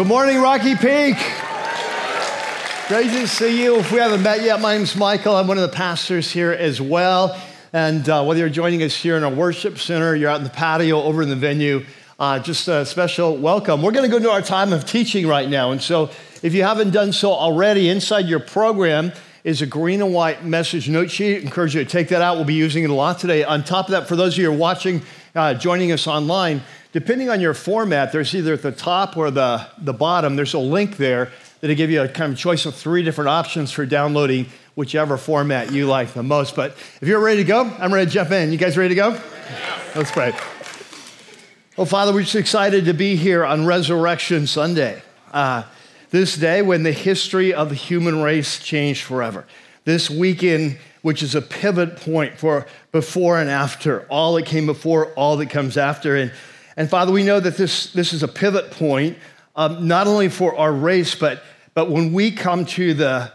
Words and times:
Good 0.00 0.06
morning, 0.06 0.40
Rocky 0.40 0.76
Peak. 0.76 1.18
Great 2.88 3.10
to 3.10 3.28
see 3.28 3.62
you. 3.62 3.76
If 3.76 3.92
we 3.92 3.98
haven't 3.98 4.22
met 4.22 4.40
yet, 4.40 4.58
my 4.58 4.74
name's 4.74 4.96
Michael. 4.96 5.36
I'm 5.36 5.46
one 5.46 5.58
of 5.58 5.70
the 5.70 5.76
pastors 5.76 6.32
here 6.32 6.52
as 6.52 6.80
well. 6.80 7.38
And 7.74 8.08
uh, 8.08 8.24
whether 8.24 8.40
you're 8.40 8.48
joining 8.48 8.82
us 8.82 8.96
here 8.96 9.18
in 9.18 9.24
our 9.24 9.30
worship 9.30 9.76
center, 9.76 10.16
you're 10.16 10.30
out 10.30 10.38
in 10.38 10.44
the 10.44 10.48
patio, 10.48 11.02
over 11.02 11.20
in 11.20 11.28
the 11.28 11.36
venue, 11.36 11.84
uh, 12.18 12.38
just 12.38 12.66
a 12.66 12.86
special 12.86 13.36
welcome. 13.36 13.82
We're 13.82 13.92
going 13.92 14.06
to 14.06 14.10
go 14.10 14.16
into 14.16 14.30
our 14.30 14.40
time 14.40 14.72
of 14.72 14.86
teaching 14.86 15.26
right 15.26 15.50
now. 15.50 15.70
And 15.70 15.82
so, 15.82 16.08
if 16.42 16.54
you 16.54 16.62
haven't 16.62 16.92
done 16.92 17.12
so 17.12 17.32
already, 17.32 17.90
inside 17.90 18.24
your 18.24 18.40
program 18.40 19.12
is 19.44 19.60
a 19.60 19.66
green 19.66 20.00
and 20.00 20.14
white 20.14 20.46
message 20.46 20.88
note 20.88 21.10
sheet. 21.10 21.36
I 21.36 21.40
encourage 21.40 21.74
you 21.74 21.84
to 21.84 21.90
take 21.90 22.08
that 22.08 22.22
out. 22.22 22.36
We'll 22.36 22.46
be 22.46 22.54
using 22.54 22.84
it 22.84 22.90
a 22.90 22.94
lot 22.94 23.18
today. 23.18 23.44
On 23.44 23.62
top 23.62 23.84
of 23.84 23.90
that, 23.90 24.08
for 24.08 24.16
those 24.16 24.32
of 24.32 24.38
you 24.38 24.46
who 24.46 24.52
are 24.52 24.56
watching, 24.56 25.02
uh, 25.34 25.52
joining 25.52 25.92
us 25.92 26.06
online, 26.06 26.62
depending 26.92 27.28
on 27.30 27.40
your 27.40 27.54
format, 27.54 28.12
there's 28.12 28.34
either 28.34 28.54
at 28.54 28.62
the 28.62 28.72
top 28.72 29.16
or 29.16 29.30
the, 29.30 29.66
the 29.78 29.92
bottom, 29.92 30.36
there's 30.36 30.54
a 30.54 30.58
link 30.58 30.96
there 30.96 31.30
that'll 31.60 31.76
give 31.76 31.90
you 31.90 32.02
a 32.02 32.08
kind 32.08 32.32
of 32.32 32.38
choice 32.38 32.66
of 32.66 32.74
three 32.74 33.02
different 33.02 33.28
options 33.28 33.70
for 33.70 33.86
downloading 33.86 34.46
whichever 34.74 35.16
format 35.16 35.72
you 35.72 35.86
like 35.86 36.14
the 36.14 36.22
most. 36.22 36.56
But 36.56 36.72
if 37.00 37.08
you're 37.08 37.20
ready 37.20 37.42
to 37.42 37.48
go, 37.48 37.64
I'm 37.78 37.92
ready 37.92 38.06
to 38.06 38.12
jump 38.12 38.30
in. 38.30 38.52
You 38.52 38.58
guys 38.58 38.76
ready 38.76 38.90
to 38.90 38.94
go? 38.94 39.10
Yeah. 39.10 39.82
Let's 39.94 40.10
pray. 40.10 40.32
Well, 41.76 41.86
Father, 41.86 42.12
we're 42.12 42.22
just 42.22 42.34
excited 42.34 42.86
to 42.86 42.94
be 42.94 43.16
here 43.16 43.44
on 43.44 43.66
Resurrection 43.66 44.46
Sunday. 44.46 45.02
Uh, 45.32 45.64
this 46.10 46.36
day 46.36 46.62
when 46.62 46.82
the 46.82 46.92
history 46.92 47.54
of 47.54 47.68
the 47.68 47.74
human 47.74 48.20
race 48.20 48.58
changed 48.58 49.04
forever. 49.04 49.46
This 49.84 50.10
weekend, 50.10 50.78
which 51.02 51.22
is 51.22 51.34
a 51.34 51.42
pivot 51.42 51.96
point 51.96 52.36
for 52.36 52.66
before 52.92 53.40
and 53.40 53.48
after, 53.48 54.02
all 54.10 54.34
that 54.34 54.46
came 54.46 54.66
before, 54.66 55.12
all 55.14 55.36
that 55.36 55.50
comes 55.50 55.76
after. 55.76 56.16
And 56.16 56.32
and 56.76 56.88
Father, 56.88 57.12
we 57.12 57.22
know 57.22 57.40
that 57.40 57.56
this, 57.56 57.92
this 57.92 58.12
is 58.12 58.22
a 58.22 58.28
pivot 58.28 58.70
point, 58.70 59.18
um, 59.56 59.86
not 59.86 60.06
only 60.06 60.28
for 60.28 60.56
our 60.56 60.72
race, 60.72 61.14
but, 61.14 61.42
but 61.74 61.90
when 61.90 62.12
we 62.12 62.30
come 62.30 62.64
to 62.66 62.94
the, 62.94 63.32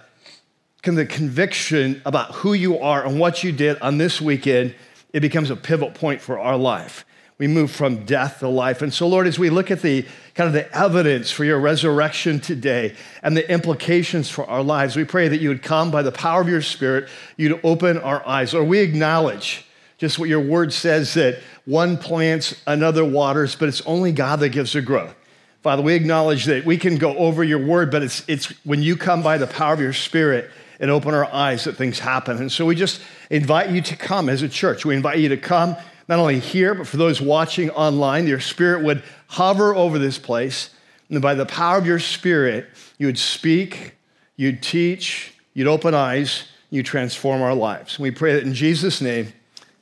of 0.86 0.96
the 0.96 1.06
conviction 1.06 2.02
about 2.06 2.32
who 2.36 2.54
you 2.54 2.80
are 2.80 3.06
and 3.06 3.20
what 3.20 3.44
you 3.44 3.52
did 3.52 3.80
on 3.80 3.98
this 3.98 4.22
weekend, 4.22 4.76
it 5.14 5.20
becomes 5.20 5.50
a 5.50 5.56
pivot 5.56 5.94
point 5.94 6.22
for 6.22 6.40
our 6.40 6.58
life. 6.58 7.06
We 7.38 7.48
move 7.48 7.70
from 7.70 8.06
death 8.06 8.40
to 8.40 8.48
life. 8.48 8.82
And 8.82 8.94
so, 8.94 9.08
Lord, 9.08 9.28
as 9.28 9.38
we 9.38 9.50
look 9.50 9.70
at 9.70 9.82
the 9.82 10.06
kind 10.36 10.48
of 10.48 10.54
the 10.54 10.74
evidence 10.74 11.32
for 11.32 11.44
your 11.44 11.60
resurrection 11.60 12.40
today 12.40 12.96
and 13.24 13.36
the 13.36 13.50
implications 13.52 14.30
for 14.30 14.46
our 14.50 14.64
lives, 14.64 14.96
we 14.96 15.04
pray 15.04 15.28
that 15.28 15.42
you 15.42 15.50
would 15.50 15.62
come 15.62 15.92
by 15.92 16.02
the 16.02 16.14
power 16.14 16.40
of 16.40 16.48
your 16.48 16.62
Spirit, 16.62 17.10
you'd 17.36 17.60
open 17.64 17.98
our 17.98 18.26
eyes. 18.26 18.54
Or 18.54 18.64
we 18.64 18.80
acknowledge 18.80 19.65
just 19.98 20.20
what 20.20 20.30
your 20.30 20.42
word 20.42 20.74
says 20.74 21.14
that 21.14 21.40
one 21.66 21.98
plants, 21.98 22.62
another 22.68 23.06
waters, 23.06 23.56
but 23.56 23.70
it's 23.70 23.82
only 23.82 24.12
God 24.12 24.40
that 24.42 24.50
gives 24.50 24.74
the 24.74 24.82
growth. 24.82 25.16
Father, 25.62 25.82
we 25.82 25.96
acknowledge 25.96 26.46
that 26.46 26.66
we 26.66 26.78
can 26.78 26.98
go 26.98 27.18
over 27.18 27.44
your 27.44 27.66
word, 27.66 27.90
but 27.90 28.04
it's, 28.04 28.24
it's 28.28 28.48
when 28.66 28.84
you 28.84 28.96
come 28.96 29.24
by 29.24 29.38
the 29.38 29.48
power 29.48 29.74
of 29.74 29.80
your 29.80 29.94
spirit 29.94 30.52
and 30.80 30.92
open 30.92 31.14
our 31.14 31.26
eyes 31.26 31.64
that 31.64 31.76
things 31.76 31.98
happen. 31.98 32.38
And 32.38 32.52
so 32.52 32.66
we 32.66 32.76
just 32.76 33.02
invite 33.30 33.72
you 33.72 33.82
to 33.82 33.96
come 33.96 34.30
as 34.30 34.42
a 34.42 34.50
church. 34.50 34.86
We 34.86 34.96
invite 34.96 35.20
you 35.20 35.30
to 35.30 35.38
come 35.38 35.76
not 36.08 36.20
only 36.20 36.40
here, 36.40 36.76
but 36.76 36.86
for 36.86 36.98
those 36.98 37.20
watching 37.20 37.72
online, 37.72 38.28
your 38.28 38.40
spirit 38.40 38.84
would 38.84 39.02
hover 39.28 39.74
over 39.74 39.98
this 39.98 40.20
place. 40.20 40.70
And 41.10 41.22
by 41.22 41.34
the 41.34 41.46
power 41.46 41.78
of 41.78 41.88
your 41.88 42.00
spirit, 42.00 42.68
you 42.98 43.08
would 43.08 43.18
speak, 43.18 43.96
you'd 44.36 44.62
teach, 44.62 45.34
you'd 45.54 45.68
open 45.68 45.94
eyes, 45.94 46.48
you 46.70 46.84
transform 46.84 47.42
our 47.42 47.56
lives. 47.56 47.96
And 47.96 48.04
we 48.04 48.12
pray 48.12 48.34
that 48.34 48.44
in 48.44 48.54
Jesus' 48.54 49.02
name, 49.02 49.34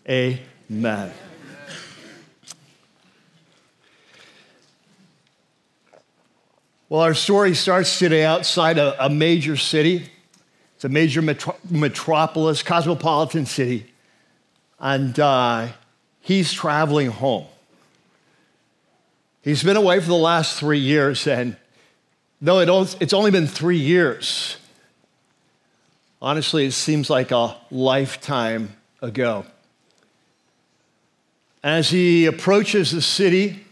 Amen. 0.08 1.14
Well, 6.90 7.02
our 7.02 7.14
story 7.14 7.56
starts 7.56 7.98
today 7.98 8.26
outside 8.26 8.78
a, 8.78 9.06
a 9.06 9.10
major 9.10 9.58
city. 9.58 10.10
It's 10.76 10.84
a 10.84 10.90
major 10.90 11.22
metro- 11.22 11.56
metropolis, 11.70 12.62
cosmopolitan 12.62 13.46
city. 13.46 13.92
And 14.80 15.18
uh, 15.18 15.70
he's 16.20 16.52
traveling 16.52 17.08
home. 17.08 17.46
He's 19.42 19.64
been 19.64 19.78
away 19.78 20.00
for 20.02 20.08
the 20.08 20.16
last 20.16 20.60
three 20.60 20.80
years, 20.80 21.26
and 21.28 21.58
though 22.42 22.60
it 22.60 22.98
it's 23.02 23.14
only 23.14 23.32
been 23.32 23.48
three 23.48 23.78
years, 23.78 24.58
honestly, 26.22 26.66
it 26.66 26.72
seems 26.74 27.10
like 27.10 27.32
a 27.32 27.56
lifetime 27.72 28.76
ago. 29.02 29.46
As 31.64 31.90
he 31.90 32.26
approaches 32.26 32.92
the 32.92 33.02
city, 33.02 33.64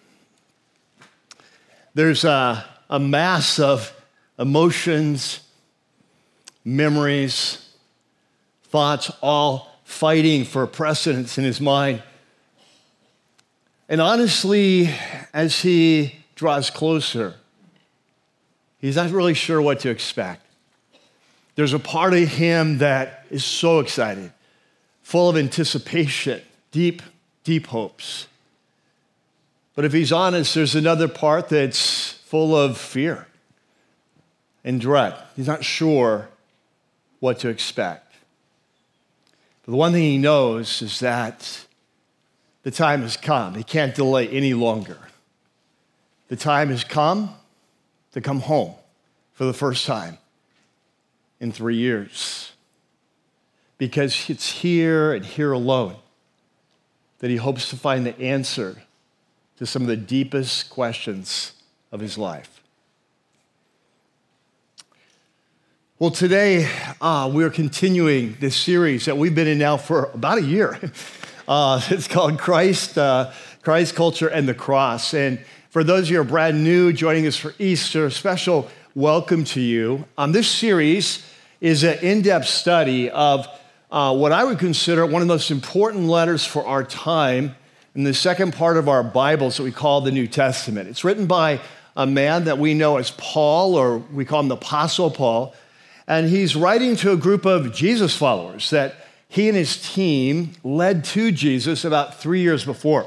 there's 1.93 2.23
a, 2.23 2.65
a 2.89 2.99
mass 2.99 3.59
of 3.59 3.93
emotions, 4.39 5.41
memories, 6.63 7.69
thoughts, 8.63 9.11
all 9.21 9.75
fighting 9.83 10.45
for 10.45 10.65
precedence 10.67 11.37
in 11.37 11.43
his 11.43 11.59
mind. 11.59 12.01
And 13.89 13.99
honestly, 13.99 14.89
as 15.33 15.59
he 15.59 16.15
draws 16.35 16.69
closer, 16.69 17.35
he's 18.79 18.95
not 18.95 19.11
really 19.11 19.33
sure 19.33 19.61
what 19.61 19.81
to 19.81 19.89
expect. 19.89 20.45
There's 21.55 21.73
a 21.73 21.79
part 21.79 22.13
of 22.13 22.29
him 22.29 22.77
that 22.77 23.25
is 23.29 23.43
so 23.43 23.79
excited, 23.79 24.31
full 25.03 25.29
of 25.29 25.35
anticipation, 25.35 26.41
deep 26.71 27.01
deep 27.43 27.67
hopes. 27.67 28.27
But 29.75 29.85
if 29.85 29.93
he's 29.93 30.11
honest, 30.11 30.55
there's 30.55 30.75
another 30.75 31.07
part 31.07 31.49
that's 31.49 32.11
full 32.25 32.55
of 32.55 32.77
fear 32.77 33.27
and 34.63 34.79
dread. 34.79 35.15
He's 35.35 35.47
not 35.47 35.63
sure 35.63 36.29
what 37.19 37.39
to 37.39 37.49
expect. 37.49 38.13
But 39.63 39.71
the 39.71 39.77
one 39.77 39.91
thing 39.91 40.03
he 40.03 40.17
knows 40.17 40.81
is 40.81 40.99
that 40.99 41.65
the 42.63 42.71
time 42.71 43.01
has 43.01 43.17
come. 43.17 43.55
He 43.55 43.63
can't 43.63 43.95
delay 43.95 44.27
any 44.27 44.53
longer. 44.53 44.97
The 46.27 46.35
time 46.35 46.69
has 46.69 46.83
come 46.83 47.33
to 48.13 48.21
come 48.21 48.41
home 48.41 48.75
for 49.33 49.45
the 49.45 49.53
first 49.53 49.85
time 49.85 50.17
in 51.39 51.51
three 51.51 51.77
years. 51.77 52.51
Because 53.77 54.29
it's 54.29 54.51
here 54.51 55.13
and 55.13 55.25
here 55.25 55.51
alone 55.51 55.95
that 57.21 57.29
he 57.29 57.37
hopes 57.37 57.69
to 57.69 57.77
find 57.77 58.05
the 58.05 58.19
answer 58.19 58.81
to 59.57 59.65
some 59.65 59.83
of 59.83 59.87
the 59.87 59.95
deepest 59.95 60.71
questions 60.71 61.53
of 61.91 61.99
his 61.99 62.17
life. 62.17 62.61
Well, 65.99 66.09
today 66.09 66.67
uh, 66.99 67.29
we're 67.31 67.51
continuing 67.51 68.37
this 68.39 68.55
series 68.55 69.05
that 69.05 69.17
we've 69.17 69.35
been 69.35 69.47
in 69.47 69.59
now 69.59 69.77
for 69.77 70.05
about 70.13 70.39
a 70.39 70.43
year. 70.43 70.79
Uh, 71.47 71.81
it's 71.89 72.07
called 72.07 72.39
Christ, 72.39 72.97
uh, 72.97 73.33
Christ 73.61 73.93
Culture 73.95 74.29
and 74.29 74.47
the 74.47 74.53
Cross. 74.53 75.13
And 75.15 75.39
for 75.69 75.83
those 75.83 76.03
of 76.03 76.11
you 76.11 76.15
who 76.17 76.21
are 76.21 76.23
brand 76.23 76.63
new 76.63 76.93
joining 76.93 77.27
us 77.27 77.35
for 77.35 77.53
Easter, 77.59 78.05
a 78.05 78.11
special 78.11 78.69
welcome 78.95 79.43
to 79.45 79.59
you. 79.59 80.05
Um, 80.17 80.31
this 80.31 80.47
series 80.47 81.25
is 81.59 81.83
an 81.83 81.97
in 81.99 82.21
depth 82.21 82.47
study 82.47 83.09
of 83.09 83.47
uh, 83.91 84.15
what 84.15 84.31
I 84.31 84.43
would 84.43 84.57
consider 84.57 85.05
one 85.05 85.21
of 85.21 85.27
the 85.27 85.33
most 85.33 85.51
important 85.51 86.07
letters 86.07 86.45
for 86.45 86.65
our 86.65 86.83
time 86.83 87.55
in 87.93 88.05
the 88.05 88.13
second 88.13 88.53
part 88.53 88.77
of 88.77 88.87
our 88.87 89.03
Bibles 89.03 89.57
that 89.57 89.63
we 89.63 89.71
call 89.71 89.99
the 89.99 90.11
New 90.11 90.27
Testament. 90.27 90.87
It's 90.87 91.03
written 91.03 91.25
by 91.25 91.59
a 91.97 92.07
man 92.07 92.45
that 92.45 92.57
we 92.57 92.73
know 92.73 92.95
as 92.95 93.11
Paul, 93.11 93.75
or 93.75 93.97
we 93.97 94.23
call 94.23 94.39
him 94.39 94.47
the 94.47 94.55
Apostle 94.55 95.11
Paul, 95.11 95.53
and 96.07 96.29
he's 96.29 96.55
writing 96.55 96.95
to 96.97 97.11
a 97.11 97.17
group 97.17 97.45
of 97.45 97.73
Jesus 97.73 98.15
followers 98.15 98.69
that 98.69 98.95
he 99.27 99.49
and 99.49 99.57
his 99.57 99.93
team 99.93 100.53
led 100.63 101.03
to 101.05 101.31
Jesus 101.31 101.83
about 101.83 102.19
three 102.19 102.41
years 102.41 102.63
before. 102.63 103.05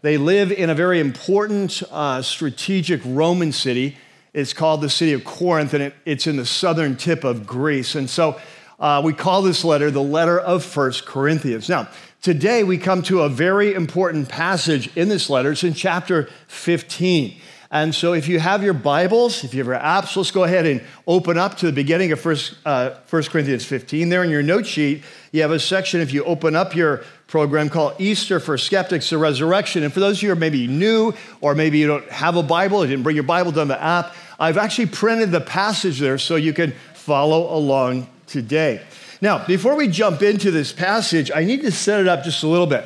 They 0.00 0.16
live 0.16 0.50
in 0.50 0.70
a 0.70 0.74
very 0.74 0.98
important 0.98 1.82
uh, 1.90 2.22
strategic 2.22 3.02
Roman 3.04 3.52
city. 3.52 3.98
It's 4.32 4.54
called 4.54 4.80
the 4.80 4.90
city 4.90 5.12
of 5.12 5.24
Corinth, 5.24 5.74
and 5.74 5.82
it, 5.82 5.94
it's 6.06 6.26
in 6.26 6.36
the 6.36 6.46
southern 6.46 6.96
tip 6.96 7.22
of 7.22 7.46
Greece. 7.46 7.94
And 7.94 8.08
so 8.08 8.40
uh, 8.82 9.00
we 9.02 9.12
call 9.12 9.42
this 9.42 9.64
letter 9.64 9.92
the 9.92 10.02
letter 10.02 10.38
of 10.38 10.64
First 10.64 11.06
Corinthians. 11.06 11.68
Now, 11.68 11.88
today 12.20 12.64
we 12.64 12.78
come 12.78 13.02
to 13.02 13.20
a 13.22 13.28
very 13.28 13.72
important 13.72 14.28
passage 14.28 14.94
in 14.96 15.08
this 15.08 15.30
letter. 15.30 15.52
It's 15.52 15.62
in 15.62 15.72
chapter 15.72 16.28
15. 16.48 17.40
And 17.70 17.94
so, 17.94 18.12
if 18.12 18.28
you 18.28 18.40
have 18.40 18.62
your 18.62 18.74
Bibles, 18.74 19.44
if 19.44 19.54
you 19.54 19.60
have 19.60 19.68
your 19.68 19.78
apps, 19.78 20.16
let's 20.16 20.32
go 20.32 20.42
ahead 20.42 20.66
and 20.66 20.82
open 21.06 21.38
up 21.38 21.56
to 21.58 21.66
the 21.66 21.72
beginning 21.72 22.10
of 22.10 22.20
First, 22.20 22.56
uh, 22.66 22.90
1 23.08 23.22
Corinthians 23.24 23.64
15. 23.64 24.08
There 24.08 24.24
in 24.24 24.30
your 24.30 24.42
note 24.42 24.66
sheet, 24.66 25.04
you 25.30 25.42
have 25.42 25.52
a 25.52 25.60
section, 25.60 26.00
if 26.00 26.12
you 26.12 26.24
open 26.24 26.56
up 26.56 26.74
your 26.74 27.04
program 27.28 27.70
called 27.70 27.94
Easter 27.98 28.40
for 28.40 28.58
Skeptics, 28.58 29.08
the 29.08 29.16
Resurrection. 29.16 29.84
And 29.84 29.92
for 29.92 30.00
those 30.00 30.18
of 30.18 30.22
you 30.24 30.28
who 30.30 30.32
are 30.32 30.36
maybe 30.36 30.66
new, 30.66 31.14
or 31.40 31.54
maybe 31.54 31.78
you 31.78 31.86
don't 31.86 32.06
have 32.10 32.36
a 32.36 32.42
Bible, 32.42 32.82
you 32.82 32.90
didn't 32.90 33.04
bring 33.04 33.16
your 33.16 33.22
Bible 33.22 33.52
to 33.52 33.64
the 33.64 33.80
app, 33.80 34.14
I've 34.40 34.58
actually 34.58 34.86
printed 34.86 35.30
the 35.30 35.40
passage 35.40 36.00
there 36.00 36.18
so 36.18 36.34
you 36.34 36.52
can 36.52 36.74
follow 36.92 37.56
along 37.56 38.08
today. 38.26 38.82
Now, 39.20 39.46
before 39.46 39.76
we 39.76 39.88
jump 39.88 40.22
into 40.22 40.50
this 40.50 40.72
passage, 40.72 41.30
I 41.34 41.44
need 41.44 41.62
to 41.62 41.70
set 41.70 42.00
it 42.00 42.08
up 42.08 42.24
just 42.24 42.42
a 42.42 42.48
little 42.48 42.66
bit. 42.66 42.84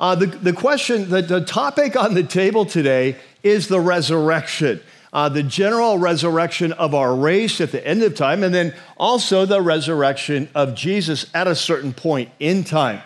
Uh, 0.00 0.14
the, 0.14 0.26
the 0.26 0.52
question, 0.52 1.08
the, 1.10 1.22
the 1.22 1.40
topic 1.40 1.96
on 1.96 2.14
the 2.14 2.22
table 2.22 2.64
today 2.64 3.16
is 3.42 3.68
the 3.68 3.80
resurrection. 3.80 4.80
uh, 5.12 5.28
the 5.28 5.42
general 5.42 5.98
resurrection 5.98 6.72
of 6.72 6.94
our 6.94 7.14
race 7.14 7.60
at 7.60 7.72
the 7.72 7.86
end 7.86 8.02
of 8.02 8.14
time, 8.14 8.42
and 8.42 8.54
then 8.54 8.74
also 8.96 9.46
the 9.46 9.60
resurrection 9.60 10.48
of 10.54 10.74
Jesus 10.74 11.26
at 11.34 11.46
a 11.46 11.54
certain 11.54 11.92
point 11.92 12.30
in 12.38 12.64
time. 12.64 13.00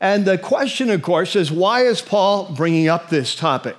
And 0.00 0.24
the 0.24 0.38
question, 0.38 0.90
of 0.90 1.02
course, 1.02 1.36
is 1.36 1.50
why 1.50 1.82
is 1.82 2.00
Paul 2.00 2.52
bringing 2.54 2.88
up 2.88 3.10
this 3.10 3.34
topic? 3.34 3.76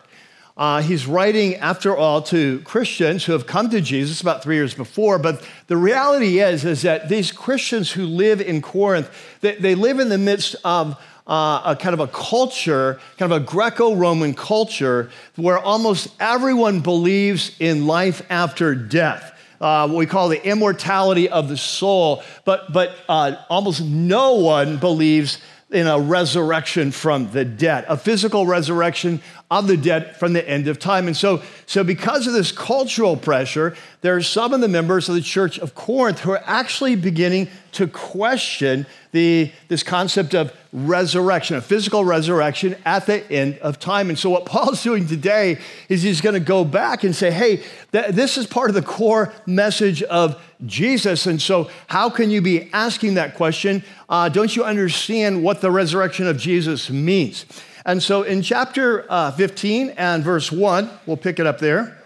Uh, 0.58 0.82
he's 0.82 1.08
writing, 1.08 1.56
after 1.56 1.96
all, 1.96 2.22
to 2.22 2.60
Christians 2.62 3.26
who 3.26 3.32
have 3.32 3.48
come 3.48 3.70
to 3.70 3.82
Jesus 3.82 4.22
about 4.22 4.44
three 4.44 4.56
years 4.56 4.74
before. 4.74 5.18
But 5.18 5.48
the 5.68 5.78
reality 5.78 6.40
is, 6.40 6.66
is 6.66 6.82
that 6.82 7.10
these 7.10 7.32
Christians 7.32 7.92
who 7.92 8.06
live 8.06 8.42
in 8.42 8.62
Corinth, 8.62 9.10
they, 9.40 9.56
they 9.56 9.76
live 9.76 10.00
in 10.00 10.10
the 10.10 10.18
midst 10.18 10.56
of 10.64 11.02
uh, 11.26 11.62
a 11.66 11.76
kind 11.76 11.94
of 11.94 12.00
a 12.00 12.08
culture, 12.08 13.00
kind 13.18 13.32
of 13.32 13.42
a 13.42 13.46
Greco 13.46 13.96
Roman 13.96 14.34
culture, 14.34 15.10
where 15.36 15.58
almost 15.58 16.10
everyone 16.20 16.82
believes 16.82 17.56
in 17.60 17.88
life 17.88 18.22
after 18.30 18.76
death. 18.76 19.30
Uh, 19.62 19.88
what 19.88 19.98
we 19.98 20.08
call 20.08 20.28
the 20.28 20.44
immortality 20.44 21.30
of 21.30 21.48
the 21.48 21.56
soul, 21.56 22.24
but, 22.46 22.74
but 22.74 22.98
uh, 23.08 23.36
almost 23.48 23.82
no 23.82 24.34
one 24.34 24.78
believes 24.78 25.38
in 25.72 25.88
a 25.88 26.00
resurrection 26.00 26.92
from 26.92 27.32
the 27.32 27.46
dead, 27.46 27.86
a 27.88 27.98
physical 27.98 28.46
resurrection 28.46 29.22
of 29.50 29.68
the 29.68 29.78
dead 29.78 30.16
from 30.18 30.34
the 30.34 30.48
end 30.48 30.68
of 30.68 30.80
time. 30.80 31.08
And 31.08 31.16
so, 31.16 31.42
so 31.66 31.84
because 31.84 32.28
of 32.28 32.34
this 32.34 32.52
cultural 32.52 33.16
pressure, 33.16 33.76
there 34.02 34.16
are 34.16 34.22
some 34.22 34.54
of 34.54 34.62
the 34.62 34.68
members 34.68 35.08
of 35.08 35.16
the 35.16 35.22
church 35.22 35.58
of 35.60 35.74
Corinth 35.76 36.20
who 36.20 36.32
are 36.32 36.44
actually 36.46 36.96
beginning 36.96 37.50
to 37.74 37.88
question 37.88 38.86
the, 39.12 39.52
this 39.68 39.84
concept 39.84 40.34
of 40.34 40.54
resurrection, 40.74 41.56
a 41.56 41.62
physical 41.62 42.06
resurrection 42.06 42.76
at 42.86 43.06
the 43.06 43.30
end 43.32 43.58
of 43.60 43.80
time. 43.80 44.10
And 44.10 44.18
so, 44.18 44.30
what 44.30 44.46
Paul's 44.48 44.84
doing 44.84 45.08
today 45.08 45.58
is 45.90 46.04
he's 46.04 46.22
going 46.22 46.34
to 46.34 46.40
go 46.40 46.64
back 46.64 47.04
and 47.04 47.16
say, 47.16 47.32
hey, 47.32 47.64
th- 47.92 48.12
this 48.12 48.38
is 48.38 48.48
part 48.48 48.70
of 48.70 48.76
the 48.76 48.82
core 48.82 49.34
message 49.46 50.04
of 50.04 50.42
Jesus. 50.66 51.26
And 51.28 51.42
so, 51.42 51.70
how 51.88 52.10
can 52.10 52.32
you 52.32 52.42
be 52.42 52.72
asking 52.74 53.16
that 53.16 53.36
question? 53.36 53.84
Uh, 54.10 54.30
don't 54.30 54.56
you 54.56 54.64
understand 54.64 55.44
what 55.44 55.62
the 55.62 55.72
resurrection 55.72 56.28
of 56.28 56.38
Jesus 56.38 56.90
means? 56.90 57.46
And 57.86 58.02
so 58.02 58.24
in 58.24 58.42
chapter 58.42 59.06
uh, 59.10 59.32
15 59.32 59.92
and 59.92 60.24
verse 60.24 60.52
1, 60.52 60.90
we'll 61.06 61.18
pick 61.18 61.40
it 61.40 61.48
up 61.48 61.60
there, 61.60 61.98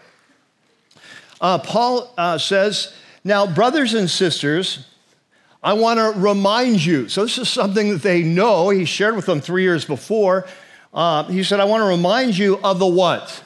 uh, 1.42 1.60
Paul 1.60 2.14
uh, 2.18 2.38
says, 2.38 2.94
Now, 3.24 3.46
brothers 3.46 3.94
and 3.94 4.10
sisters, 4.10 4.88
I 5.66 5.74
want 5.74 5.98
to 5.98 6.20
remind 6.20 6.86
you. 6.86 7.10
So 7.10 7.24
this 7.24 7.40
is 7.40 7.50
something 7.50 7.90
that 7.90 8.04
they 8.04 8.22
know. 8.22 8.70
He 8.70 8.86
shared 8.86 9.16
with 9.16 9.26
them 9.26 9.42
three 9.42 9.64
years 9.64 9.84
before. 9.84 10.46
Uh, 10.94 11.24
he 11.24 11.44
said, 11.44 11.60
I 11.60 11.66
want 11.66 11.82
to 11.82 11.88
remind 11.88 12.38
you 12.38 12.60
of 12.64 12.78
the 12.78 12.86
what? 12.86 13.44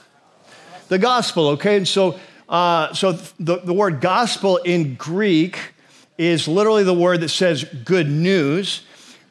The 0.89 0.99
gospel, 0.99 1.47
okay? 1.51 1.77
And 1.77 1.87
so, 1.87 2.19
uh, 2.49 2.93
so 2.93 3.13
the, 3.39 3.59
the 3.59 3.73
word 3.73 4.01
gospel 4.01 4.57
in 4.57 4.95
Greek 4.95 5.57
is 6.17 6.45
literally 6.45 6.83
the 6.83 6.93
word 6.93 7.21
that 7.21 7.29
says 7.29 7.63
good 7.85 8.09
news. 8.09 8.81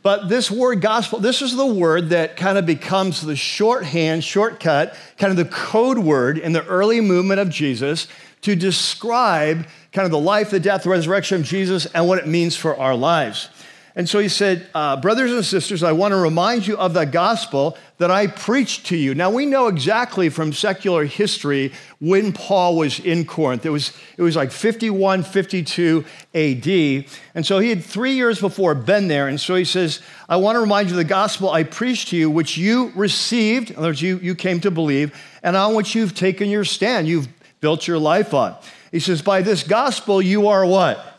But 0.03 0.31
this 0.31 0.51
word 0.51 0.81
gospel, 0.81 1.19
this 1.19 1.43
is 1.43 1.57
the 1.57 1.67
word 1.67 2.09
that 2.09 2.39
kind 2.39 2.57
of 2.57 2.65
becomes 2.65 3.21
the 3.21 3.37
shorthand, 3.37 4.25
shortcut, 4.25 4.97
kind 5.19 5.31
of 5.31 5.37
the 5.37 5.45
code 5.45 5.99
word 5.99 6.39
in 6.39 6.55
the 6.55 6.65
early 6.65 7.03
movement 7.03 7.39
of 7.39 7.51
Jesus 7.51 8.09
to 8.41 8.57
describe 8.57 9.67
kind 9.99 10.07
of 10.07 10.13
the 10.13 10.17
life, 10.17 10.51
the 10.51 10.61
death, 10.61 10.85
the 10.85 10.91
resurrection 10.91 11.41
of 11.41 11.45
Jesus 11.45 11.85
and 11.87 12.07
what 12.07 12.21
it 12.21 12.29
means 12.29 12.55
for 12.55 12.79
our 12.79 12.95
lives. 12.95 13.49
And 13.97 14.09
so 14.09 14.21
he 14.21 14.29
said, 14.29 14.69
uh, 14.73 15.01
Brothers 15.01 15.33
and 15.33 15.45
sisters, 15.45 15.83
I 15.83 15.91
want 15.91 16.13
to 16.13 16.19
remind 16.19 16.69
you 16.69 16.79
of 16.79 16.95
the 16.95 17.05
gospel 17.05 17.77
that 17.97 18.09
I 18.09 18.29
preached 18.29 18.87
to 18.87 18.97
you. 18.97 19.17
Now, 19.17 19.29
we 19.33 19.45
know 19.45 19.67
exactly 19.67 20.29
from 20.29 20.53
secular 20.53 21.05
history 21.05 21.73
when 21.99 22.33
Paul 22.33 22.77
was 22.77 23.01
in 23.01 23.25
Corinth. 23.25 23.67
It 23.67 23.71
was, 23.71 23.93
it 24.17 24.23
was 24.23 24.37
like 24.37 24.53
51, 24.53 25.25
52 25.25 26.05
AD. 26.33 27.05
And 27.35 27.45
so 27.45 27.59
he 27.59 27.69
had 27.69 27.83
three 27.83 28.13
years 28.13 28.41
before 28.41 28.77
been 28.77 29.09
there. 29.09 29.27
And 29.27 29.41
so 29.41 29.57
he 29.57 29.65
says, 29.65 30.01
I 30.29 30.37
want 30.37 30.55
to 30.55 30.61
remind 30.61 30.91
you 30.91 30.95
of 30.95 30.99
the 30.99 31.03
gospel 31.03 31.51
I 31.51 31.65
preached 31.65 32.11
to 32.11 32.17
you, 32.17 32.31
which 32.31 32.57
you 32.57 32.93
received, 32.95 33.71
in 33.71 33.79
other 33.79 33.89
words, 33.89 34.01
you, 34.01 34.19
you 34.19 34.37
came 34.37 34.61
to 34.61 34.71
believe, 34.71 35.13
and 35.43 35.57
on 35.57 35.75
which 35.75 35.97
you've 35.97 36.15
taken 36.15 36.51
your 36.51 36.65
stand, 36.65 37.09
you've 37.09 37.27
built 37.61 37.89
your 37.89 37.99
life 37.99 38.33
on. 38.33 38.55
He 38.91 39.01
says, 39.01 39.23
By 39.23 39.43
this 39.43 39.63
gospel, 39.63 40.21
you 40.23 40.49
are 40.49 40.65
what? 40.65 41.19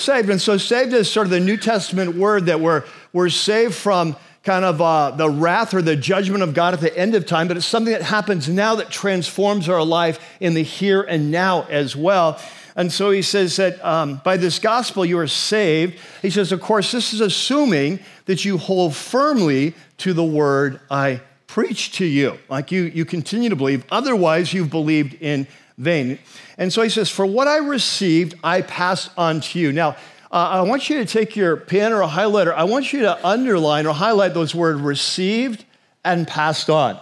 saved. 0.00 0.30
And 0.30 0.40
so 0.40 0.56
saved 0.56 0.92
is 0.92 1.10
sort 1.10 1.26
of 1.26 1.30
the 1.30 1.40
New 1.40 1.56
Testament 1.56 2.16
word 2.16 2.46
that 2.46 2.60
we're, 2.60 2.84
we're 3.12 3.28
saved 3.28 3.74
from 3.74 4.16
kind 4.44 4.64
of 4.64 4.80
uh, 4.80 5.10
the 5.10 5.28
wrath 5.28 5.74
or 5.74 5.82
the 5.82 5.96
judgment 5.96 6.42
of 6.42 6.54
God 6.54 6.72
at 6.72 6.80
the 6.80 6.96
end 6.96 7.14
of 7.14 7.26
time, 7.26 7.48
but 7.48 7.56
it's 7.56 7.66
something 7.66 7.92
that 7.92 8.02
happens 8.02 8.48
now 8.48 8.76
that 8.76 8.90
transforms 8.90 9.68
our 9.68 9.84
life 9.84 10.18
in 10.40 10.54
the 10.54 10.62
here 10.62 11.02
and 11.02 11.30
now 11.30 11.66
as 11.68 11.94
well. 11.94 12.40
And 12.76 12.92
so 12.92 13.10
he 13.10 13.22
says 13.22 13.56
that 13.56 13.84
um, 13.84 14.20
by 14.24 14.36
this 14.36 14.58
gospel 14.60 15.04
you 15.04 15.18
are 15.18 15.26
saved. 15.26 15.98
He 16.22 16.30
says, 16.30 16.52
of 16.52 16.60
course, 16.60 16.92
this 16.92 17.12
is 17.12 17.20
assuming 17.20 17.98
that 18.26 18.44
you 18.44 18.56
hold 18.56 18.94
firmly 18.94 19.74
to 19.98 20.12
the 20.12 20.24
word 20.24 20.80
I 20.88 21.20
preach 21.48 21.92
to 21.92 22.04
you, 22.04 22.38
like 22.48 22.70
you, 22.70 22.84
you 22.84 23.04
continue 23.04 23.50
to 23.50 23.56
believe. 23.56 23.84
Otherwise, 23.90 24.52
you've 24.52 24.70
believed 24.70 25.14
in 25.20 25.48
vain. 25.78 26.18
And 26.58 26.72
so 26.72 26.82
he 26.82 26.90
says, 26.90 27.08
For 27.08 27.24
what 27.24 27.48
I 27.48 27.56
received, 27.58 28.34
I 28.44 28.62
pass 28.62 29.08
on 29.16 29.40
to 29.40 29.58
you. 29.58 29.72
Now, 29.72 29.96
uh, 30.30 30.48
I 30.50 30.62
want 30.62 30.90
you 30.90 30.98
to 30.98 31.06
take 31.06 31.36
your 31.36 31.56
pen 31.56 31.92
or 31.92 32.02
a 32.02 32.08
highlighter. 32.08 32.52
I 32.52 32.64
want 32.64 32.92
you 32.92 33.00
to 33.00 33.26
underline 33.26 33.86
or 33.86 33.94
highlight 33.94 34.34
those 34.34 34.54
words 34.54 34.80
received 34.80 35.64
and 36.04 36.28
passed 36.28 36.68
on. 36.68 36.98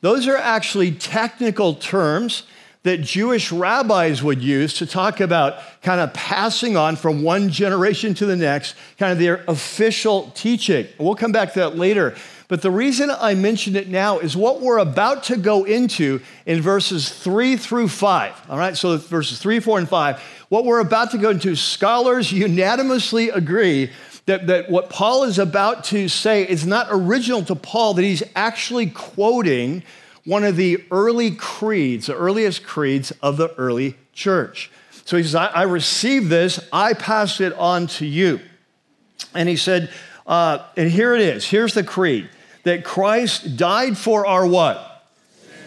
Those 0.00 0.26
are 0.26 0.36
actually 0.36 0.92
technical 0.92 1.74
terms 1.74 2.44
that 2.84 2.98
Jewish 3.02 3.52
rabbis 3.52 4.22
would 4.22 4.42
use 4.42 4.74
to 4.74 4.86
talk 4.86 5.20
about 5.20 5.58
kind 5.82 6.00
of 6.00 6.14
passing 6.14 6.76
on 6.76 6.96
from 6.96 7.22
one 7.22 7.50
generation 7.50 8.14
to 8.14 8.24
the 8.24 8.36
next, 8.36 8.76
kind 8.98 9.12
of 9.12 9.18
their 9.18 9.44
official 9.48 10.30
teaching. 10.34 10.86
We'll 10.96 11.16
come 11.16 11.32
back 11.32 11.52
to 11.54 11.58
that 11.60 11.76
later. 11.76 12.16
But 12.48 12.62
the 12.62 12.70
reason 12.70 13.10
I 13.10 13.34
mention 13.34 13.76
it 13.76 13.88
now 13.88 14.18
is 14.18 14.34
what 14.34 14.62
we're 14.62 14.78
about 14.78 15.24
to 15.24 15.36
go 15.36 15.64
into 15.64 16.20
in 16.46 16.62
verses 16.62 17.10
three 17.10 17.58
through 17.58 17.88
five. 17.88 18.32
All 18.48 18.56
right, 18.56 18.74
so 18.74 18.96
verses 18.96 19.38
three, 19.38 19.60
four, 19.60 19.78
and 19.78 19.86
five. 19.86 20.20
What 20.48 20.64
we're 20.64 20.80
about 20.80 21.10
to 21.10 21.18
go 21.18 21.28
into, 21.28 21.54
scholars 21.54 22.32
unanimously 22.32 23.28
agree 23.28 23.90
that, 24.24 24.46
that 24.46 24.70
what 24.70 24.88
Paul 24.88 25.24
is 25.24 25.38
about 25.38 25.84
to 25.84 26.08
say 26.08 26.48
is 26.48 26.66
not 26.66 26.86
original 26.90 27.44
to 27.44 27.54
Paul, 27.54 27.92
that 27.94 28.02
he's 28.02 28.22
actually 28.34 28.86
quoting 28.86 29.82
one 30.24 30.42
of 30.42 30.56
the 30.56 30.82
early 30.90 31.32
creeds, 31.32 32.06
the 32.06 32.16
earliest 32.16 32.64
creeds 32.64 33.10
of 33.22 33.36
the 33.36 33.54
early 33.56 33.96
church. 34.14 34.70
So 35.04 35.18
he 35.18 35.22
says, 35.22 35.34
I, 35.34 35.46
I 35.48 35.62
received 35.62 36.28
this, 36.28 36.66
I 36.72 36.94
pass 36.94 37.42
it 37.42 37.52
on 37.54 37.86
to 37.88 38.06
you. 38.06 38.40
And 39.34 39.50
he 39.50 39.56
said, 39.56 39.90
uh, 40.26 40.64
and 40.76 40.90
here 40.90 41.14
it 41.14 41.20
is. 41.20 41.46
Here's 41.46 41.74
the 41.74 41.84
creed 41.84 42.28
that 42.68 42.84
Christ 42.84 43.56
died 43.56 43.96
for 43.96 44.26
our 44.26 44.46
what? 44.46 44.84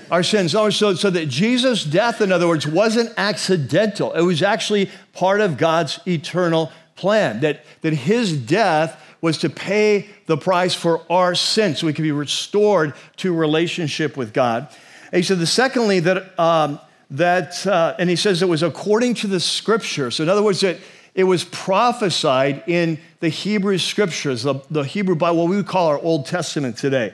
Our 0.09 0.23
sins. 0.23 0.55
Oh, 0.55 0.69
so, 0.69 0.93
that 0.93 1.29
Jesus' 1.29 1.83
death, 1.83 2.21
in 2.21 2.31
other 2.31 2.47
words, 2.47 2.67
wasn't 2.67 3.13
accidental. 3.17 4.13
It 4.13 4.21
was 4.21 4.41
actually 4.43 4.89
part 5.13 5.41
of 5.41 5.57
God's 5.57 5.99
eternal 6.05 6.71
plan. 6.95 7.39
That, 7.41 7.63
that 7.81 7.93
his 7.93 8.33
death 8.33 9.01
was 9.21 9.37
to 9.39 9.49
pay 9.49 10.07
the 10.25 10.37
price 10.37 10.73
for 10.73 11.01
our 11.09 11.35
sins 11.35 11.79
so 11.79 11.87
we 11.87 11.93
could 11.93 12.03
be 12.03 12.11
restored 12.11 12.93
to 13.17 13.33
relationship 13.33 14.17
with 14.17 14.33
God. 14.33 14.67
And 15.11 15.17
he 15.17 15.23
said, 15.23 15.39
the 15.39 15.47
secondly, 15.47 15.99
that, 16.01 16.37
um, 16.39 16.79
that 17.11 17.65
uh, 17.67 17.95
and 17.99 18.09
he 18.09 18.15
says 18.15 18.41
it 18.41 18.49
was 18.49 18.63
according 18.63 19.13
to 19.15 19.27
the 19.27 19.39
scripture. 19.39 20.11
So, 20.11 20.23
in 20.23 20.29
other 20.29 20.43
words, 20.43 20.61
that 20.61 20.77
it 21.13 21.25
was 21.25 21.43
prophesied 21.43 22.63
in 22.67 22.99
the 23.19 23.29
Hebrew 23.29 23.77
scriptures, 23.77 24.43
the, 24.43 24.55
the 24.69 24.83
Hebrew 24.83 25.15
Bible, 25.15 25.39
what 25.39 25.49
we 25.49 25.57
would 25.57 25.67
call 25.67 25.87
our 25.87 25.99
Old 25.99 26.25
Testament 26.25 26.77
today. 26.77 27.13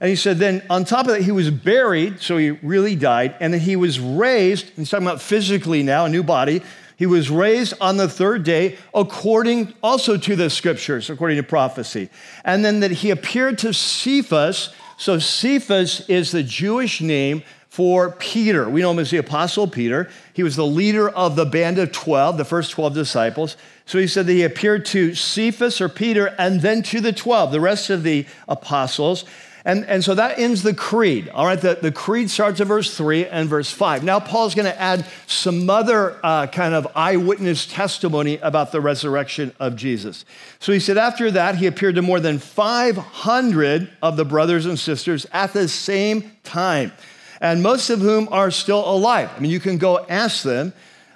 And 0.00 0.10
he 0.10 0.16
said, 0.16 0.38
then 0.38 0.62
on 0.68 0.84
top 0.84 1.06
of 1.06 1.12
that, 1.12 1.22
he 1.22 1.32
was 1.32 1.50
buried, 1.50 2.20
so 2.20 2.36
he 2.36 2.50
really 2.50 2.96
died, 2.96 3.36
and 3.40 3.54
then 3.54 3.60
he 3.60 3.76
was 3.76 4.00
raised. 4.00 4.70
He's 4.70 4.90
talking 4.90 5.06
about 5.06 5.22
physically 5.22 5.82
now, 5.82 6.04
a 6.04 6.08
new 6.08 6.22
body. 6.22 6.62
He 6.96 7.06
was 7.06 7.30
raised 7.30 7.74
on 7.80 7.96
the 7.96 8.08
third 8.08 8.44
day, 8.44 8.78
according 8.92 9.74
also 9.82 10.16
to 10.16 10.36
the 10.36 10.50
scriptures, 10.50 11.10
according 11.10 11.36
to 11.38 11.42
prophecy. 11.42 12.08
And 12.44 12.64
then 12.64 12.80
that 12.80 12.90
he 12.90 13.10
appeared 13.10 13.58
to 13.58 13.72
Cephas. 13.72 14.72
So 14.96 15.18
Cephas 15.18 16.08
is 16.08 16.30
the 16.30 16.42
Jewish 16.42 17.00
name 17.00 17.42
for 17.74 18.12
Peter. 18.12 18.70
We 18.70 18.82
know 18.82 18.92
him 18.92 19.00
as 19.00 19.10
the 19.10 19.16
Apostle 19.16 19.66
Peter. 19.66 20.08
He 20.32 20.44
was 20.44 20.54
the 20.54 20.64
leader 20.64 21.08
of 21.08 21.34
the 21.34 21.44
band 21.44 21.76
of 21.78 21.90
12, 21.90 22.38
the 22.38 22.44
first 22.44 22.70
12 22.70 22.94
disciples. 22.94 23.56
So 23.84 23.98
he 23.98 24.06
said 24.06 24.28
that 24.28 24.32
he 24.32 24.44
appeared 24.44 24.86
to 24.86 25.16
Cephas 25.16 25.80
or 25.80 25.88
Peter 25.88 26.36
and 26.38 26.62
then 26.62 26.84
to 26.84 27.00
the 27.00 27.12
12, 27.12 27.50
the 27.50 27.58
rest 27.58 27.90
of 27.90 28.04
the 28.04 28.26
apostles. 28.46 29.24
And, 29.64 29.84
and 29.86 30.04
so 30.04 30.14
that 30.14 30.38
ends 30.38 30.62
the 30.62 30.72
creed. 30.72 31.28
All 31.30 31.46
right, 31.46 31.60
the, 31.60 31.74
the 31.74 31.90
creed 31.90 32.30
starts 32.30 32.60
at 32.60 32.68
verse 32.68 32.96
3 32.96 33.26
and 33.26 33.48
verse 33.48 33.72
5. 33.72 34.04
Now, 34.04 34.20
Paul's 34.20 34.54
going 34.54 34.70
to 34.70 34.80
add 34.80 35.04
some 35.26 35.68
other 35.68 36.20
uh, 36.22 36.46
kind 36.46 36.74
of 36.74 36.86
eyewitness 36.94 37.66
testimony 37.66 38.36
about 38.36 38.70
the 38.70 38.80
resurrection 38.80 39.52
of 39.58 39.74
Jesus. 39.74 40.24
So 40.60 40.72
he 40.72 40.78
said, 40.78 40.96
after 40.96 41.28
that, 41.32 41.56
he 41.56 41.66
appeared 41.66 41.96
to 41.96 42.02
more 42.02 42.20
than 42.20 42.38
500 42.38 43.90
of 44.00 44.16
the 44.16 44.24
brothers 44.24 44.64
and 44.64 44.78
sisters 44.78 45.26
at 45.32 45.52
the 45.52 45.66
same 45.66 46.30
time 46.44 46.92
and 47.40 47.62
most 47.62 47.90
of 47.90 48.00
whom 48.00 48.28
are 48.30 48.50
still 48.50 48.88
alive. 48.88 49.30
I 49.36 49.40
mean, 49.40 49.50
you 49.50 49.60
can 49.60 49.78
go 49.78 50.04
ask 50.08 50.42
them. 50.42 50.72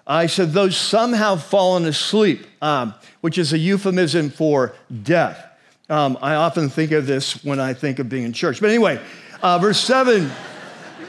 I 0.06 0.26
said, 0.26 0.52
those 0.52 0.76
some 0.76 1.12
have 1.12 1.42
fallen 1.42 1.84
asleep, 1.84 2.46
um, 2.62 2.94
which 3.20 3.36
is 3.36 3.52
a 3.52 3.58
euphemism 3.58 4.30
for 4.30 4.74
death. 5.02 5.44
Um, 5.90 6.18
I 6.20 6.34
often 6.34 6.68
think 6.68 6.92
of 6.92 7.06
this 7.06 7.44
when 7.44 7.60
I 7.60 7.74
think 7.74 7.98
of 7.98 8.08
being 8.08 8.24
in 8.24 8.32
church. 8.32 8.60
But 8.60 8.70
anyway, 8.70 9.00
uh, 9.42 9.58
verse 9.58 9.80
7 9.80 10.30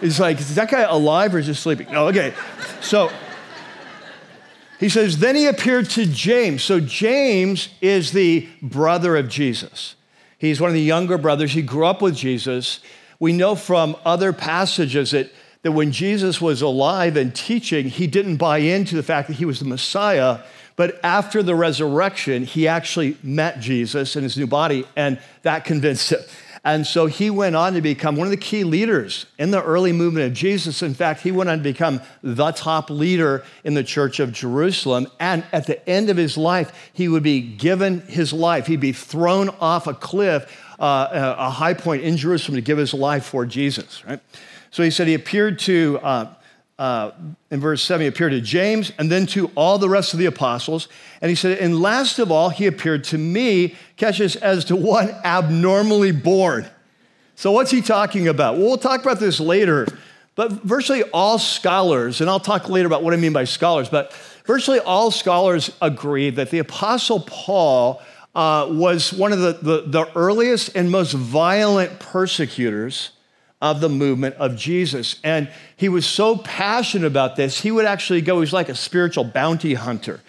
is 0.01 0.19
like, 0.19 0.39
is 0.39 0.55
that 0.55 0.69
guy 0.69 0.81
alive 0.81 1.35
or 1.35 1.39
is 1.39 1.47
he 1.47 1.53
sleeping? 1.53 1.91
No, 1.91 2.07
okay. 2.07 2.33
So 2.81 3.11
he 4.79 4.87
says, 4.87 5.17
then 5.17 5.35
he 5.35 5.47
appeared 5.47 5.89
to 5.91 6.05
James. 6.05 6.63
So 6.63 6.79
James 6.79 7.69
is 7.81 8.13
the 8.13 8.47
brother 8.61 9.17
of 9.17 9.27
Jesus. 9.27 9.95
He's 10.37 10.61
one 10.61 10.69
of 10.69 10.73
the 10.73 10.81
younger 10.81 11.17
brothers. 11.17 11.51
He 11.51 11.61
grew 11.61 11.85
up 11.85 12.01
with 12.01 12.15
Jesus. 12.15 12.79
We 13.19 13.33
know 13.33 13.55
from 13.55 13.95
other 14.05 14.31
passages 14.31 15.11
that, 15.11 15.31
that 15.63 15.73
when 15.73 15.91
Jesus 15.91 16.39
was 16.39 16.61
alive 16.61 17.17
and 17.17 17.35
teaching, 17.35 17.89
he 17.89 18.07
didn't 18.07 18.38
buy 18.38 18.59
into 18.59 18.95
the 18.95 19.03
fact 19.03 19.27
that 19.27 19.35
he 19.35 19.45
was 19.45 19.59
the 19.59 19.65
Messiah. 19.65 20.39
But 20.77 20.99
after 21.03 21.43
the 21.43 21.55
resurrection, 21.55 22.45
he 22.45 22.67
actually 22.67 23.17
met 23.21 23.59
Jesus 23.59 24.15
in 24.15 24.23
his 24.23 24.38
new 24.38 24.47
body, 24.47 24.85
and 24.95 25.19
that 25.41 25.65
convinced 25.65 26.11
him. 26.11 26.21
And 26.63 26.85
so 26.85 27.05
he 27.05 27.29
went 27.29 27.55
on 27.55 27.73
to 27.73 27.81
become 27.81 28.15
one 28.15 28.27
of 28.27 28.31
the 28.31 28.38
key 28.38 28.63
leaders 28.63 29.25
in 29.38 29.51
the 29.51 29.63
early 29.63 29.93
movement 29.93 30.25
of 30.25 30.33
Jesus. 30.33 30.81
In 30.81 30.93
fact, 30.93 31.21
he 31.21 31.31
went 31.31 31.49
on 31.49 31.59
to 31.59 31.63
become 31.63 32.01
the 32.21 32.51
top 32.51 32.89
leader 32.89 33.43
in 33.63 33.75
the 33.75 33.83
church 33.83 34.19
of 34.19 34.33
Jerusalem. 34.33 35.07
And 35.19 35.45
at 35.53 35.67
the 35.67 35.88
end 35.89 36.09
of 36.09 36.17
his 36.17 36.38
life, 36.38 36.91
he 36.91 37.07
would 37.07 37.23
be 37.23 37.39
given 37.39 38.01
his 38.01 38.33
life. 38.33 38.67
He'd 38.67 38.81
be 38.81 38.91
thrown 38.91 39.49
off 39.61 39.88
a 39.88 39.93
cliff, 39.93 40.53
uh, 40.79 41.36
a 41.38 41.50
high 41.50 41.74
point 41.74 42.03
in 42.03 42.17
Jerusalem, 42.17 42.55
to 42.55 42.62
give 42.62 42.77
his 42.77 42.93
life 42.93 43.25
for 43.25 43.45
Jesus, 43.45 44.05
right? 44.05 44.19
So 44.71 44.83
he 44.83 44.89
said 44.89 45.07
he 45.07 45.13
appeared 45.13 45.59
to 45.59 46.00
uh, 46.01 46.33
uh, 46.79 47.12
in 47.51 47.59
verse 47.59 47.81
7, 47.83 48.01
he 48.01 48.07
appeared 48.07 48.31
to 48.31 48.39
James 48.39 48.93
and 48.98 49.12
then 49.12 49.25
to 49.27 49.51
all 49.53 49.77
the 49.77 49.89
rest 49.89 50.13
of 50.13 50.19
the 50.19 50.27
apostles. 50.27 50.88
And 51.21 51.27
he 51.27 51.36
said, 51.36 51.57
And 51.59 51.81
last 51.81 52.19
of 52.19 52.31
all, 52.31 52.50
he 52.50 52.67
appeared 52.67 53.03
to 53.05 53.17
me, 53.17 53.75
catch 53.98 54.19
this, 54.19 54.38
as 54.38 54.63
to 54.65 54.77
one 54.77 55.09
abnormally 55.25 56.13
born. 56.13 56.65
So, 57.36 57.51
what's 57.51 57.69
he 57.69 57.81
talking 57.81 58.29
about? 58.29 58.57
Well, 58.57 58.67
we'll 58.67 58.77
talk 58.77 59.01
about 59.01 59.19
this 59.19 59.41
later. 59.41 59.88
But 60.36 60.53
virtually 60.63 61.03
all 61.03 61.38
scholars, 61.38 62.21
and 62.21 62.29
I'll 62.29 62.39
talk 62.39 62.69
later 62.69 62.88
about 62.88 63.03
what 63.03 63.13
I 63.13 63.17
mean 63.17 63.33
by 63.33 63.43
scholars, 63.43 63.89
but 63.89 64.13
virtually 64.45 64.79
all 64.79 65.12
scholars 65.12 65.75
agree 65.81 66.29
that 66.29 66.50
the 66.50 66.59
Apostle 66.59 67.19
Paul 67.19 68.01
uh, 68.36 68.67
was 68.69 69.12
one 69.12 69.33
of 69.33 69.39
the, 69.39 69.53
the, 69.53 69.81
the 69.86 70.12
earliest 70.15 70.75
and 70.75 70.91
most 70.91 71.13
violent 71.13 72.00
persecutors 72.00 73.12
of 73.62 73.81
the 73.81 73.89
movement 73.89 74.36
of 74.36 74.55
Jesus. 74.55 75.19
And 75.24 75.50
he 75.75 75.89
was 75.89 76.05
so 76.05 76.38
passionate 76.38 77.07
about 77.07 77.36
this, 77.36 77.59
he 77.59 77.71
would 77.71 77.86
actually 77.86 78.21
go, 78.21 78.39
he's 78.39 78.53
like 78.53 78.69
a 78.69 78.75
spiritual 78.75 79.24
bounty 79.24 79.74
hunter. 79.74 80.21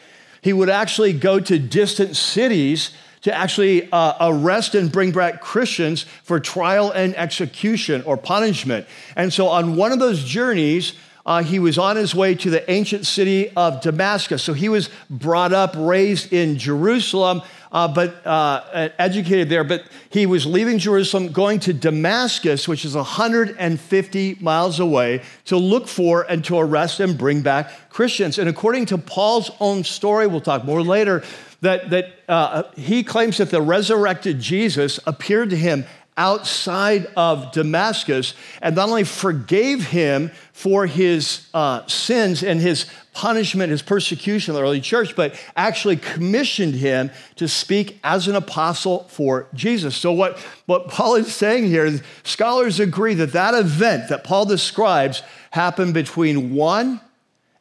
He 0.42 0.52
would 0.52 0.70
actually 0.70 1.12
go 1.12 1.38
to 1.38 1.58
distant 1.58 2.16
cities 2.16 2.92
to 3.22 3.34
actually 3.34 3.90
uh, 3.92 4.14
arrest 4.20 4.74
and 4.74 4.90
bring 4.90 5.12
back 5.12 5.42
Christians 5.42 6.06
for 6.22 6.40
trial 6.40 6.90
and 6.90 7.14
execution 7.16 8.02
or 8.02 8.16
punishment. 8.16 8.86
And 9.14 9.32
so 9.32 9.48
on 9.48 9.76
one 9.76 9.92
of 9.92 9.98
those 9.98 10.24
journeys, 10.24 10.94
uh, 11.26 11.42
he 11.42 11.58
was 11.58 11.76
on 11.76 11.96
his 11.96 12.14
way 12.14 12.34
to 12.34 12.48
the 12.48 12.68
ancient 12.70 13.06
city 13.06 13.50
of 13.50 13.82
Damascus. 13.82 14.42
So 14.42 14.54
he 14.54 14.70
was 14.70 14.88
brought 15.10 15.52
up, 15.52 15.74
raised 15.76 16.32
in 16.32 16.58
Jerusalem, 16.58 17.42
uh, 17.72 17.88
but 17.88 18.24
uh, 18.26 18.88
educated 18.98 19.48
there. 19.48 19.64
But 19.64 19.84
he 20.10 20.26
was 20.26 20.46
leaving 20.46 20.78
Jerusalem, 20.78 21.32
going 21.32 21.60
to 21.60 21.72
Damascus, 21.72 22.66
which 22.66 22.84
is 22.84 22.94
150 22.94 24.38
miles 24.40 24.80
away, 24.80 25.22
to 25.46 25.56
look 25.56 25.86
for 25.86 26.22
and 26.22 26.44
to 26.46 26.58
arrest 26.58 27.00
and 27.00 27.16
bring 27.16 27.42
back 27.42 27.90
Christians. 27.90 28.38
And 28.38 28.48
according 28.48 28.86
to 28.86 28.98
Paul's 28.98 29.50
own 29.60 29.84
story, 29.84 30.26
we'll 30.26 30.40
talk 30.40 30.64
more 30.64 30.82
later, 30.82 31.22
that, 31.60 31.90
that 31.90 32.14
uh, 32.28 32.62
he 32.74 33.04
claims 33.04 33.36
that 33.36 33.50
the 33.50 33.60
resurrected 33.60 34.40
Jesus 34.40 34.98
appeared 35.06 35.50
to 35.50 35.56
him 35.56 35.84
outside 36.20 37.06
of 37.16 37.50
Damascus 37.50 38.34
and 38.60 38.76
not 38.76 38.90
only 38.90 39.04
forgave 39.04 39.86
him 39.86 40.30
for 40.52 40.84
his 40.84 41.48
uh, 41.54 41.86
sins 41.86 42.42
and 42.42 42.60
his 42.60 42.84
punishment, 43.14 43.70
his 43.70 43.80
persecution 43.80 44.50
of 44.50 44.56
the 44.56 44.62
early 44.62 44.82
church, 44.82 45.16
but 45.16 45.34
actually 45.56 45.96
commissioned 45.96 46.74
him 46.74 47.10
to 47.36 47.48
speak 47.48 47.98
as 48.04 48.28
an 48.28 48.36
apostle 48.36 49.04
for 49.04 49.48
Jesus. 49.54 49.96
So, 49.96 50.12
what, 50.12 50.38
what 50.66 50.88
Paul 50.88 51.14
is 51.14 51.34
saying 51.34 51.64
here 51.64 51.90
scholars 52.22 52.80
agree 52.80 53.14
that 53.14 53.32
that 53.32 53.54
event 53.54 54.10
that 54.10 54.22
Paul 54.22 54.44
describes 54.44 55.22
happened 55.52 55.94
between 55.94 56.54
one 56.54 57.00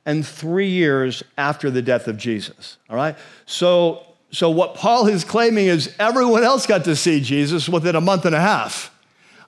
and 0.05 0.27
three 0.27 0.69
years 0.69 1.23
after 1.37 1.71
the 1.71 1.81
death 1.81 2.09
of 2.09 2.17
Jesus. 2.17 2.75
All 2.89 2.97
right? 2.97 3.15
So, 3.45 4.05
so 4.31 4.49
what 4.49 4.75
Paul 4.75 5.07
is 5.07 5.23
claiming 5.23 5.67
is 5.67 5.93
everyone 5.99 6.43
else 6.43 6.67
got 6.67 6.85
to 6.85 6.95
see 6.95 7.19
Jesus 7.19 7.67
within 7.67 7.95
a 7.95 8.01
month 8.01 8.25
and 8.25 8.35
a 8.35 8.39
half. 8.39 8.95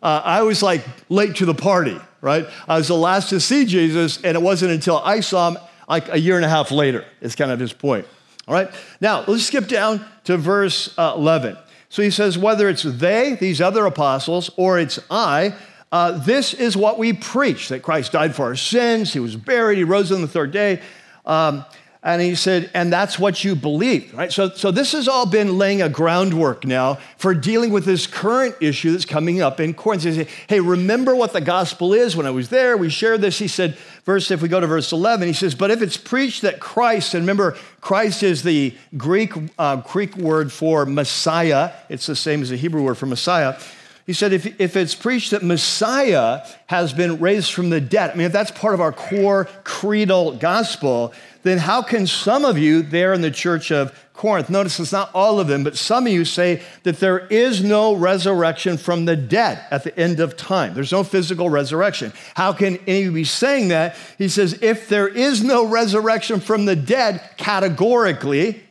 Uh, 0.02 0.22
I 0.24 0.42
was 0.42 0.64
like 0.64 0.84
late 1.10 1.36
to 1.36 1.46
the 1.46 1.54
party, 1.54 2.00
right? 2.22 2.48
I 2.68 2.78
was 2.78 2.88
the 2.88 2.96
last 2.96 3.30
to 3.30 3.40
see 3.40 3.66
Jesus, 3.66 4.22
and 4.24 4.36
it 4.36 4.42
wasn't 4.42 4.72
until 4.72 4.98
I 4.98 5.20
saw 5.20 5.52
him 5.52 5.58
like 5.88 6.10
a 6.10 6.20
year 6.20 6.38
and 6.38 6.46
a 6.46 6.50
half 6.50 6.72
later, 6.72 7.06
is 7.22 7.36
kind 7.36 7.52
of 7.52 7.60
his 7.60 7.74
point. 7.74 8.08
All 8.48 8.56
right? 8.56 8.72
Now, 9.00 9.24
let's 9.28 9.44
skip 9.44 9.68
down 9.68 10.04
to 10.24 10.38
verse 10.38 10.94
uh, 10.98 11.14
11. 11.16 11.58
So 11.90 12.02
he 12.02 12.10
says, 12.10 12.38
whether 12.38 12.70
it's 12.70 12.84
they, 12.84 13.36
these 13.36 13.62
other 13.62 13.86
apostles, 13.86 14.50
or 14.56 14.80
it's 14.80 14.98
I, 15.12 15.54
uh, 15.92 16.14
this 16.14 16.54
is 16.54 16.78
what 16.78 16.98
we 16.98 17.14
preach 17.14 17.70
that 17.70 17.84
Christ 17.84 18.14
died 18.14 18.34
for 18.34 18.46
our 18.46 18.56
sins, 18.56 19.14
he 19.14 19.20
was 19.20 19.36
buried, 19.36 19.78
he 19.78 19.84
rose 19.84 20.12
on 20.12 20.22
the 20.22 20.28
third 20.28 20.52
day. 20.52 20.82
Um, 21.26 21.66
and 22.04 22.20
he 22.20 22.34
said, 22.34 22.72
and 22.74 22.92
that's 22.92 23.20
what 23.20 23.44
you 23.44 23.56
believe, 23.56 24.12
right? 24.16 24.32
So, 24.32 24.50
so 24.50 24.72
this 24.72 24.94
has 24.94 25.08
all 25.08 25.28
been 25.28 25.60
laying 25.60 25.84
a 25.84 25.90
groundwork 25.90 26.66
now 26.66 26.96
for 27.18 27.36
dealing 27.36 27.72
with 27.72 27.86
this 27.86 28.08
current 28.08 28.56
issue 28.60 28.92
that's 28.92 29.06
coming 29.06 29.40
up 29.40 29.60
in 29.60 29.76
Corinth. 29.76 30.04
He 30.04 30.14
said, 30.14 30.28
hey, 30.48 30.62
remember 30.62 31.16
what 31.16 31.32
the 31.32 31.42
gospel 31.42 31.94
is? 31.94 32.18
When 32.18 32.26
I 32.26 32.32
was 32.32 32.50
there, 32.50 32.76
we 32.76 32.90
shared 32.90 33.22
this. 33.22 33.38
He 33.38 33.48
said, 33.48 33.78
verse, 34.04 34.32
if 34.32 34.42
we 34.42 34.50
go 34.50 34.60
to 34.60 34.66
verse 34.66 34.92
11, 34.92 35.28
he 35.28 35.34
says, 35.34 35.54
but 35.54 35.70
if 35.70 35.84
it's 35.84 35.98
preached 35.98 36.42
that 36.42 36.60
Christ, 36.60 37.14
and 37.14 37.22
remember, 37.22 37.56
Christ 37.82 38.24
is 38.24 38.42
the 38.42 38.76
Greek, 38.98 39.34
uh, 39.60 39.76
Greek 39.76 40.18
word 40.18 40.52
for 40.52 40.88
Messiah. 40.88 41.72
It's 41.88 42.08
the 42.08 42.16
same 42.16 42.42
as 42.42 42.50
the 42.50 42.58
Hebrew 42.58 42.82
word 42.82 42.98
for 42.98 43.06
Messiah. 43.06 43.60
He 44.06 44.14
said, 44.14 44.34
if, 44.34 44.60
if 44.60 44.76
it's 44.76 44.96
preached 44.96 45.32
that 45.32 45.44
Messiah 45.44 46.46
has 46.68 46.94
been 46.94 47.20
raised 47.20 47.54
from 47.54 47.70
the 47.70 47.80
dead, 47.80 48.12
I 48.12 48.16
mean, 48.16 48.26
if 48.26 48.32
that's 48.32 48.52
part 48.52 48.74
of 48.74 48.82
our 48.82 48.92
core 48.92 49.46
creedal 49.64 50.34
gospel, 50.34 51.14
then 51.44 51.60
how 51.60 51.82
can 51.82 52.08
some 52.08 52.46
of 52.46 52.58
you 52.58 52.82
there 52.82 53.14
in 53.14 53.22
the 53.22 53.32
church 53.32 53.72
of 53.72 53.98
Corinth, 54.14 54.52
notice 54.52 54.80
it's 54.80 54.92
not 54.92 55.10
all 55.16 55.40
of 55.40 55.48
them, 55.48 55.64
but 55.64 55.76
some 55.76 56.06
of 56.06 56.14
you 56.14 56.26
say 56.26 56.62
that 56.84 57.00
there 57.00 57.26
is 57.28 57.64
no 57.64 57.96
resurrection 57.96 58.78
from 58.78 59.06
the 59.06 59.16
dead 59.16 59.66
at 59.72 59.84
the 59.84 59.98
end 59.98 60.20
of 60.20 60.38
time. 60.38 60.76
There's 60.76 60.92
no 60.92 61.04
physical 61.04 61.50
resurrection. 61.50 62.14
How 62.36 62.54
can 62.54 62.78
any 62.86 63.00
of 63.00 63.06
you 63.06 63.12
be 63.14 63.24
saying 63.24 63.70
that? 63.70 63.96
He 64.20 64.30
says, 64.30 64.60
if 64.62 64.88
there 64.90 65.08
is 65.08 65.44
no 65.44 65.66
resurrection 65.66 66.40
from 66.40 66.66
the 66.66 66.76
dead 66.76 67.22
categorically, 67.38 68.62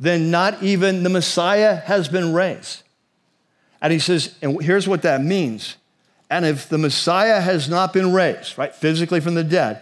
then 0.00 0.30
not 0.30 0.62
even 0.62 1.02
the 1.02 1.10
Messiah 1.10 1.76
has 1.76 2.08
been 2.08 2.32
raised. 2.32 2.82
And 3.80 3.92
he 3.92 3.98
says, 3.98 4.34
and 4.42 4.60
here's 4.62 4.88
what 4.88 5.02
that 5.02 5.22
means. 5.22 5.76
And 6.28 6.44
if 6.44 6.68
the 6.68 6.78
Messiah 6.78 7.40
has 7.40 7.68
not 7.68 7.92
been 7.92 8.12
raised, 8.12 8.58
right, 8.58 8.74
physically 8.74 9.20
from 9.20 9.34
the 9.34 9.44
dead, 9.44 9.80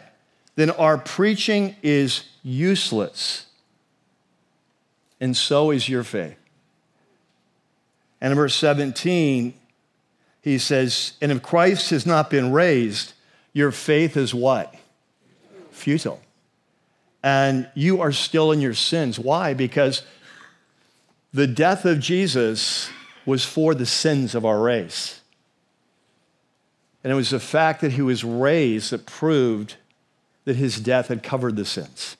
then 0.57 0.71
our 0.71 0.99
preaching 0.99 1.77
is 1.83 2.25
useless. 2.43 3.47
And 5.21 5.37
so 5.37 5.71
is 5.71 5.89
your 5.89 6.05
faith. 6.05 6.37
And 8.21 8.33
in 8.33 8.37
verse 8.37 8.55
17, 8.55 9.55
he 10.43 10.59
says, 10.59 11.15
And 11.21 11.33
if 11.33 11.43
Christ 11.43 11.91
has 11.91 12.05
not 12.05 12.31
been 12.31 12.53
raised, 12.53 13.15
your 13.53 13.71
faith 13.71 14.17
is 14.17 14.35
what? 14.35 14.75
Futile. 15.71 16.21
And 17.23 17.69
you 17.75 18.03
are 18.03 18.13
still 18.13 18.53
in 18.53 18.61
your 18.61 18.75
sins. 18.75 19.19
Why? 19.19 19.55
Because 19.55 20.03
the 21.33 21.47
death 21.47 21.85
of 21.85 21.99
Jesus 22.01 22.91
was 23.27 23.45
for 23.45 23.75
the 23.75 23.87
sins 23.87 24.35
of 24.35 24.45
our 24.45 24.61
race. 24.61 25.21
And 27.03 27.13
it 27.13 27.17
was 27.17 27.31
the 27.31 27.41
fact 27.41 27.83
that 27.83 27.93
he 27.93 28.03
was 28.03 28.25
raised 28.25 28.91
that 28.91 29.07
proved 29.07 29.77
that 30.45 30.57
his 30.57 30.81
death 30.81 31.09
had 31.09 31.23
covered 31.23 31.57
the 31.57 31.65
sins, 31.65 32.17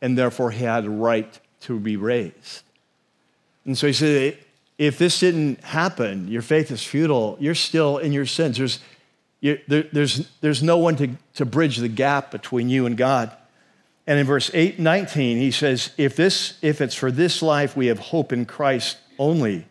and 0.00 0.16
therefore 0.16 0.50
he 0.50 0.64
had 0.64 0.84
a 0.84 0.90
right 0.90 1.38
to 1.60 1.78
be 1.78 1.96
raised. 1.96 2.62
And 3.64 3.76
so 3.76 3.86
he 3.86 3.92
said, 3.92 4.38
if 4.78 4.96
this 4.96 5.18
didn't 5.18 5.62
happen, 5.62 6.28
your 6.28 6.42
faith 6.42 6.70
is 6.70 6.82
futile, 6.82 7.36
you're 7.40 7.54
still 7.54 7.98
in 7.98 8.12
your 8.12 8.26
sins. 8.26 8.58
There's, 8.58 8.80
there, 9.40 9.84
there's, 9.92 10.28
there's 10.40 10.62
no 10.62 10.78
one 10.78 10.96
to, 10.96 11.10
to 11.34 11.44
bridge 11.44 11.76
the 11.78 11.88
gap 11.88 12.30
between 12.30 12.68
you 12.68 12.86
and 12.86 12.96
God. 12.96 13.32
And 14.06 14.18
in 14.18 14.26
verse 14.26 14.50
8, 14.54 14.78
19, 14.78 15.36
he 15.36 15.50
says, 15.50 15.90
if, 15.98 16.16
this, 16.16 16.58
if 16.62 16.80
it's 16.80 16.94
for 16.94 17.10
this 17.10 17.42
life, 17.42 17.76
we 17.76 17.88
have 17.88 17.98
hope 17.98 18.32
in 18.32 18.46
Christ 18.46 18.96
only. 19.18 19.66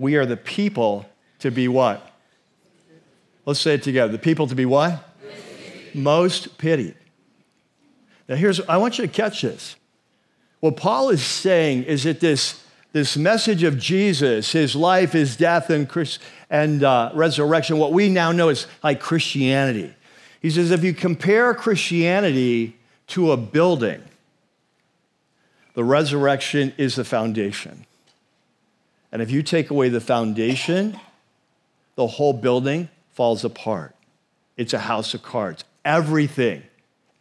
We 0.00 0.16
are 0.16 0.24
the 0.24 0.38
people 0.38 1.04
to 1.40 1.50
be 1.50 1.68
what? 1.68 2.10
Let's 3.44 3.60
say 3.60 3.74
it 3.74 3.82
together. 3.82 4.10
The 4.10 4.18
people 4.18 4.46
to 4.46 4.54
be 4.54 4.64
what? 4.64 5.06
most 5.94 6.56
pitied. 6.56 6.94
Now, 8.26 8.36
here's, 8.36 8.60
I 8.62 8.78
want 8.78 8.98
you 8.98 9.06
to 9.06 9.12
catch 9.12 9.42
this. 9.42 9.76
What 10.60 10.78
Paul 10.78 11.10
is 11.10 11.22
saying 11.22 11.84
is 11.84 12.04
that 12.04 12.20
this, 12.20 12.64
this 12.92 13.14
message 13.18 13.62
of 13.62 13.76
Jesus, 13.76 14.52
his 14.52 14.74
life, 14.74 15.12
his 15.12 15.36
death, 15.36 15.68
and, 15.68 15.86
and 16.48 16.82
uh, 16.82 17.10
resurrection, 17.12 17.76
what 17.76 17.92
we 17.92 18.08
now 18.08 18.32
know 18.32 18.48
is 18.48 18.66
like 18.82 19.00
Christianity. 19.00 19.92
He 20.40 20.48
says 20.48 20.70
if 20.70 20.82
you 20.82 20.94
compare 20.94 21.52
Christianity 21.52 22.74
to 23.08 23.32
a 23.32 23.36
building, 23.36 24.02
the 25.74 25.84
resurrection 25.84 26.72
is 26.78 26.94
the 26.94 27.04
foundation. 27.04 27.84
And 29.12 29.20
if 29.20 29.30
you 29.30 29.42
take 29.42 29.70
away 29.70 29.88
the 29.88 30.00
foundation, 30.00 30.98
the 31.96 32.06
whole 32.06 32.32
building 32.32 32.88
falls 33.12 33.44
apart. 33.44 33.94
It's 34.56 34.72
a 34.72 34.78
house 34.78 35.14
of 35.14 35.22
cards. 35.22 35.64
Everything, 35.84 36.62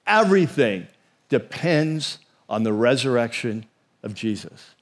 everything 0.06 0.88
depends 1.30 2.20
on 2.48 2.64
the 2.64 2.74
resurrection 2.74 3.66
of 4.04 4.14
Jesus. 4.14 4.76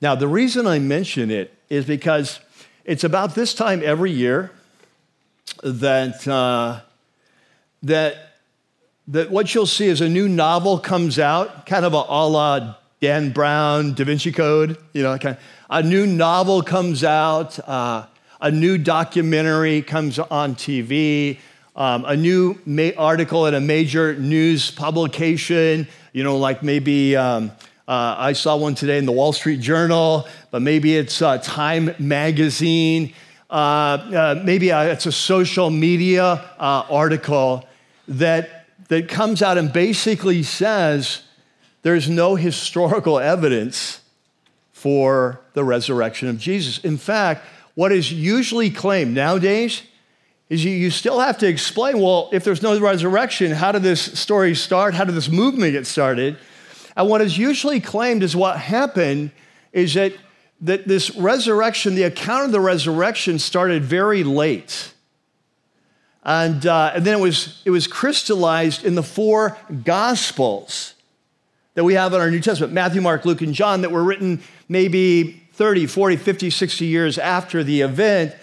Now, 0.00 0.14
the 0.14 0.28
reason 0.28 0.66
I 0.66 0.78
mention 0.78 1.30
it 1.30 1.54
is 1.68 1.84
because 1.84 2.40
it's 2.84 3.04
about 3.04 3.34
this 3.34 3.54
time 3.54 3.82
every 3.84 4.10
year 4.10 4.50
that, 5.62 6.26
uh, 6.26 6.80
that, 7.82 8.36
that 9.08 9.30
what 9.30 9.54
you'll 9.54 9.66
see 9.66 9.86
is 9.86 10.00
a 10.00 10.08
new 10.08 10.28
novel 10.28 10.78
comes 10.78 11.18
out, 11.18 11.66
kind 11.66 11.84
of 11.84 11.92
a, 11.92 12.04
a 12.08 12.28
la 12.28 12.76
Dan 13.00 13.30
Brown, 13.30 13.94
Da 13.94 14.04
Vinci 14.04 14.30
Code, 14.30 14.76
you 14.92 15.02
know, 15.02 15.16
kind 15.16 15.34
of, 15.34 15.42
a 15.70 15.82
new 15.82 16.04
novel 16.06 16.60
comes 16.60 17.02
out, 17.02 17.58
uh, 17.66 18.04
a 18.42 18.50
new 18.50 18.76
documentary 18.76 19.80
comes 19.80 20.18
on 20.18 20.54
TV, 20.54 21.38
um, 21.76 22.04
a 22.04 22.14
new 22.14 22.60
ma- 22.66 22.90
article 22.98 23.46
in 23.46 23.54
a 23.54 23.60
major 23.60 24.14
news 24.16 24.70
publication, 24.70 25.88
you 26.12 26.22
know, 26.22 26.36
like 26.36 26.62
maybe 26.62 27.16
um, 27.16 27.50
uh, 27.88 28.16
I 28.18 28.34
saw 28.34 28.54
one 28.56 28.74
today 28.74 28.98
in 28.98 29.06
the 29.06 29.12
Wall 29.12 29.32
Street 29.32 29.60
Journal, 29.60 30.28
but 30.50 30.60
maybe 30.60 30.94
it's 30.94 31.22
uh, 31.22 31.38
Time 31.38 31.94
Magazine, 31.98 33.14
uh, 33.48 33.54
uh 33.54 34.42
maybe 34.44 34.72
uh, 34.72 34.82
it's 34.82 35.06
a 35.06 35.12
social 35.12 35.70
media 35.70 36.50
article 36.58 37.66
that, 38.08 38.66
that 38.88 39.08
comes 39.08 39.40
out 39.40 39.56
and 39.56 39.72
basically 39.72 40.42
says 40.42 41.22
there's 41.82 42.08
no 42.08 42.34
historical 42.36 43.18
evidence 43.18 44.00
for 44.72 45.40
the 45.54 45.64
resurrection 45.64 46.28
of 46.28 46.38
Jesus. 46.38 46.78
In 46.78 46.96
fact, 46.96 47.44
what 47.74 47.92
is 47.92 48.12
usually 48.12 48.70
claimed 48.70 49.14
nowadays 49.14 49.82
is 50.48 50.64
you, 50.64 50.72
you 50.72 50.90
still 50.90 51.20
have 51.20 51.38
to 51.38 51.46
explain 51.46 52.00
well, 52.00 52.28
if 52.32 52.44
there's 52.44 52.62
no 52.62 52.78
resurrection, 52.78 53.52
how 53.52 53.72
did 53.72 53.82
this 53.82 54.00
story 54.18 54.54
start? 54.54 54.94
How 54.94 55.04
did 55.04 55.14
this 55.14 55.28
movement 55.28 55.72
get 55.72 55.86
started? 55.86 56.36
And 56.96 57.08
what 57.08 57.20
is 57.20 57.38
usually 57.38 57.80
claimed 57.80 58.22
is 58.22 58.34
what 58.34 58.58
happened 58.58 59.30
is 59.72 59.94
that, 59.94 60.12
that 60.60 60.88
this 60.88 61.14
resurrection, 61.16 61.94
the 61.94 62.02
account 62.02 62.46
of 62.46 62.52
the 62.52 62.60
resurrection, 62.60 63.38
started 63.38 63.84
very 63.84 64.24
late. 64.24 64.92
And, 66.24 66.66
uh, 66.66 66.92
and 66.94 67.04
then 67.04 67.18
it 67.18 67.22
was, 67.22 67.62
it 67.64 67.70
was 67.70 67.86
crystallized 67.86 68.84
in 68.84 68.96
the 68.96 69.02
four 69.02 69.56
gospels 69.84 70.94
that 71.74 71.84
we 71.84 71.94
have 71.94 72.12
in 72.12 72.20
our 72.20 72.30
New 72.30 72.40
Testament 72.40 72.72
Matthew, 72.72 73.00
Mark, 73.00 73.24
Luke, 73.24 73.42
and 73.42 73.54
John 73.54 73.82
that 73.82 73.90
were 73.90 74.02
written 74.02 74.42
maybe 74.68 75.42
30, 75.54 75.86
40, 75.86 76.16
50, 76.16 76.50
60 76.50 76.86
years 76.86 77.18
after 77.18 77.62
the 77.62 77.82
event. 77.82 78.34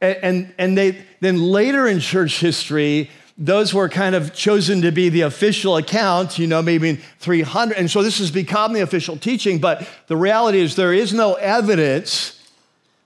And, 0.00 0.16
and, 0.22 0.54
and 0.58 0.78
they, 0.78 1.04
then 1.20 1.42
later 1.42 1.86
in 1.86 2.00
church 2.00 2.40
history, 2.40 3.10
those 3.38 3.72
were 3.72 3.88
kind 3.88 4.14
of 4.14 4.34
chosen 4.34 4.82
to 4.82 4.92
be 4.92 5.08
the 5.08 5.22
official 5.22 5.76
account, 5.76 6.38
you 6.38 6.46
know, 6.46 6.62
maybe 6.62 6.96
300. 7.18 7.76
And 7.76 7.90
so 7.90 8.02
this 8.02 8.18
has 8.18 8.30
become 8.30 8.72
the 8.72 8.80
official 8.80 9.16
teaching. 9.16 9.58
But 9.58 9.86
the 10.06 10.16
reality 10.16 10.60
is, 10.60 10.76
there 10.76 10.92
is 10.92 11.12
no 11.12 11.34
evidence 11.34 12.38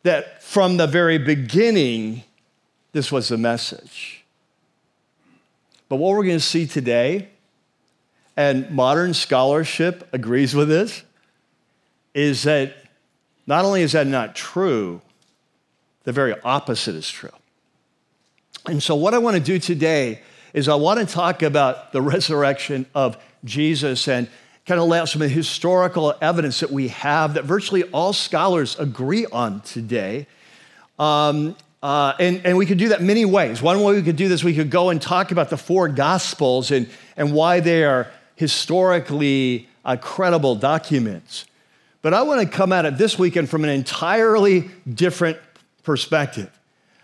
that 0.03 0.43
from 0.43 0.77
the 0.77 0.87
very 0.87 1.19
beginning, 1.19 2.23
this 2.93 3.11
was 3.11 3.29
the 3.29 3.39
message. 3.39 4.25
But 5.89 5.97
what 5.97 6.11
we're 6.15 6.25
going 6.25 6.39
to 6.39 6.41
see 6.41 6.67
today, 6.67 7.29
and 8.37 8.71
modern 8.71 9.15
scholarship 9.15 10.09
agrees 10.13 10.55
with 10.55 10.69
this, 10.69 11.03
is 12.15 12.43
that 12.43 12.75
not 13.47 13.65
only 13.65 13.83
is 13.83 13.93
that 13.93 14.07
not 14.07 14.35
true, 14.35 15.01
the 16.05 16.13
very 16.13 16.35
opposite 16.43 16.95
is 16.95 17.11
true. 17.11 17.31
And 18.67 18.83
so, 18.83 18.95
what 18.95 19.15
I 19.15 19.19
want 19.19 19.37
to 19.37 19.43
do 19.43 19.59
today 19.59 20.21
is 20.53 20.69
I 20.69 20.75
want 20.75 21.01
to 21.01 21.07
talk 21.07 21.43
about 21.43 21.93
the 21.93 22.03
resurrection 22.03 22.87
of 22.95 23.17
Jesus 23.45 24.09
and 24.09 24.29
kind 24.67 24.81
of 24.81 24.89
lay 24.89 24.99
out 24.99 25.09
some 25.09 25.23
of 25.23 25.29
the 25.29 25.35
historical 25.35 26.15
evidence 26.21 26.61
that 26.61 26.71
we 26.71 26.89
have 26.89 27.35
that 27.35 27.45
virtually 27.45 27.85
all 27.85 28.13
scholars 28.13 28.77
agree 28.79 29.27
on 29.27 29.61
today. 29.61 30.27
Um, 30.99 31.57
uh, 31.83 32.15
and, 32.19 32.45
and 32.45 32.57
we 32.57 32.67
could 32.67 32.79
do 32.79 32.89
that 32.89 33.01
many 33.01 33.25
ways. 33.25 33.63
One 33.63 33.81
way 33.83 33.95
we 33.95 34.03
could 34.03 34.17
do 34.17 34.29
this, 34.29 34.43
we 34.43 34.55
could 34.55 34.71
go 34.71 34.91
and 34.91 35.01
talk 35.01 35.31
about 35.31 35.51
the 35.51 35.57
four 35.57 35.89
gospels 35.89 36.73
and, 36.73 36.89
and 37.17 37.33
why 37.33 37.61
they 37.61 37.85
are 37.85 38.11
historically 38.37 39.69
uh, 39.85 39.97
credible 40.01 40.55
documents. 40.55 41.47
But 42.03 42.15
I 42.15 42.23
want 42.23 42.41
to 42.41 42.47
come 42.47 42.73
at 42.73 42.85
it 42.85 42.99
this 42.99 43.19
weekend 43.19 43.51
from 43.51 43.65
an 43.65 43.71
entirely 43.71 44.71
different 44.89 45.39
perspective. 45.83 46.51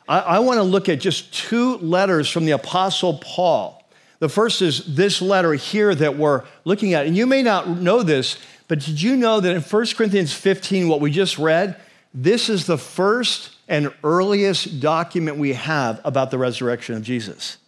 I, 0.09 0.18
I 0.21 0.38
want 0.38 0.59
to 0.59 0.62
look 0.62 0.88
at 0.88 1.01
just 1.01 1.35
two 1.35 1.79
letters 1.79 2.29
from 2.29 2.45
the 2.45 2.53
Apostle 2.53 3.18
Paul. 3.18 3.83
The 4.21 4.29
first 4.29 4.62
is 4.62 4.95
this 4.95 5.21
letter 5.21 5.55
here 5.55 5.92
that 5.95 6.16
we're 6.16 6.45
looking 6.64 6.95
at. 6.95 7.07
And 7.07 7.16
you 7.16 7.27
may 7.27 7.42
not 7.42 7.68
know 7.68 8.05
this, 8.05 8.38
but 8.68 8.79
did 8.79 9.03
you 9.03 9.16
know 9.16 9.40
that 9.40 9.55
in 9.55 9.61
1 9.61 9.87
Corinthians 9.97 10.33
15, 10.33 10.87
what 10.87 11.01
we 11.01 11.11
just 11.11 11.38
read, 11.38 11.81
this 12.14 12.49
is 12.49 12.66
the 12.66 12.79
first 12.79 13.57
and 13.68 13.92
earliest 14.05 14.81
document 14.81 15.38
we 15.38 15.55
have 15.55 16.01
about 16.05 16.31
the 16.31 16.38
resurrection 16.38 16.95
of 16.95 17.03
Jesus? 17.03 17.59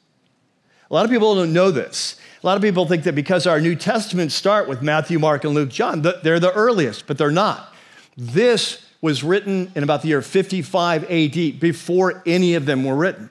A 0.90 0.94
lot 0.94 1.04
of 1.04 1.10
people 1.10 1.34
don't 1.34 1.52
know 1.52 1.70
this. 1.70 2.16
A 2.44 2.46
lot 2.46 2.58
of 2.58 2.62
people 2.62 2.84
think 2.84 3.04
that 3.04 3.14
because 3.14 3.46
our 3.46 3.58
New 3.58 3.74
Testaments 3.74 4.34
start 4.34 4.68
with 4.68 4.82
Matthew, 4.82 5.18
Mark, 5.18 5.44
and 5.44 5.54
Luke, 5.54 5.70
John, 5.70 6.02
they're 6.02 6.38
the 6.38 6.52
earliest, 6.52 7.06
but 7.06 7.16
they're 7.16 7.30
not. 7.30 7.72
This 8.18 8.86
was 9.00 9.24
written 9.24 9.72
in 9.74 9.82
about 9.82 10.02
the 10.02 10.08
year 10.08 10.20
55 10.20 11.10
AD, 11.10 11.58
before 11.58 12.22
any 12.26 12.52
of 12.52 12.66
them 12.66 12.84
were 12.84 12.96
written. 12.96 13.30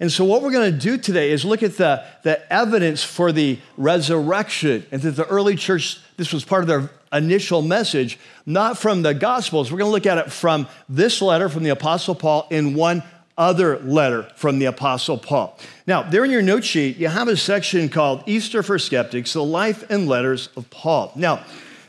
And 0.00 0.10
so, 0.10 0.24
what 0.24 0.42
we're 0.42 0.50
going 0.50 0.72
to 0.72 0.76
do 0.76 0.98
today 0.98 1.30
is 1.30 1.44
look 1.44 1.62
at 1.62 1.76
the, 1.76 2.04
the 2.24 2.52
evidence 2.52 3.04
for 3.04 3.30
the 3.30 3.60
resurrection 3.76 4.84
and 4.90 5.02
that 5.02 5.12
the 5.12 5.26
early 5.26 5.54
church, 5.54 6.00
this 6.16 6.32
was 6.32 6.44
part 6.44 6.62
of 6.62 6.66
their 6.66 6.90
initial 7.12 7.62
message, 7.62 8.18
not 8.44 8.76
from 8.76 9.02
the 9.02 9.14
Gospels. 9.14 9.70
We're 9.70 9.78
going 9.78 9.90
to 9.90 9.94
look 9.94 10.06
at 10.06 10.18
it 10.18 10.32
from 10.32 10.66
this 10.88 11.22
letter 11.22 11.48
from 11.48 11.62
the 11.62 11.70
Apostle 11.70 12.16
Paul 12.16 12.48
in 12.50 12.74
one 12.74 13.04
other 13.38 13.78
letter 13.78 14.24
from 14.36 14.58
the 14.58 14.66
Apostle 14.66 15.16
Paul. 15.16 15.56
Now, 15.86 16.02
there 16.02 16.24
in 16.24 16.30
your 16.30 16.42
note 16.42 16.64
sheet, 16.64 16.96
you 16.98 17.08
have 17.08 17.28
a 17.28 17.36
section 17.36 17.88
called 17.88 18.24
Easter 18.26 18.62
for 18.62 18.78
Skeptics, 18.78 19.32
the 19.32 19.44
life 19.44 19.88
and 19.88 20.08
letters 20.08 20.50
of 20.56 20.68
Paul. 20.68 21.12
Now, 21.14 21.44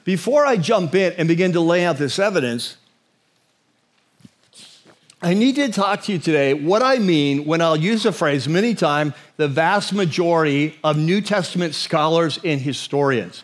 before 0.05 0.45
I 0.45 0.55
jump 0.55 0.95
in 0.95 1.13
and 1.13 1.27
begin 1.27 1.51
to 1.53 1.59
lay 1.59 1.85
out 1.85 1.97
this 1.97 2.19
evidence, 2.19 2.77
I 5.21 5.33
need 5.33 5.55
to 5.55 5.69
talk 5.69 6.03
to 6.03 6.13
you 6.13 6.19
today 6.19 6.53
what 6.53 6.81
I 6.81 6.97
mean 6.97 7.43
when 7.45 7.59
I'll 7.59 7.75
use 7.75 8.03
the 8.03 8.13
phrase 8.13 8.47
many 8.47 8.73
times 8.73 9.13
the 9.35 9.49
vast 9.49 9.91
majority 9.91 10.77
of 10.81 10.97
New 10.97 11.19
Testament 11.19 11.75
scholars 11.75 12.39
and 12.45 12.61
historians. 12.61 13.43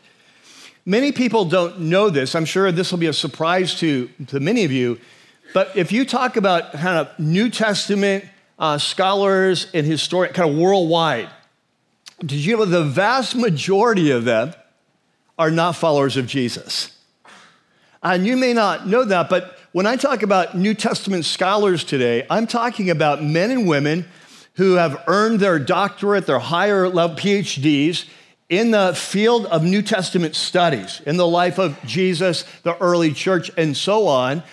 Many 0.86 1.12
people 1.12 1.46
don't 1.46 1.82
know 1.82 2.10
this. 2.10 2.36
I'm 2.36 2.46
sure 2.46 2.72
this 2.72 2.92
will 2.92 3.00
be 3.00 3.08
a 3.08 3.14
surprise 3.14 3.78
to, 3.80 4.08
to 4.28 4.40
many 4.40 4.64
of 4.64 4.72
you. 4.72 5.00
But 5.56 5.78
if 5.78 5.94
you 5.94 6.04
talk 6.04 6.36
about 6.36 6.74
kind 6.74 6.98
of 6.98 7.18
New 7.18 7.50
Testament 7.50 8.26
uh, 8.60 8.78
scholars 8.78 9.68
and 9.74 9.88
historians, 9.88 10.36
kind 10.36 10.50
of 10.50 10.58
worldwide, 10.58 11.30
did 12.20 12.34
you 12.34 12.58
know 12.58 12.66
the 12.66 12.84
vast 12.84 13.38
majority 13.38 14.12
of 14.12 14.26
them 14.26 14.54
are 15.40 15.50
not 15.50 15.78
followers 15.78 16.18
of 16.18 16.28
Jesus? 16.28 16.92
And 18.04 18.28
you 18.28 18.36
may 18.36 18.52
not 18.52 18.86
know 18.86 19.06
that, 19.06 19.30
but 19.30 19.58
when 19.72 19.86
I 19.86 19.96
talk 19.96 20.24
about 20.24 20.58
New 20.58 20.74
Testament 20.74 21.24
scholars 21.24 21.86
today, 21.86 22.28
I'm 22.30 22.48
talking 22.48 22.90
about 22.90 23.24
men 23.24 23.50
and 23.50 23.66
women 23.66 24.10
who 24.56 24.74
have 24.74 25.02
earned 25.08 25.40
their 25.40 25.58
doctorate, 25.58 26.26
their 26.26 26.40
higher 26.40 26.90
level 26.90 27.16
PhDs 27.16 28.10
in 28.50 28.72
the 28.72 28.94
field 28.94 29.46
of 29.46 29.64
New 29.64 29.82
Testament 29.82 30.36
studies, 30.36 31.02
in 31.06 31.16
the 31.16 31.26
life 31.26 31.60
of 31.60 31.82
Jesus, 31.86 32.44
the 32.64 32.78
early 32.80 33.14
church, 33.14 33.50
and 33.56 33.78
so 33.78 34.08
on. 34.08 34.44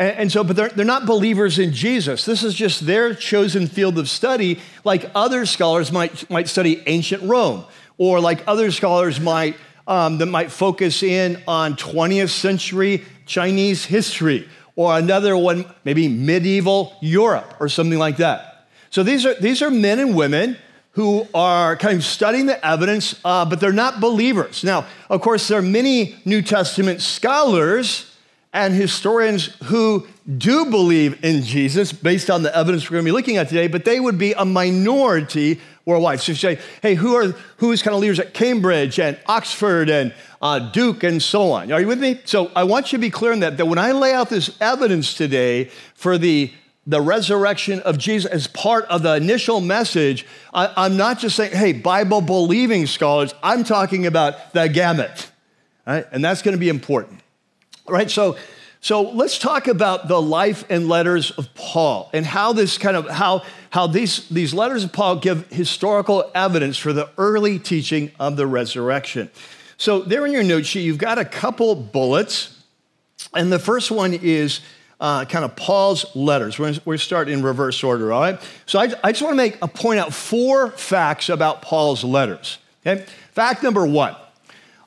And, 0.00 0.16
and 0.16 0.32
so, 0.32 0.42
but 0.42 0.56
they're, 0.56 0.70
they're 0.70 0.84
not 0.84 1.06
believers 1.06 1.58
in 1.60 1.72
Jesus. 1.72 2.24
This 2.24 2.42
is 2.42 2.54
just 2.54 2.86
their 2.86 3.14
chosen 3.14 3.68
field 3.68 3.98
of 3.98 4.08
study, 4.08 4.58
like 4.82 5.08
other 5.14 5.44
scholars 5.46 5.92
might, 5.92 6.28
might 6.30 6.48
study 6.48 6.82
ancient 6.86 7.22
Rome, 7.22 7.64
or 7.98 8.18
like 8.18 8.42
other 8.48 8.72
scholars 8.72 9.20
might, 9.20 9.56
um, 9.86 10.18
that 10.18 10.26
might 10.26 10.50
focus 10.50 11.02
in 11.02 11.40
on 11.46 11.76
20th 11.76 12.30
century 12.30 13.04
Chinese 13.26 13.84
history, 13.84 14.48
or 14.74 14.96
another 14.96 15.36
one, 15.36 15.66
maybe 15.84 16.08
medieval 16.08 16.96
Europe, 17.02 17.54
or 17.60 17.68
something 17.68 17.98
like 17.98 18.16
that. 18.16 18.66
So 18.88 19.02
these 19.02 19.26
are, 19.26 19.34
these 19.34 19.60
are 19.60 19.70
men 19.70 19.98
and 19.98 20.16
women 20.16 20.56
who 20.92 21.26
are 21.34 21.76
kind 21.76 21.96
of 21.96 22.04
studying 22.04 22.46
the 22.46 22.66
evidence, 22.66 23.20
uh, 23.24 23.44
but 23.44 23.60
they're 23.60 23.70
not 23.70 24.00
believers. 24.00 24.64
Now, 24.64 24.86
of 25.10 25.20
course, 25.20 25.46
there 25.46 25.58
are 25.58 25.62
many 25.62 26.16
New 26.24 26.42
Testament 26.42 27.02
scholars 27.02 28.09
and 28.52 28.74
historians 28.74 29.46
who 29.64 30.06
do 30.38 30.66
believe 30.66 31.24
in 31.24 31.42
Jesus 31.42 31.92
based 31.92 32.30
on 32.30 32.42
the 32.42 32.56
evidence 32.56 32.90
we're 32.90 32.94
going 32.94 33.04
to 33.04 33.08
be 33.08 33.12
looking 33.12 33.36
at 33.36 33.48
today, 33.48 33.68
but 33.68 33.84
they 33.84 34.00
would 34.00 34.18
be 34.18 34.32
a 34.32 34.44
minority 34.44 35.60
worldwide. 35.84 36.20
So 36.20 36.32
you 36.32 36.36
say, 36.36 36.58
hey, 36.82 36.94
who 36.94 37.14
are 37.14 37.28
who's 37.58 37.82
kind 37.82 37.94
of 37.94 38.00
leaders 38.00 38.18
at 38.18 38.34
Cambridge 38.34 38.98
and 38.98 39.18
Oxford 39.26 39.88
and 39.88 40.14
uh, 40.42 40.58
Duke 40.70 41.04
and 41.04 41.22
so 41.22 41.52
on? 41.52 41.70
Are 41.70 41.80
you 41.80 41.86
with 41.86 42.00
me? 42.00 42.20
So 42.24 42.50
I 42.56 42.64
want 42.64 42.92
you 42.92 42.98
to 42.98 43.00
be 43.00 43.10
clear 43.10 43.32
in 43.32 43.40
that. 43.40 43.56
That 43.56 43.66
when 43.66 43.78
I 43.78 43.92
lay 43.92 44.12
out 44.12 44.30
this 44.30 44.56
evidence 44.60 45.14
today 45.14 45.70
for 45.94 46.18
the 46.18 46.52
the 46.86 47.00
resurrection 47.00 47.80
of 47.80 47.98
Jesus 47.98 48.30
as 48.32 48.46
part 48.46 48.84
of 48.86 49.02
the 49.02 49.14
initial 49.14 49.60
message, 49.60 50.26
I, 50.52 50.86
am 50.86 50.96
not 50.96 51.18
just 51.18 51.36
saying, 51.36 51.52
hey, 51.52 51.72
Bible 51.72 52.20
believing 52.20 52.86
scholars, 52.86 53.34
I'm 53.42 53.64
talking 53.64 54.06
about 54.06 54.52
the 54.54 54.66
gamut, 54.66 55.30
right? 55.86 56.06
And 56.10 56.24
that's 56.24 56.42
going 56.42 56.54
to 56.54 56.58
be 56.58 56.70
important, 56.70 57.20
right? 57.88 58.10
So, 58.10 58.36
so 58.80 59.02
let's 59.02 59.38
talk 59.38 59.68
about 59.68 60.08
the 60.08 60.20
life 60.20 60.64
and 60.70 60.88
letters 60.88 61.30
of 61.32 61.54
Paul 61.54 62.10
and 62.12 62.24
how 62.24 62.52
this 62.52 62.78
kind 62.78 62.96
of 62.96 63.08
how 63.08 63.42
how 63.70 63.86
these 63.86 64.28
these 64.28 64.54
letters 64.54 64.84
of 64.84 64.92
Paul 64.92 65.16
give 65.16 65.48
historical 65.48 66.30
evidence 66.34 66.78
for 66.78 66.92
the 66.92 67.10
early 67.18 67.58
teaching 67.58 68.10
of 68.18 68.36
the 68.36 68.46
resurrection. 68.46 69.30
So 69.76 70.00
there 70.00 70.24
in 70.26 70.32
your 70.32 70.42
note 70.42 70.66
sheet, 70.66 70.82
you've 70.82 70.98
got 70.98 71.18
a 71.18 71.24
couple 71.24 71.74
bullets, 71.74 72.62
and 73.34 73.52
the 73.52 73.58
first 73.58 73.90
one 73.90 74.14
is 74.14 74.60
uh, 75.00 75.24
kind 75.24 75.44
of 75.44 75.56
Paul's 75.56 76.04
letters. 76.14 76.58
We're 76.58 76.72
going 76.72 76.98
to 76.98 76.98
start 76.98 77.28
in 77.28 77.42
reverse 77.42 77.82
order, 77.82 78.12
all 78.12 78.20
right? 78.20 78.40
So 78.66 78.78
I, 78.78 78.92
I 79.02 79.12
just 79.12 79.22
want 79.22 79.32
to 79.32 79.36
make 79.36 79.56
a 79.62 79.68
point 79.68 79.98
out 79.98 80.12
four 80.12 80.70
facts 80.72 81.30
about 81.30 81.62
Paul's 81.62 82.04
letters. 82.04 82.58
Okay? 82.86 83.06
Fact 83.32 83.62
number 83.62 83.86
one 83.86 84.14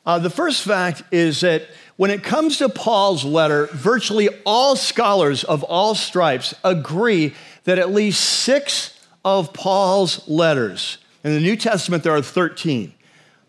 uh, 0.05 0.19
the 0.19 0.29
first 0.29 0.63
fact 0.63 1.01
is 1.11 1.41
that 1.41 1.63
when 1.95 2.11
it 2.11 2.23
comes 2.23 2.57
to 2.57 2.69
Paul's 2.69 3.23
letter, 3.23 3.67
virtually 3.67 4.29
all 4.45 4.75
scholars 4.75 5.43
of 5.43 5.63
all 5.63 5.95
stripes 5.95 6.53
agree 6.63 7.33
that 7.65 7.77
at 7.77 7.91
least 7.91 8.21
six 8.21 8.99
of 9.23 9.53
Paul's 9.53 10.27
letters, 10.27 10.97
in 11.23 11.33
the 11.33 11.39
New 11.39 11.55
Testament 11.55 12.03
there 12.03 12.15
are 12.15 12.21
13, 12.21 12.93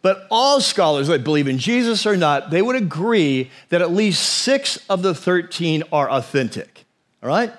but 0.03 0.27
all 0.31 0.61
scholars 0.61 1.09
that 1.09 1.25
believe 1.25 1.49
in 1.49 1.59
Jesus 1.59 2.05
or 2.05 2.17
not, 2.17 2.51
they 2.51 2.61
would 2.61 2.77
agree 2.77 3.51
that 3.71 3.81
at 3.81 3.91
least 3.91 4.23
six 4.23 4.77
of 4.89 5.03
the 5.03 5.15
13 5.15 5.83
are 5.91 6.11
authentic. 6.11 6.85
All 7.23 7.29
right? 7.29 7.53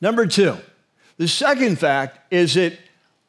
Number 0.00 0.26
two, 0.26 0.56
the 1.18 1.28
second 1.28 1.78
fact 1.78 2.32
is 2.32 2.54
that 2.54 2.78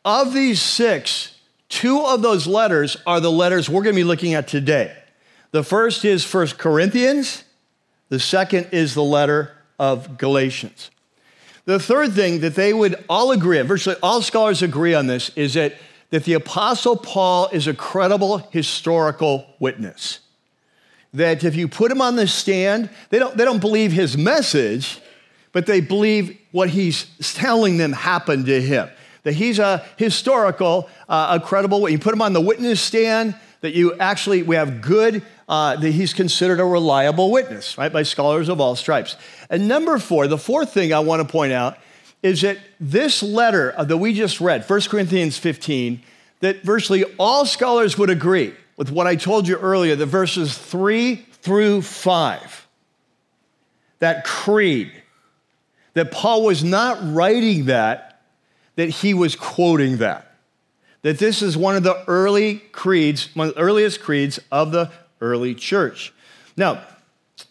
of 0.05 0.33
these 0.33 0.61
six, 0.61 1.37
two 1.67 1.99
of 1.99 2.21
those 2.21 2.47
letters 2.47 2.95
are 3.05 3.19
the 3.19 3.31
letters 3.31 3.69
we're 3.69 3.83
going 3.83 3.95
to 3.95 3.99
be 3.99 4.05
looking 4.05 4.33
at 4.33 4.47
today. 4.47 4.95
The 5.55 5.63
first 5.63 6.03
is 6.03 6.25
First 6.25 6.57
Corinthians, 6.57 7.45
the 8.09 8.19
second 8.19 8.67
is 8.73 8.93
the 8.93 9.01
letter 9.01 9.53
of 9.79 10.17
Galatians. 10.17 10.91
The 11.63 11.79
third 11.79 12.11
thing 12.11 12.41
that 12.41 12.55
they 12.55 12.73
would 12.73 13.01
all 13.07 13.31
agree 13.31 13.61
virtually 13.61 13.95
all 14.03 14.21
scholars 14.21 14.61
agree 14.61 14.93
on 14.93 15.07
this, 15.07 15.31
is 15.37 15.53
that 15.53 15.75
that 16.09 16.25
the 16.25 16.33
Apostle 16.33 16.97
Paul 16.97 17.47
is 17.53 17.67
a 17.67 17.73
credible 17.73 18.39
historical 18.51 19.47
witness. 19.57 20.19
That 21.13 21.45
if 21.45 21.55
you 21.55 21.69
put 21.69 21.89
him 21.89 22.01
on 22.01 22.17
the 22.17 22.27
stand, 22.27 22.89
they 23.09 23.17
don't, 23.17 23.37
they 23.37 23.45
don't 23.45 23.61
believe 23.61 23.93
his 23.93 24.17
message, 24.17 24.99
but 25.53 25.67
they 25.67 25.79
believe 25.79 26.37
what 26.51 26.71
he's 26.71 27.07
telling 27.33 27.77
them 27.77 27.93
happened 27.93 28.47
to 28.47 28.61
him. 28.61 28.89
That 29.23 29.35
he's 29.35 29.59
a 29.59 29.85
historical, 29.95 30.89
uh, 31.07 31.39
a 31.39 31.45
credible, 31.45 31.87
you 31.87 31.97
put 31.97 32.13
him 32.13 32.21
on 32.21 32.33
the 32.33 32.41
witness 32.41 32.81
stand, 32.81 33.35
that 33.61 33.73
you 33.73 33.95
actually, 33.95 34.43
we 34.43 34.55
have 34.57 34.81
good, 34.81 35.23
uh, 35.47 35.75
that 35.75 35.91
he's 35.91 36.13
considered 36.13 36.59
a 36.59 36.65
reliable 36.65 37.31
witness, 37.31 37.77
right, 37.77 37.93
by 37.93 38.03
scholars 38.03 38.49
of 38.49 38.59
all 38.59 38.75
stripes. 38.75 39.15
And 39.49 39.67
number 39.67 39.97
four, 39.99 40.27
the 40.27 40.37
fourth 40.37 40.73
thing 40.73 40.91
I 40.91 40.99
want 40.99 41.21
to 41.21 41.31
point 41.31 41.53
out 41.53 41.77
is 42.23 42.41
that 42.41 42.57
this 42.79 43.21
letter 43.21 43.75
that 43.77 43.97
we 43.97 44.13
just 44.13 44.41
read, 44.41 44.67
1 44.67 44.81
Corinthians 44.81 45.37
15, 45.37 46.01
that 46.39 46.63
virtually 46.63 47.03
all 47.19 47.45
scholars 47.45 47.97
would 47.97 48.09
agree 48.09 48.53
with 48.77 48.91
what 48.91 49.07
I 49.07 49.15
told 49.15 49.47
you 49.47 49.57
earlier, 49.57 49.95
the 49.95 50.05
verses 50.05 50.57
3 50.57 51.15
through 51.15 51.83
5, 51.83 52.67
that 53.99 54.25
creed, 54.25 54.91
that 55.93 56.11
Paul 56.11 56.43
was 56.43 56.63
not 56.63 56.97
writing 57.01 57.65
that, 57.65 58.21
that 58.75 58.89
he 58.89 59.13
was 59.13 59.35
quoting 59.35 59.97
that. 59.97 60.35
That 61.03 61.19
this 61.19 61.43
is 61.43 61.55
one 61.55 61.75
of 61.75 61.83
the 61.83 62.03
early 62.07 62.57
creeds, 62.71 63.33
one 63.35 63.49
of 63.49 63.55
the 63.55 63.61
earliest 63.61 64.01
creeds 64.01 64.39
of 64.51 64.71
the 64.71 64.91
early 65.25 65.55
church. 65.55 66.13
Now, 66.55 66.83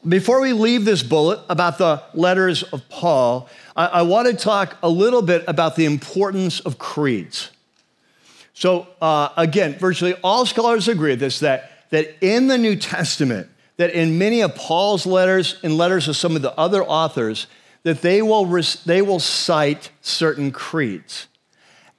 before 0.07 0.41
we 0.41 0.53
leave 0.53 0.85
this 0.85 1.03
bullet 1.03 1.41
about 1.49 1.79
the 1.79 2.03
letters 2.15 2.63
of 2.63 2.89
Paul, 2.89 3.49
I, 3.77 3.87
I 3.87 4.03
want 4.03 4.29
to 4.29 4.35
talk 4.35 4.77
a 4.83 4.89
little 4.89 5.23
bit 5.23 5.45
about 5.47 5.77
the 5.77 5.85
importance 5.85 6.61
of 6.61 6.79
creeds. 6.79 7.51
So, 8.55 8.87
uh, 9.03 9.31
again, 9.37 9.75
virtually 9.75 10.15
all 10.23 10.47
scholars 10.47 10.89
agree 10.89 11.17
this 11.17 11.41
that, 11.41 11.91
that 11.91 12.17
in 12.21 12.47
the 12.47 12.57
New 12.57 12.77
Testament, 12.77 13.49
that 13.77 13.91
in 13.91 14.17
many 14.17 14.41
of 14.41 14.55
Paul's 14.55 15.05
letters 15.05 15.59
and 15.63 15.77
letters 15.77 16.07
of 16.07 16.17
some 16.17 16.37
of 16.37 16.43
the 16.43 16.57
other 16.59 16.85
authors, 16.85 17.49
that 17.83 18.01
they 18.01 18.23
will, 18.23 18.47
they 18.87 19.03
will 19.03 19.21
cite 19.21 19.91
certain 20.01 20.53
creeds. 20.53 21.27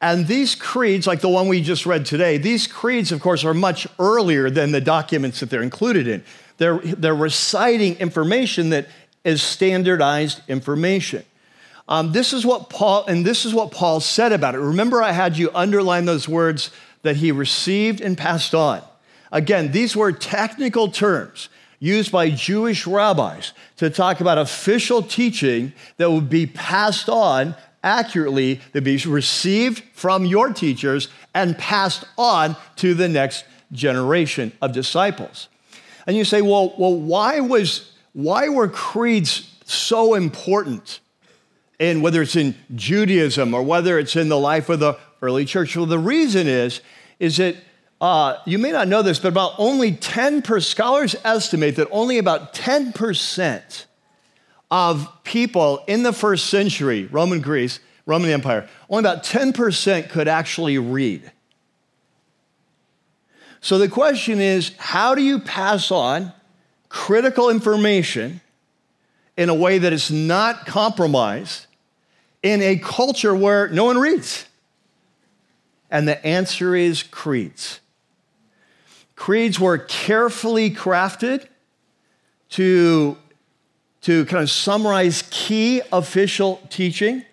And 0.02 0.28
these 0.28 0.56
creeds, 0.56 1.08
like 1.08 1.22
the 1.22 1.30
one 1.30 1.48
we 1.48 1.62
just 1.62 1.86
read 1.86 2.06
today, 2.06 2.38
these 2.38 2.68
creeds, 2.68 3.12
of 3.12 3.22
course, 3.22 3.44
are 3.44 3.54
much 3.54 3.88
earlier 3.98 4.50
than 4.50 4.72
the 4.72 4.82
documents 4.82 5.40
that 5.40 5.50
they're 5.50 5.64
included 5.64 6.08
in. 6.08 6.24
They're, 6.58 6.80
they're 6.80 7.16
reciting 7.16 7.96
information 7.96 8.70
that 8.70 8.88
is 9.24 9.42
standardized 9.42 10.42
information. 10.48 11.24
Um, 11.88 12.12
this 12.12 12.34
is 12.34 12.46
what 12.46 12.70
Paul, 12.70 13.06
and 13.06 13.26
this 13.26 13.46
is 13.46 13.54
what 13.54 13.72
Paul 13.72 14.00
said 14.00 14.32
about 14.32 14.56
it. 14.56 14.60
Remember, 14.60 15.04
I 15.04 15.12
had 15.12 15.38
you 15.38 15.52
underline 15.54 16.06
those 16.06 16.28
words 16.28 16.72
that 17.04 17.18
he 17.18 17.32
received 17.32 18.02
and 18.02 18.18
passed 18.18 18.56
on. 18.56 18.82
Again, 19.32 19.72
these 19.72 19.96
were 19.96 20.12
technical 20.12 20.90
terms 20.90 21.50
used 21.80 22.12
by 22.12 22.30
Jewish 22.30 22.88
rabbis 22.88 23.54
to 23.78 23.90
talk 23.90 24.22
about 24.22 24.38
official 24.38 25.02
teaching 25.04 25.74
that 25.98 26.10
would 26.10 26.30
be 26.30 26.48
passed 26.48 27.10
on 27.10 27.56
accurately, 27.86 28.60
that 28.74 28.82
be 28.82 28.98
received 28.98 29.84
from 29.94 30.26
your 30.26 30.52
teachers 30.52 31.08
and 31.34 31.58
passed 31.58 32.04
on 32.18 32.58
to 32.78 32.94
the 32.94 33.08
next 33.08 33.46
generation 33.72 34.52
of 34.62 34.74
disciples. 34.74 35.48
And 36.08 36.18
you 36.18 36.26
say, 36.26 36.42
well, 36.42 36.74
well 36.78 36.96
why, 36.96 37.40
was, 37.40 37.94
why 38.14 38.50
were 38.50 38.68
creeds 38.68 39.56
so 39.66 40.16
important? 40.16 41.00
And 41.80 42.02
whether 42.02 42.22
it's 42.22 42.36
in 42.36 42.56
Judaism 42.74 43.54
or 43.54 43.64
whether 43.64 44.00
it's 44.00 44.16
in 44.16 44.30
the 44.30 44.40
life 44.40 44.70
of 44.70 44.80
the 44.80 44.98
early 45.22 45.46
church. 45.46 45.76
Well, 45.76 45.86
the 45.86 46.00
reason 46.00 46.48
is, 46.48 46.82
is 47.20 47.38
that 47.38 47.56
uh, 48.02 48.38
you 48.46 48.58
may 48.58 48.72
not 48.72 48.88
know 48.88 49.02
this, 49.02 49.20
but 49.20 49.30
about 49.30 49.54
only 49.58 49.94
10 49.94 50.42
per 50.42 50.60
scholars 50.60 51.16
estimate 51.24 51.76
that 51.78 51.88
only 51.92 52.18
about 52.18 52.54
10% 52.54 53.86
of 54.72 55.08
people 55.24 55.84
in 55.88 56.04
the 56.04 56.14
first 56.14 56.48
century, 56.48 57.06
Roman 57.06 57.42
Greece, 57.42 57.80
Roman 58.06 58.30
Empire, 58.30 58.68
only 58.90 59.02
about 59.02 59.24
10% 59.24 60.10
could 60.10 60.28
actually 60.28 60.78
read. 60.78 61.32
So 63.62 63.78
the 63.78 63.90
question 63.90 64.40
is 64.40 64.74
how 64.78 65.16
do 65.16 65.24
you 65.24 65.40
pass 65.40 65.90
on 65.90 66.34
critical 66.90 67.50
information 67.50 68.42
in 69.38 69.50
a 69.50 69.56
way 69.56 69.80
that 69.80 69.92
is 69.92 70.12
not 70.12 70.66
compromised 70.66 71.66
in 72.44 72.62
a 72.62 72.78
culture 72.78 73.36
where 73.36 73.68
no 73.70 73.86
one 73.86 73.98
reads? 73.98 74.46
And 75.90 76.08
the 76.08 76.24
answer 76.26 76.76
is 76.76 77.04
creeds. 77.04 77.80
Creeds 79.16 79.60
were 79.60 79.78
carefully 79.78 80.70
crafted 80.70 81.48
to, 82.50 83.18
to 84.06 84.24
kind 84.26 84.44
of 84.44 84.52
summarize 84.52 85.24
key 85.32 85.82
official 85.92 86.62
teaching. 86.70 87.26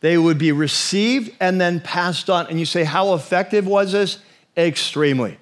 They 0.00 0.18
would 0.18 0.38
be 0.38 0.50
received 0.50 1.36
and 1.38 1.60
then 1.60 1.78
passed 1.78 2.28
on. 2.28 2.48
And 2.48 2.58
you 2.58 2.66
say, 2.66 2.82
how 2.82 3.14
effective 3.14 3.64
was 3.64 3.92
this? 3.92 4.18
Extremely. 4.56 5.38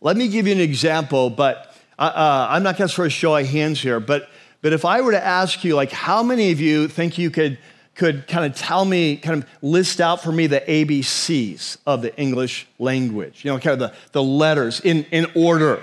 Let 0.00 0.16
me 0.16 0.26
give 0.26 0.48
you 0.48 0.54
an 0.54 0.60
example, 0.60 1.30
but 1.30 1.72
uh, 2.00 2.02
uh 2.02 2.46
I'm 2.50 2.64
not 2.64 2.76
going 2.76 2.88
to 2.88 2.94
sort 2.94 3.06
of 3.06 3.12
show 3.12 3.36
of 3.36 3.46
hands 3.46 3.80
here, 3.80 4.00
but, 4.00 4.28
but 4.60 4.72
if 4.72 4.84
I 4.84 5.02
were 5.02 5.12
to 5.12 5.24
ask 5.24 5.62
you, 5.62 5.76
like, 5.76 5.92
how 5.92 6.20
many 6.20 6.50
of 6.50 6.60
you 6.60 6.88
think 6.88 7.16
you 7.16 7.30
could, 7.30 7.56
could 7.94 8.26
kind 8.26 8.44
of 8.44 8.58
tell 8.58 8.84
me, 8.84 9.16
kind 9.16 9.44
of 9.44 9.48
list 9.62 10.00
out 10.00 10.20
for 10.20 10.32
me 10.32 10.48
the 10.48 10.62
ABCs 10.62 11.76
of 11.86 12.02
the 12.02 12.16
English 12.18 12.66
language, 12.80 13.44
you 13.44 13.52
know, 13.52 13.60
kind 13.60 13.80
of 13.80 13.92
the, 13.92 13.96
the 14.10 14.22
letters 14.22 14.80
in, 14.80 15.04
in 15.12 15.26
order? 15.36 15.80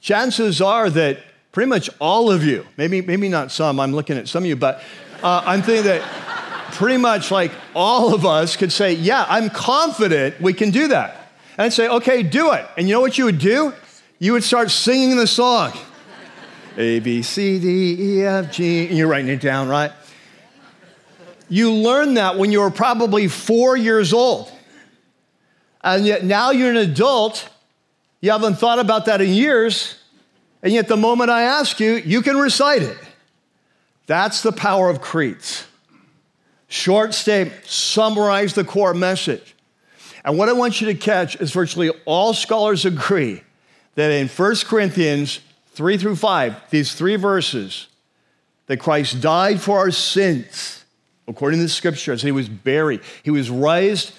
Chances 0.00 0.62
are 0.62 0.88
that 0.88 1.18
pretty 1.52 1.68
much 1.68 1.90
all 2.00 2.30
of 2.30 2.42
you, 2.42 2.66
maybe, 2.76 3.02
maybe 3.02 3.28
not 3.28 3.52
some, 3.52 3.78
I'm 3.78 3.92
looking 3.92 4.16
at 4.16 4.26
some 4.26 4.42
of 4.42 4.48
you, 4.48 4.56
but 4.56 4.82
uh, 5.22 5.42
I'm 5.44 5.62
thinking 5.62 5.84
that 5.84 6.02
pretty 6.72 6.96
much 6.96 7.30
like 7.30 7.52
all 7.74 8.14
of 8.14 8.24
us 8.24 8.56
could 8.56 8.72
say, 8.72 8.94
Yeah, 8.94 9.24
I'm 9.28 9.50
confident 9.50 10.40
we 10.40 10.54
can 10.54 10.70
do 10.70 10.88
that. 10.88 11.32
And 11.56 11.66
I'd 11.66 11.72
say, 11.72 11.88
Okay, 11.88 12.22
do 12.22 12.52
it. 12.52 12.66
And 12.76 12.88
you 12.88 12.94
know 12.94 13.00
what 13.00 13.18
you 13.18 13.26
would 13.26 13.38
do? 13.38 13.72
You 14.18 14.32
would 14.32 14.44
start 14.44 14.70
singing 14.70 15.16
the 15.16 15.26
song 15.26 15.72
A, 16.76 17.00
B, 17.00 17.22
C, 17.22 17.60
D, 17.60 17.96
E, 17.98 18.24
F, 18.24 18.50
G, 18.50 18.88
and 18.88 18.96
you're 18.96 19.08
writing 19.08 19.28
it 19.28 19.40
down, 19.40 19.68
right? 19.68 19.92
You 21.48 21.70
learned 21.70 22.16
that 22.16 22.38
when 22.38 22.50
you 22.50 22.60
were 22.60 22.70
probably 22.70 23.28
four 23.28 23.76
years 23.76 24.14
old. 24.14 24.50
And 25.84 26.06
yet 26.06 26.24
now 26.24 26.50
you're 26.50 26.70
an 26.70 26.76
adult, 26.76 27.48
you 28.22 28.30
haven't 28.30 28.54
thought 28.54 28.78
about 28.78 29.04
that 29.06 29.20
in 29.20 29.28
years, 29.30 30.01
and 30.62 30.72
yet 30.72 30.88
the 30.88 30.96
moment 30.96 31.30
I 31.30 31.42
ask 31.42 31.80
you, 31.80 31.94
you 31.94 32.22
can 32.22 32.36
recite 32.36 32.82
it. 32.82 32.98
That's 34.06 34.42
the 34.42 34.52
power 34.52 34.88
of 34.88 35.00
creeds. 35.00 35.66
Short 36.68 37.14
statement, 37.14 37.66
summarize 37.66 38.54
the 38.54 38.64
core 38.64 38.94
message. 38.94 39.54
And 40.24 40.38
what 40.38 40.48
I 40.48 40.52
want 40.52 40.80
you 40.80 40.86
to 40.86 40.94
catch 40.94 41.36
is 41.40 41.52
virtually 41.52 41.90
all 42.04 42.32
scholars 42.32 42.84
agree 42.84 43.42
that 43.94 44.10
in 44.10 44.28
1 44.28 44.56
Corinthians 44.64 45.40
3 45.72 45.98
through 45.98 46.16
5, 46.16 46.70
these 46.70 46.94
three 46.94 47.16
verses, 47.16 47.88
that 48.66 48.78
Christ 48.78 49.20
died 49.20 49.60
for 49.60 49.78
our 49.78 49.90
sins, 49.90 50.84
according 51.26 51.58
to 51.58 51.64
the 51.64 51.68
scriptures, 51.68 52.22
and 52.22 52.28
he 52.28 52.32
was 52.32 52.48
buried. 52.48 53.00
He 53.22 53.30
was 53.30 53.50
raised 53.50 54.12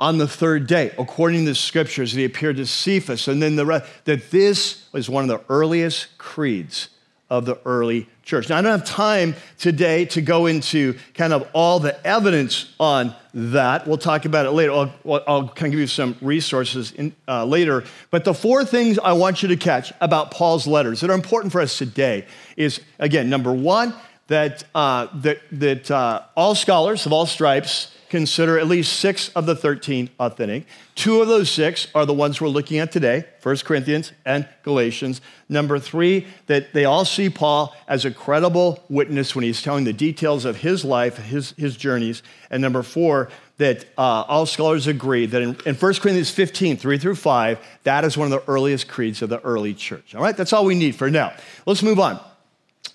on 0.00 0.16
the 0.16 0.26
third 0.26 0.66
day, 0.66 0.92
according 0.98 1.44
to 1.44 1.50
the 1.50 1.54
scriptures, 1.54 2.12
he 2.12 2.24
appeared 2.24 2.56
to 2.56 2.66
Cephas, 2.66 3.28
and 3.28 3.42
then 3.42 3.54
the 3.56 3.66
rest, 3.66 3.84
that 4.06 4.30
this 4.30 4.88
was 4.92 5.10
one 5.10 5.22
of 5.22 5.28
the 5.28 5.44
earliest 5.52 6.16
creeds 6.16 6.88
of 7.28 7.44
the 7.44 7.58
early 7.66 8.08
church. 8.24 8.48
Now, 8.48 8.56
I 8.56 8.62
don't 8.62 8.80
have 8.80 8.88
time 8.88 9.36
today 9.58 10.06
to 10.06 10.22
go 10.22 10.46
into 10.46 10.96
kind 11.14 11.32
of 11.32 11.46
all 11.52 11.78
the 11.78 12.04
evidence 12.04 12.74
on 12.80 13.14
that. 13.34 13.86
We'll 13.86 13.98
talk 13.98 14.24
about 14.24 14.46
it 14.46 14.50
later. 14.52 14.72
I'll, 14.72 14.92
I'll 15.28 15.48
kind 15.48 15.66
of 15.66 15.70
give 15.70 15.80
you 15.80 15.86
some 15.86 16.16
resources 16.22 16.92
in, 16.92 17.14
uh, 17.28 17.44
later. 17.44 17.84
But 18.10 18.24
the 18.24 18.34
four 18.34 18.64
things 18.64 18.98
I 18.98 19.12
want 19.12 19.42
you 19.42 19.50
to 19.50 19.56
catch 19.56 19.92
about 20.00 20.32
Paul's 20.32 20.66
letters 20.66 21.02
that 21.02 21.10
are 21.10 21.14
important 21.14 21.52
for 21.52 21.60
us 21.60 21.76
today 21.78 22.26
is 22.56 22.80
again, 22.98 23.28
number 23.28 23.52
one, 23.52 23.94
that, 24.26 24.64
uh, 24.74 25.08
that, 25.20 25.40
that 25.52 25.90
uh, 25.90 26.22
all 26.36 26.54
scholars 26.54 27.04
of 27.06 27.12
all 27.12 27.26
stripes 27.26 27.94
consider 28.10 28.58
at 28.58 28.66
least 28.66 28.98
six 28.98 29.30
of 29.30 29.46
the 29.46 29.54
13 29.54 30.10
authentic. 30.18 30.66
Two 30.96 31.22
of 31.22 31.28
those 31.28 31.50
six 31.50 31.86
are 31.94 32.04
the 32.04 32.12
ones 32.12 32.40
we're 32.40 32.48
looking 32.48 32.78
at 32.78 32.92
today 32.92 33.24
1 33.42 33.56
Corinthians 33.58 34.12
and 34.26 34.46
Galatians. 34.62 35.20
Number 35.48 35.78
three, 35.78 36.26
that 36.46 36.74
they 36.74 36.84
all 36.84 37.04
see 37.04 37.30
Paul 37.30 37.74
as 37.88 38.04
a 38.04 38.10
credible 38.10 38.84
witness 38.90 39.34
when 39.34 39.44
he's 39.44 39.62
telling 39.62 39.84
the 39.84 39.92
details 39.92 40.44
of 40.44 40.56
his 40.56 40.84
life, 40.84 41.16
his, 41.16 41.52
his 41.52 41.76
journeys. 41.76 42.22
And 42.50 42.60
number 42.60 42.82
four, 42.82 43.30
that 43.56 43.84
uh, 43.96 44.24
all 44.26 44.46
scholars 44.46 44.86
agree 44.86 45.26
that 45.26 45.40
in, 45.40 45.56
in 45.64 45.74
1 45.74 45.94
Corinthians 45.94 46.30
15, 46.30 46.76
3 46.76 46.98
through 46.98 47.14
5, 47.14 47.58
that 47.84 48.04
is 48.04 48.16
one 48.18 48.30
of 48.32 48.32
the 48.32 48.50
earliest 48.50 48.88
creeds 48.88 49.22
of 49.22 49.28
the 49.28 49.40
early 49.40 49.72
church. 49.72 50.14
All 50.14 50.22
right, 50.22 50.36
that's 50.36 50.52
all 50.52 50.64
we 50.64 50.74
need 50.74 50.96
for 50.96 51.10
now. 51.10 51.32
Let's 51.64 51.82
move 51.82 52.00
on. 52.00 52.20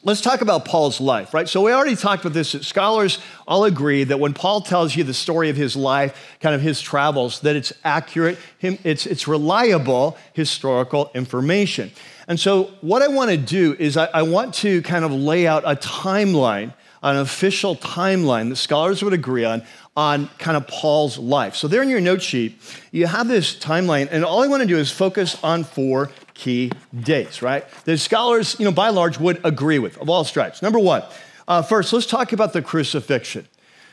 Let's 0.05 0.21
talk 0.21 0.41
about 0.41 0.65
Paul's 0.65 1.01
life, 1.01 1.33
right? 1.33 1.49
So 1.49 1.63
we 1.63 1.71
already 1.71 1.95
talked 1.95 2.23
about 2.23 2.35
this. 2.35 2.51
Scholars 2.51 3.17
all 3.47 3.63
agree 3.63 4.03
that 4.03 4.19
when 4.19 4.33
Paul 4.33 4.61
tells 4.61 4.95
you 4.95 5.03
the 5.03 5.15
story 5.15 5.49
of 5.49 5.55
his 5.55 5.75
life, 5.75 6.37
kind 6.39 6.53
of 6.53 6.61
his 6.61 6.79
travels, 6.79 7.39
that 7.39 7.55
it's 7.55 7.73
accurate, 7.83 8.37
it's, 8.61 9.07
it's 9.07 9.27
reliable 9.27 10.15
historical 10.33 11.09
information. 11.15 11.89
And 12.27 12.39
so 12.39 12.65
what 12.81 13.01
I 13.01 13.07
want 13.07 13.31
to 13.31 13.37
do 13.37 13.75
is 13.79 13.97
I, 13.97 14.05
I 14.05 14.21
want 14.21 14.53
to 14.55 14.83
kind 14.83 15.05
of 15.05 15.11
lay 15.11 15.47
out 15.47 15.63
a 15.65 15.75
timeline, 15.75 16.75
an 17.01 17.17
official 17.17 17.75
timeline 17.75 18.49
that 18.49 18.57
scholars 18.57 19.01
would 19.01 19.13
agree 19.13 19.43
on, 19.43 19.63
on 19.97 20.27
kind 20.37 20.55
of 20.55 20.67
Paul's 20.67 21.17
life. 21.17 21.55
So 21.55 21.67
there 21.67 21.81
in 21.81 21.89
your 21.89 21.99
note 21.99 22.21
sheet, 22.21 22.61
you 22.91 23.07
have 23.07 23.27
this 23.27 23.55
timeline, 23.55 24.07
and 24.11 24.23
all 24.23 24.43
I 24.43 24.47
want 24.49 24.61
to 24.61 24.67
do 24.67 24.77
is 24.77 24.91
focus 24.91 25.35
on 25.43 25.63
four 25.63 26.11
key 26.35 26.71
dates, 26.97 27.41
right? 27.41 27.65
The 27.85 27.97
scholars, 27.97 28.55
you 28.59 28.65
know, 28.65 28.71
by 28.71 28.87
and 28.87 28.95
large, 28.95 29.19
would 29.19 29.41
agree 29.43 29.79
with 29.79 29.97
of 29.97 30.09
all 30.09 30.23
stripes. 30.23 30.61
Number 30.61 30.77
one, 30.77 31.03
uh, 31.47 31.63
first, 31.63 31.91
let's 31.91 32.05
talk 32.05 32.31
about 32.31 32.53
the 32.53 32.61
crucifixion. 32.61 33.47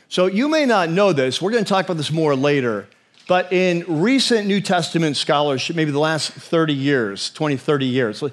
So 0.09 0.27
you 0.27 0.47
may 0.47 0.65
not 0.65 0.89
know 0.89 1.11
this. 1.11 1.41
We're 1.41 1.51
going 1.51 1.63
to 1.63 1.69
talk 1.69 1.85
about 1.85 1.97
this 1.97 2.11
more 2.11 2.35
later. 2.35 2.87
But 3.27 3.51
in 3.53 3.85
recent 3.87 4.47
New 4.47 4.61
Testament 4.61 5.17
scholarship, 5.17 5.75
maybe 5.75 5.91
the 5.91 5.99
last 5.99 6.31
30 6.31 6.73
years, 6.73 7.31
20, 7.31 7.55
30 7.55 7.85
years, 7.85 8.23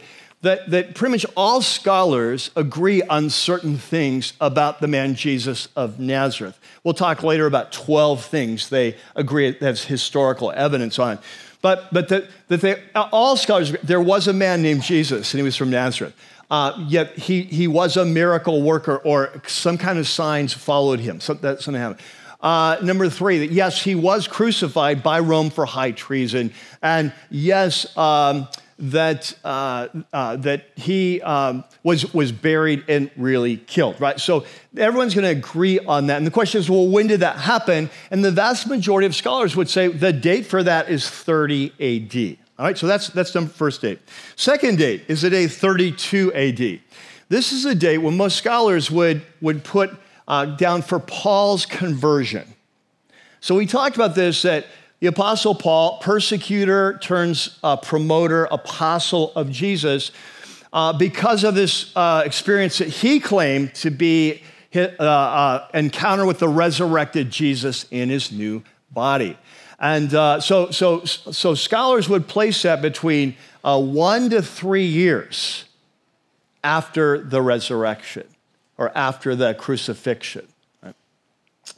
that, 0.42 0.70
that 0.70 0.94
pretty 0.94 1.12
much 1.12 1.26
all 1.36 1.62
scholars 1.62 2.50
agree 2.56 3.02
on 3.02 3.30
certain 3.30 3.76
things 3.76 4.32
about 4.40 4.80
the 4.80 4.88
man 4.88 5.14
Jesus 5.14 5.68
of 5.76 6.00
Nazareth. 6.00 6.58
We'll 6.82 6.94
talk 6.94 7.22
later 7.22 7.46
about 7.46 7.72
12 7.72 8.24
things 8.24 8.68
they 8.68 8.96
agree 9.14 9.50
that's 9.52 9.84
historical 9.84 10.50
evidence 10.52 10.98
on. 10.98 11.18
But, 11.62 11.92
but 11.92 12.08
that, 12.08 12.24
that 12.48 12.80
all 13.12 13.36
scholars, 13.36 13.72
there 13.82 14.00
was 14.00 14.28
a 14.28 14.32
man 14.32 14.62
named 14.62 14.82
Jesus, 14.82 15.32
and 15.32 15.38
he 15.38 15.44
was 15.44 15.56
from 15.56 15.70
Nazareth. 15.70 16.14
Uh, 16.50 16.84
yet 16.88 17.16
he, 17.16 17.42
he 17.42 17.68
was 17.68 17.96
a 17.96 18.04
miracle 18.04 18.62
worker, 18.62 18.96
or 19.04 19.30
some 19.46 19.78
kind 19.78 19.98
of 19.98 20.08
signs 20.08 20.52
followed 20.52 21.00
him. 21.00 21.20
So 21.20 21.34
that, 21.34 21.60
something 21.60 21.80
happened. 21.80 22.00
Uh, 22.40 22.78
number 22.82 23.08
three, 23.10 23.38
that 23.40 23.52
yes, 23.52 23.82
he 23.82 23.94
was 23.94 24.26
crucified 24.26 25.02
by 25.02 25.20
Rome 25.20 25.50
for 25.50 25.66
high 25.66 25.90
treason. 25.90 26.52
And 26.82 27.12
yes, 27.28 27.96
um, 27.96 28.48
that, 28.80 29.34
uh, 29.44 29.88
uh, 30.12 30.36
that 30.36 30.66
he 30.74 31.20
um, 31.22 31.64
was, 31.82 32.12
was 32.14 32.32
buried 32.32 32.84
and 32.88 33.10
really 33.16 33.58
killed, 33.58 34.00
right? 34.00 34.18
So 34.18 34.44
everyone's 34.76 35.14
going 35.14 35.24
to 35.24 35.30
agree 35.30 35.78
on 35.78 36.06
that. 36.06 36.16
And 36.16 36.26
the 36.26 36.30
question 36.30 36.60
is, 36.60 36.70
well, 36.70 36.88
when 36.88 37.06
did 37.06 37.20
that 37.20 37.36
happen? 37.36 37.90
And 38.10 38.24
the 38.24 38.30
vast 38.30 38.66
majority 38.66 39.06
of 39.06 39.14
scholars 39.14 39.54
would 39.54 39.68
say 39.68 39.88
the 39.88 40.12
date 40.12 40.46
for 40.46 40.62
that 40.62 40.88
is 40.88 41.08
30 41.08 41.72
AD. 41.78 42.38
All 42.58 42.66
right, 42.66 42.76
so 42.76 42.86
that's, 42.86 43.08
that's 43.08 43.32
the 43.32 43.46
first 43.46 43.82
date. 43.82 44.00
Second 44.36 44.78
date 44.78 45.04
is 45.08 45.22
the 45.22 45.30
day 45.30 45.46
32 45.46 46.32
AD. 46.34 46.80
This 47.28 47.52
is 47.52 47.64
a 47.64 47.74
date 47.74 47.98
when 47.98 48.16
most 48.16 48.36
scholars 48.36 48.90
would, 48.90 49.22
would 49.40 49.62
put 49.62 49.90
uh, 50.26 50.46
down 50.46 50.82
for 50.82 50.98
Paul's 50.98 51.64
conversion. 51.64 52.46
So 53.40 53.54
we 53.54 53.66
talked 53.66 53.96
about 53.96 54.14
this 54.14 54.42
that 54.42 54.66
the 55.00 55.06
Apostle 55.06 55.54
Paul, 55.54 55.98
persecutor 55.98 56.98
turns 56.98 57.58
uh, 57.62 57.76
promoter, 57.76 58.44
apostle 58.44 59.32
of 59.34 59.50
Jesus, 59.50 60.12
uh, 60.74 60.92
because 60.92 61.42
of 61.42 61.54
this 61.54 61.90
uh, 61.96 62.22
experience 62.24 62.78
that 62.78 62.88
he 62.88 63.18
claimed 63.18 63.74
to 63.76 63.90
be 63.90 64.42
his, 64.68 64.88
uh, 65.00 65.02
uh, 65.02 65.68
encounter 65.72 66.26
with 66.26 66.38
the 66.38 66.48
resurrected 66.48 67.30
Jesus 67.30 67.86
in 67.90 68.10
his 68.10 68.30
new 68.30 68.62
body. 68.90 69.38
And 69.78 70.12
uh, 70.14 70.40
so, 70.40 70.70
so, 70.70 71.06
so 71.06 71.54
scholars 71.54 72.06
would 72.08 72.28
place 72.28 72.62
that 72.62 72.82
between 72.82 73.36
one 73.62 74.28
to 74.30 74.42
three 74.42 74.84
years 74.84 75.64
after 76.62 77.18
the 77.18 77.40
resurrection 77.40 78.26
or 78.76 78.92
after 78.94 79.34
the 79.34 79.54
crucifixion. 79.54 80.46
Right? 80.82 80.94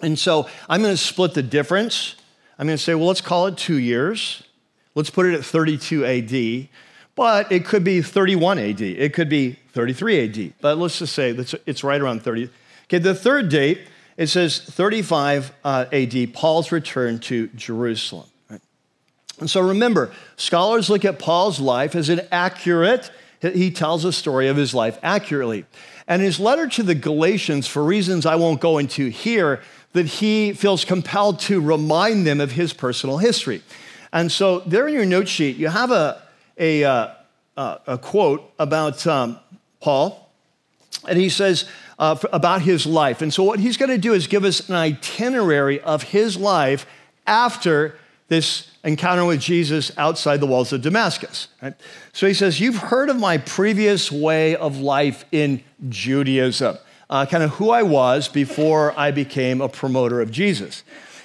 And 0.00 0.18
so 0.18 0.48
I'm 0.68 0.82
going 0.82 0.92
to 0.92 0.96
split 0.96 1.34
the 1.34 1.42
difference 1.44 2.16
I'm 2.62 2.68
going 2.68 2.78
to 2.78 2.84
say, 2.84 2.94
well, 2.94 3.08
let's 3.08 3.20
call 3.20 3.48
it 3.48 3.56
two 3.56 3.80
years. 3.80 4.44
Let's 4.94 5.10
put 5.10 5.26
it 5.26 5.34
at 5.34 5.44
32 5.44 6.06
AD, 6.06 6.68
but 7.16 7.50
it 7.50 7.64
could 7.64 7.82
be 7.82 8.02
31 8.02 8.60
AD. 8.60 8.80
It 8.80 9.12
could 9.14 9.28
be 9.28 9.58
33 9.72 10.24
AD, 10.28 10.54
but 10.60 10.78
let's 10.78 11.00
just 11.00 11.12
say 11.12 11.30
it's 11.66 11.82
right 11.82 12.00
around 12.00 12.22
30. 12.22 12.48
Okay, 12.84 12.98
the 12.98 13.16
third 13.16 13.48
date, 13.48 13.80
it 14.16 14.28
says 14.28 14.60
35 14.60 15.52
uh, 15.64 15.86
AD, 15.90 16.34
Paul's 16.34 16.70
return 16.70 17.18
to 17.18 17.48
Jerusalem. 17.48 18.28
Right? 18.48 18.60
And 19.40 19.50
so 19.50 19.60
remember, 19.60 20.12
scholars 20.36 20.88
look 20.88 21.04
at 21.04 21.18
Paul's 21.18 21.58
life 21.58 21.96
as 21.96 22.10
an 22.10 22.20
accurate, 22.30 23.10
he 23.40 23.72
tells 23.72 24.04
a 24.04 24.12
story 24.12 24.46
of 24.46 24.56
his 24.56 24.72
life 24.72 25.00
accurately. 25.02 25.64
And 26.06 26.22
his 26.22 26.38
letter 26.38 26.68
to 26.68 26.84
the 26.84 26.94
Galatians, 26.94 27.66
for 27.66 27.82
reasons 27.82 28.24
I 28.24 28.36
won't 28.36 28.60
go 28.60 28.78
into 28.78 29.08
here, 29.08 29.62
that 29.92 30.06
he 30.06 30.52
feels 30.52 30.84
compelled 30.84 31.38
to 31.40 31.60
remind 31.60 32.26
them 32.26 32.40
of 32.40 32.52
his 32.52 32.72
personal 32.72 33.18
history. 33.18 33.62
And 34.12 34.30
so, 34.30 34.60
there 34.60 34.86
in 34.88 34.94
your 34.94 35.06
note 35.06 35.28
sheet, 35.28 35.56
you 35.56 35.68
have 35.68 35.90
a, 35.90 36.22
a, 36.58 36.84
uh, 36.84 37.08
uh, 37.56 37.78
a 37.86 37.98
quote 37.98 38.52
about 38.58 39.06
um, 39.06 39.38
Paul, 39.80 40.30
and 41.08 41.18
he 41.18 41.28
says 41.28 41.66
uh, 41.98 42.16
about 42.32 42.62
his 42.62 42.86
life. 42.86 43.22
And 43.22 43.32
so, 43.32 43.42
what 43.42 43.58
he's 43.58 43.76
going 43.76 43.90
to 43.90 43.98
do 43.98 44.12
is 44.12 44.26
give 44.26 44.44
us 44.44 44.68
an 44.68 44.74
itinerary 44.74 45.80
of 45.80 46.02
his 46.02 46.36
life 46.36 46.86
after 47.26 47.96
this 48.28 48.70
encounter 48.84 49.24
with 49.24 49.40
Jesus 49.40 49.92
outside 49.98 50.40
the 50.40 50.46
walls 50.46 50.72
of 50.72 50.82
Damascus. 50.82 51.48
Right? 51.60 51.74
So 52.12 52.26
he 52.26 52.34
says, 52.34 52.60
You've 52.60 52.76
heard 52.76 53.10
of 53.10 53.16
my 53.16 53.38
previous 53.38 54.10
way 54.10 54.56
of 54.56 54.78
life 54.78 55.24
in 55.32 55.62
Judaism 55.88 56.78
uh, 57.12 57.26
kind 57.26 57.42
of 57.42 57.50
who 57.50 57.68
I 57.68 57.82
was 57.82 58.26
before 58.26 58.98
I 58.98 59.10
became 59.10 59.60
a 59.60 59.68
promoter 59.68 60.22
of 60.22 60.30
Jesus. 60.30 60.82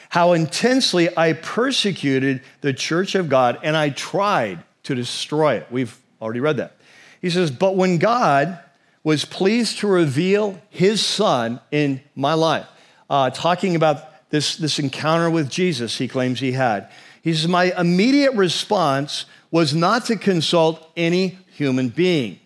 How 0.09 0.33
intensely 0.33 1.07
I 1.15 1.31
persecuted 1.31 2.41
the 2.59 2.73
church 2.73 3.15
of 3.15 3.29
God 3.29 3.57
and 3.63 3.77
I 3.77 3.91
tried 3.91 4.61
to 4.83 4.95
destroy 4.95 5.55
it. 5.55 5.67
We've 5.71 5.97
already 6.21 6.41
read 6.41 6.57
that. 6.57 6.75
He 7.21 7.29
says, 7.29 7.51
But 7.51 7.77
when 7.77 7.99
God 7.99 8.59
was 9.05 9.23
pleased 9.23 9.79
to 9.79 9.87
reveal 9.87 10.61
his 10.69 11.03
son 11.03 11.61
in 11.71 12.01
my 12.15 12.33
life, 12.33 12.67
uh, 13.09 13.29
talking 13.29 13.77
about 13.77 14.29
this, 14.29 14.57
this 14.57 14.79
encounter 14.79 15.29
with 15.29 15.49
Jesus 15.49 15.97
he 15.97 16.09
claims 16.09 16.41
he 16.41 16.51
had. 16.51 16.91
He 17.21 17.33
says, 17.33 17.47
My 17.47 17.71
immediate 17.79 18.33
response 18.33 19.25
was 19.51 19.73
not 19.73 20.03
to 20.07 20.17
consult 20.17 20.91
any 20.97 21.37
human 21.55 21.87
being. 21.87 22.41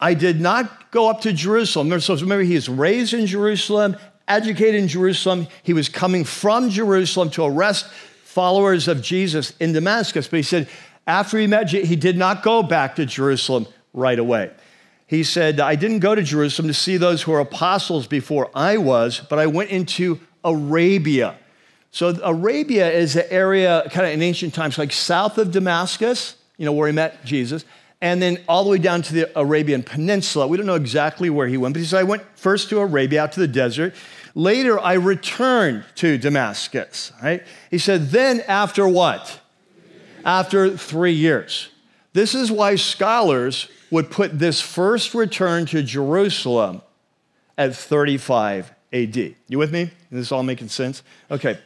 I 0.00 0.14
did 0.14 0.40
not 0.40 0.90
go 0.90 1.08
up 1.08 1.22
to 1.22 1.32
Jerusalem. 1.32 1.98
So 2.00 2.14
remember, 2.14 2.44
he 2.44 2.54
is 2.54 2.68
raised 2.68 3.14
in 3.14 3.26
Jerusalem, 3.26 3.96
educated 4.28 4.74
in 4.74 4.88
Jerusalem. 4.88 5.46
He 5.62 5.72
was 5.72 5.88
coming 5.88 6.24
from 6.24 6.70
Jerusalem 6.70 7.30
to 7.30 7.44
arrest 7.44 7.86
followers 8.24 8.88
of 8.88 9.00
Jesus 9.00 9.54
in 9.58 9.72
Damascus. 9.72 10.28
But 10.28 10.36
he 10.36 10.42
said, 10.42 10.68
after 11.06 11.38
he 11.38 11.46
met, 11.46 11.70
he 11.70 11.96
did 11.96 12.16
not 12.16 12.42
go 12.42 12.62
back 12.62 12.96
to 12.96 13.06
Jerusalem 13.06 13.66
right 13.92 14.18
away. 14.18 14.50
He 15.06 15.22
said, 15.22 15.60
I 15.60 15.76
didn't 15.76 16.00
go 16.00 16.14
to 16.14 16.22
Jerusalem 16.22 16.68
to 16.68 16.74
see 16.74 16.96
those 16.96 17.22
who 17.22 17.32
are 17.32 17.40
apostles 17.40 18.06
before 18.06 18.50
I 18.54 18.76
was, 18.76 19.20
but 19.30 19.38
I 19.38 19.46
went 19.46 19.70
into 19.70 20.18
Arabia. 20.44 21.36
So, 21.92 22.08
Arabia 22.22 22.90
is 22.90 23.16
an 23.16 23.24
area 23.30 23.88
kind 23.90 24.06
of 24.06 24.12
in 24.12 24.20
ancient 24.20 24.52
times, 24.52 24.76
like 24.76 24.92
south 24.92 25.38
of 25.38 25.52
Damascus, 25.52 26.34
you 26.58 26.66
know, 26.66 26.72
where 26.72 26.88
he 26.88 26.92
met 26.92 27.24
Jesus, 27.24 27.64
and 28.06 28.22
then 28.22 28.38
all 28.48 28.62
the 28.62 28.70
way 28.70 28.78
down 28.78 29.02
to 29.02 29.12
the 29.12 29.38
Arabian 29.38 29.82
Peninsula. 29.82 30.46
We 30.46 30.56
don't 30.56 30.66
know 30.66 30.76
exactly 30.76 31.28
where 31.28 31.48
he 31.48 31.56
went, 31.56 31.74
but 31.74 31.80
he 31.80 31.86
said, 31.86 31.98
I 31.98 32.04
went 32.04 32.22
first 32.36 32.68
to 32.68 32.78
Arabia, 32.78 33.24
out 33.24 33.32
to 33.32 33.40
the 33.40 33.48
desert. 33.48 33.96
Later, 34.36 34.78
I 34.78 34.92
returned 34.92 35.84
to 35.96 36.16
Damascus, 36.16 37.12
right? 37.20 37.42
He 37.68 37.78
said, 37.78 38.10
then 38.10 38.42
after 38.46 38.86
what? 38.86 39.40
After 40.24 40.76
three 40.76 41.14
years. 41.14 41.68
This 42.12 42.32
is 42.32 42.52
why 42.52 42.76
scholars 42.76 43.68
would 43.90 44.08
put 44.08 44.38
this 44.38 44.60
first 44.60 45.12
return 45.12 45.66
to 45.66 45.82
Jerusalem 45.82 46.82
at 47.58 47.74
35 47.74 48.72
AD. 48.92 49.16
You 49.48 49.58
with 49.58 49.72
me? 49.72 49.82
Is 49.82 49.90
this 50.10 50.32
all 50.32 50.44
making 50.44 50.68
sense? 50.68 51.02
Okay. 51.28 51.58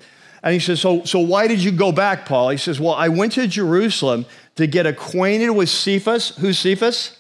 And 0.42 0.55
he 0.55 0.61
says, 0.61 0.81
so, 0.81 1.05
so 1.05 1.18
why 1.18 1.48
did 1.48 1.62
you 1.62 1.70
go 1.70 1.92
back, 1.92 2.24
Paul? 2.24 2.48
He 2.48 2.57
says, 2.57 2.81
Well, 2.81 2.94
I 2.94 3.09
went 3.09 3.33
to 3.33 3.46
Jerusalem 3.46 4.24
to 4.56 4.66
get 4.66 4.86
acquainted 4.86 5.50
with 5.50 5.68
Cephas. 5.68 6.36
Who's 6.36 6.58
Cephas? 6.58 7.18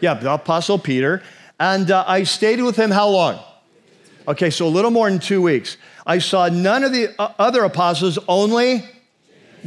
Yeah, 0.00 0.14
the 0.14 0.32
Apostle 0.32 0.78
Peter. 0.78 1.22
And 1.58 1.90
uh, 1.90 2.04
I 2.06 2.22
stayed 2.22 2.62
with 2.62 2.76
him 2.76 2.90
how 2.90 3.08
long? 3.08 3.40
Okay, 4.28 4.50
so 4.50 4.66
a 4.66 4.68
little 4.68 4.90
more 4.90 5.08
than 5.10 5.18
two 5.18 5.42
weeks. 5.42 5.76
I 6.06 6.18
saw 6.18 6.48
none 6.48 6.84
of 6.84 6.92
the 6.92 7.14
uh, 7.18 7.32
other 7.38 7.64
apostles, 7.64 8.18
only 8.28 8.84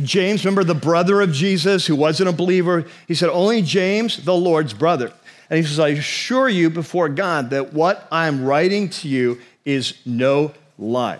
James, 0.03 0.45
remember 0.45 0.63
the 0.63 0.73
brother 0.73 1.21
of 1.21 1.31
Jesus 1.33 1.85
who 1.85 1.95
wasn't 1.95 2.29
a 2.29 2.31
believer? 2.31 2.85
He 3.07 3.15
said, 3.15 3.29
Only 3.29 3.61
James, 3.61 4.23
the 4.23 4.35
Lord's 4.35 4.73
brother. 4.73 5.11
And 5.49 5.57
he 5.57 5.65
says, 5.65 5.79
I 5.79 5.89
assure 5.89 6.47
you 6.47 6.69
before 6.69 7.09
God 7.09 7.49
that 7.49 7.73
what 7.73 8.07
I'm 8.11 8.45
writing 8.45 8.89
to 8.89 9.09
you 9.09 9.39
is 9.65 9.95
no 10.05 10.53
lie. 10.79 11.19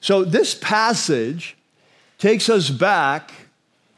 So, 0.00 0.24
this 0.24 0.54
passage 0.54 1.56
takes 2.18 2.48
us 2.48 2.70
back 2.70 3.32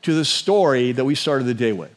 to 0.06 0.14
the 0.14 0.24
story 0.24 0.92
that 0.92 1.04
we 1.04 1.16
started 1.16 1.46
the 1.48 1.54
day 1.54 1.72
with. 1.72 1.92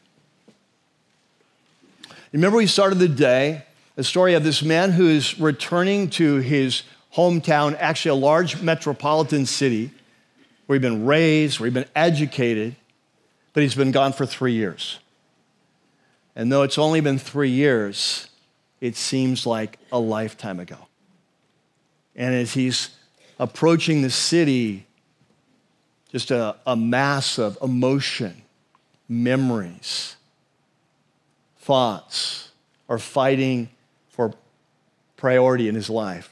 Remember, 2.32 2.58
we 2.58 2.66
started 2.66 2.98
the 2.98 3.08
day, 3.08 3.62
the 3.96 4.04
story 4.04 4.34
of 4.34 4.44
this 4.44 4.64
man 4.64 4.90
who 4.90 5.08
is 5.08 5.40
returning 5.40 6.10
to 6.10 6.38
his 6.38 6.82
hometown, 7.14 7.78
actually, 7.80 8.10
a 8.10 8.16
large 8.16 8.64
metropolitan 8.64 9.46
city 9.46 9.92
where 10.66 10.76
he'd 10.76 10.82
been 10.82 11.06
raised, 11.06 11.60
where 11.60 11.68
he'd 11.68 11.76
been 11.76 11.86
educated, 11.96 12.76
but 13.54 13.62
he's 13.62 13.76
been 13.76 13.92
gone 13.92 14.12
for 14.12 14.26
three 14.26 14.54
years. 14.54 14.98
And 16.36 16.52
though 16.52 16.64
it's 16.64 16.80
only 16.80 17.02
been 17.02 17.20
three 17.20 17.52
years, 17.52 18.28
it 18.82 18.96
seems 18.96 19.46
like 19.46 19.78
a 19.92 20.00
lifetime 20.00 20.60
ago. 20.60 20.88
And 22.16 22.34
as 22.34 22.56
he's 22.56 22.90
approaching 23.38 24.02
the 24.02 24.10
city, 24.10 24.88
just 26.12 26.32
a, 26.32 26.56
a 26.66 26.76
mass 26.76 27.38
of 27.38 27.58
emotion, 27.62 28.42
memories, 29.08 30.16
thoughts 31.60 32.52
are 32.88 32.98
fighting 32.98 33.70
for 34.10 34.34
priority 35.16 35.68
in 35.68 35.76
his 35.76 35.90
life. 35.90 36.32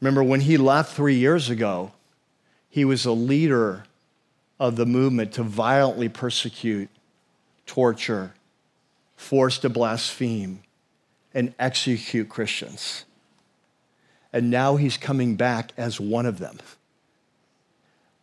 Remember, 0.00 0.22
when 0.22 0.40
he 0.40 0.56
left 0.56 0.94
three 0.94 1.16
years 1.16 1.50
ago, 1.50 1.92
he 2.68 2.84
was 2.84 3.04
a 3.04 3.12
leader 3.12 3.84
of 4.58 4.76
the 4.76 4.86
movement 4.86 5.32
to 5.32 5.42
violently 5.42 6.08
persecute, 6.08 6.88
torture, 7.66 8.32
force 9.16 9.58
to 9.58 9.68
blaspheme, 9.68 10.62
and 11.34 11.52
execute 11.58 12.28
Christians. 12.28 13.04
And 14.32 14.50
now 14.50 14.76
he's 14.76 14.96
coming 14.96 15.34
back 15.34 15.72
as 15.76 16.00
one 16.00 16.26
of 16.26 16.38
them. 16.38 16.58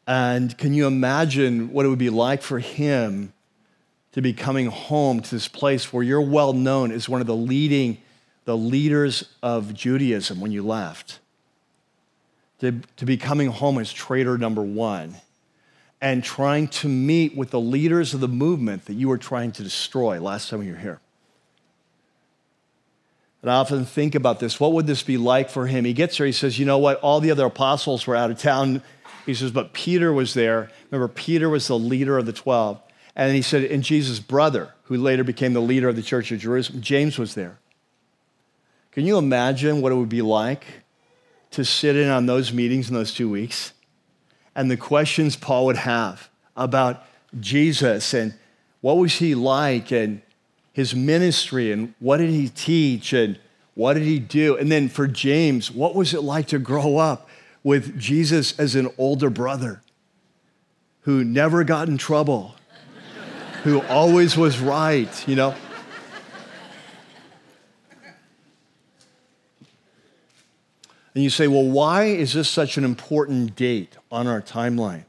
And 0.08 0.58
can 0.58 0.74
you 0.74 0.88
imagine 0.88 1.74
what 1.74 1.86
it 1.86 1.90
would 1.90 2.00
be 2.00 2.10
like 2.10 2.42
for 2.42 2.60
him 2.60 3.34
to 4.14 4.22
be 4.22 4.32
coming 4.32 4.68
home 4.68 5.20
to 5.20 5.30
this 5.30 5.50
place 5.50 5.92
where 5.92 6.02
you're 6.02 6.22
well 6.22 6.54
known 6.54 6.92
as 6.92 7.10
one 7.10 7.20
of 7.20 7.28
the 7.28 7.36
leading, 7.36 7.98
the 8.46 8.56
leaders 8.56 9.26
of 9.44 9.74
Judaism 9.74 10.40
when 10.40 10.54
you 10.54 10.64
left? 10.64 11.20
To, 12.62 12.80
to 12.96 13.06
be 13.06 13.18
coming 13.18 13.50
home 13.50 13.78
as 13.78 13.94
traitor 13.94 14.38
number 14.38 14.64
one 14.64 15.16
and 16.02 16.24
trying 16.24 16.68
to 16.68 16.88
meet 16.88 17.36
with 17.36 17.52
the 17.52 17.60
leaders 17.60 18.14
of 18.14 18.20
the 18.20 18.28
movement 18.28 18.86
that 18.86 18.94
you 18.94 19.10
were 19.10 19.18
trying 19.18 19.52
to 19.52 19.64
destroy 19.64 20.20
last 20.20 20.50
time 20.50 20.64
you 20.64 20.74
were 20.74 20.80
here. 20.80 21.00
And 23.42 23.52
I 23.52 23.56
often 23.56 23.86
think 23.86 24.16
about 24.16 24.40
this. 24.40 24.60
What 24.60 24.74
would 24.74 24.88
this 24.88 25.04
be 25.04 25.18
like 25.18 25.50
for 25.50 25.68
him? 25.68 25.86
He 25.86 25.94
gets 25.94 26.18
there, 26.18 26.26
he 26.26 26.34
says, 26.34 26.58
You 26.58 26.66
know 26.66 26.80
what? 26.80 27.00
All 27.02 27.20
the 27.20 27.32
other 27.32 27.46
apostles 27.46 28.08
were 28.08 28.16
out 28.16 28.32
of 28.32 28.40
town. 28.40 28.82
He 29.28 29.36
says, 29.36 29.52
But 29.52 29.74
Peter 29.74 30.12
was 30.12 30.34
there. 30.34 30.72
Remember, 30.90 31.14
Peter 31.14 31.50
was 31.50 31.68
the 31.68 31.78
leader 31.78 32.18
of 32.18 32.26
the 32.26 32.34
12. 32.34 32.82
And 33.16 33.36
he 33.36 33.42
said, 33.42 33.66
And 33.66 33.84
Jesus' 33.84 34.20
brother, 34.20 34.74
who 34.84 34.96
later 34.96 35.24
became 35.24 35.54
the 35.54 35.60
leader 35.60 35.90
of 35.90 35.96
the 35.96 36.02
church 36.02 36.32
of 36.32 36.40
Jerusalem, 36.40 36.82
James 36.82 37.20
was 37.20 37.36
there. 37.36 37.60
Can 38.92 39.06
you 39.06 39.18
imagine 39.18 39.82
what 39.82 39.92
it 39.92 39.96
would 39.96 40.10
be 40.10 40.22
like 40.22 40.66
to 41.52 41.66
sit 41.66 41.96
in 41.96 42.10
on 42.10 42.26
those 42.26 42.54
meetings 42.54 42.88
in 42.88 42.96
those 42.96 43.14
two 43.14 43.30
weeks? 43.30 43.74
And 44.56 44.72
the 44.72 44.78
questions 44.78 45.36
Paul 45.36 45.66
would 45.66 45.78
have 45.78 46.30
about 46.56 47.04
Jesus 47.40 48.14
and 48.14 48.34
what 48.82 48.98
was 48.98 49.16
he 49.16 49.36
like 49.36 49.92
and 49.92 50.22
his 50.72 50.96
ministry 50.96 51.72
and 51.72 51.94
what 52.00 52.18
did 52.18 52.30
he 52.30 52.48
teach 52.48 53.12
and 53.12 53.38
what 53.76 53.94
did 53.94 54.04
he 54.04 54.20
do? 54.20 54.58
And 54.58 54.72
then 54.72 54.90
for 54.90 55.06
James, 55.06 55.70
what 55.70 55.94
was 55.94 56.14
it 56.14 56.22
like 56.22 56.48
to 56.48 56.60
grow 56.60 56.98
up 56.98 57.30
with 57.64 58.00
Jesus 58.00 58.58
as 58.60 58.76
an 58.76 58.90
older 58.98 59.30
brother 59.30 59.82
who 61.02 61.24
never 61.24 61.64
got 61.64 61.88
in 61.88 61.98
trouble, 61.98 62.56
who 63.64 63.82
always 63.84 64.36
was 64.38 64.60
right, 64.60 65.28
you 65.28 65.36
know? 65.36 65.56
And 71.14 71.24
you 71.24 71.32
say, 71.32 71.48
well, 71.48 71.64
why 71.64 72.04
is 72.04 72.34
this 72.34 72.48
such 72.48 72.78
an 72.78 72.84
important 72.84 73.56
date 73.56 73.98
on 74.12 74.28
our 74.28 74.42
timeline? 74.42 75.06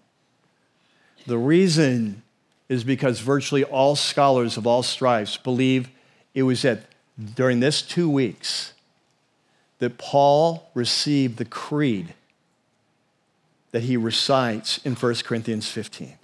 The 1.26 1.36
reason 1.36 2.22
is 2.68 2.82
because 2.82 3.20
virtually 3.20 3.64
all 3.64 3.94
scholars 3.94 4.56
of 4.56 4.66
all 4.66 4.82
stripes 4.82 5.36
believe 5.36 5.90
it 6.32 6.44
was 6.44 6.64
at 6.64 6.84
during 7.34 7.60
this 7.60 7.82
two 7.82 8.08
weeks 8.08 8.72
that 9.80 9.98
Paul 9.98 10.70
received 10.74 11.36
the 11.36 11.44
creed 11.44 12.14
that 13.70 13.82
he 13.82 13.96
recites 13.96 14.78
in 14.84 14.94
1 14.94 15.14
Corinthians 15.24 15.70
15. 15.70 16.18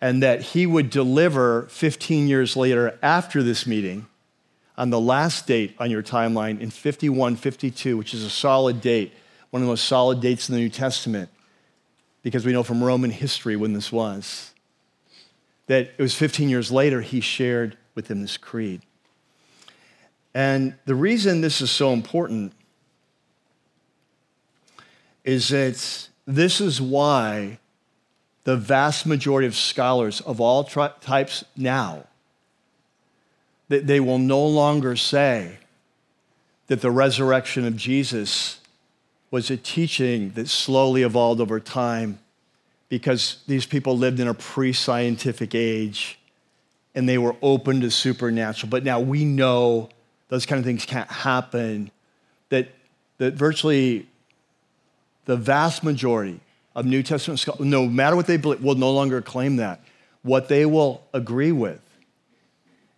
And 0.00 0.22
that 0.22 0.42
he 0.42 0.66
would 0.66 0.90
deliver 0.90 1.62
15 1.70 2.26
years 2.26 2.56
later 2.56 2.98
after 3.02 3.42
this 3.42 3.66
meeting 3.66 4.06
on 4.76 4.90
the 4.90 5.00
last 5.00 5.46
date 5.46 5.74
on 5.78 5.90
your 5.90 6.02
timeline 6.02 6.60
in 6.60 6.70
5152, 6.70 7.96
which 7.96 8.14
is 8.14 8.24
a 8.24 8.30
solid 8.30 8.80
date, 8.80 9.12
one 9.50 9.62
of 9.62 9.66
the 9.66 9.70
most 9.70 9.84
solid 9.84 10.20
dates 10.20 10.48
in 10.48 10.54
the 10.54 10.60
New 10.60 10.70
Testament 10.70 11.28
because 12.22 12.46
we 12.46 12.52
know 12.52 12.62
from 12.62 12.82
Roman 12.82 13.10
history 13.10 13.56
when 13.56 13.72
this 13.72 13.92
was, 13.92 14.52
that 15.66 15.90
it 15.96 16.02
was 16.02 16.14
15 16.14 16.48
years 16.48 16.70
later 16.70 17.00
he 17.00 17.20
shared 17.20 17.76
with 17.94 18.06
them 18.06 18.22
this 18.22 18.36
creed. 18.36 18.82
And 20.34 20.74
the 20.86 20.94
reason 20.94 21.40
this 21.40 21.60
is 21.60 21.70
so 21.70 21.92
important 21.92 22.52
is 25.24 25.48
that 25.48 26.08
this 26.26 26.60
is 26.60 26.80
why 26.80 27.58
the 28.44 28.56
vast 28.56 29.06
majority 29.06 29.46
of 29.46 29.54
scholars 29.54 30.20
of 30.20 30.40
all 30.40 30.64
tri- 30.64 30.92
types 31.00 31.44
now 31.56 32.04
that 33.68 33.86
they 33.86 34.00
will 34.00 34.18
no 34.18 34.44
longer 34.44 34.96
say 34.96 35.58
that 36.66 36.80
the 36.80 36.90
resurrection 36.90 37.64
of 37.66 37.76
Jesus 37.76 38.60
was 39.30 39.50
a 39.50 39.56
teaching 39.56 40.30
that 40.30 40.48
slowly 40.48 41.02
evolved 41.02 41.40
over 41.40 41.58
time 41.58 42.18
because 42.88 43.38
these 43.46 43.64
people 43.64 43.96
lived 43.96 44.20
in 44.20 44.28
a 44.28 44.34
pre 44.34 44.72
scientific 44.72 45.54
age 45.54 46.18
and 46.94 47.08
they 47.08 47.16
were 47.16 47.34
open 47.40 47.80
to 47.80 47.90
supernatural. 47.90 48.68
But 48.68 48.84
now 48.84 49.00
we 49.00 49.24
know 49.24 49.88
those 50.28 50.44
kind 50.44 50.58
of 50.58 50.64
things 50.64 50.84
can't 50.84 51.10
happen, 51.10 51.90
that 52.50 52.68
that 53.18 53.34
virtually 53.34 54.06
the 55.24 55.36
vast 55.36 55.84
majority 55.84 56.40
of 56.74 56.86
New 56.86 57.02
Testament 57.02 57.40
scholars, 57.40 57.60
no 57.60 57.86
matter 57.86 58.16
what 58.16 58.26
they 58.26 58.36
believe, 58.36 58.62
will 58.62 58.74
no 58.74 58.92
longer 58.92 59.20
claim 59.20 59.56
that. 59.56 59.80
What 60.22 60.48
they 60.48 60.64
will 60.66 61.02
agree 61.12 61.52
with 61.52 61.80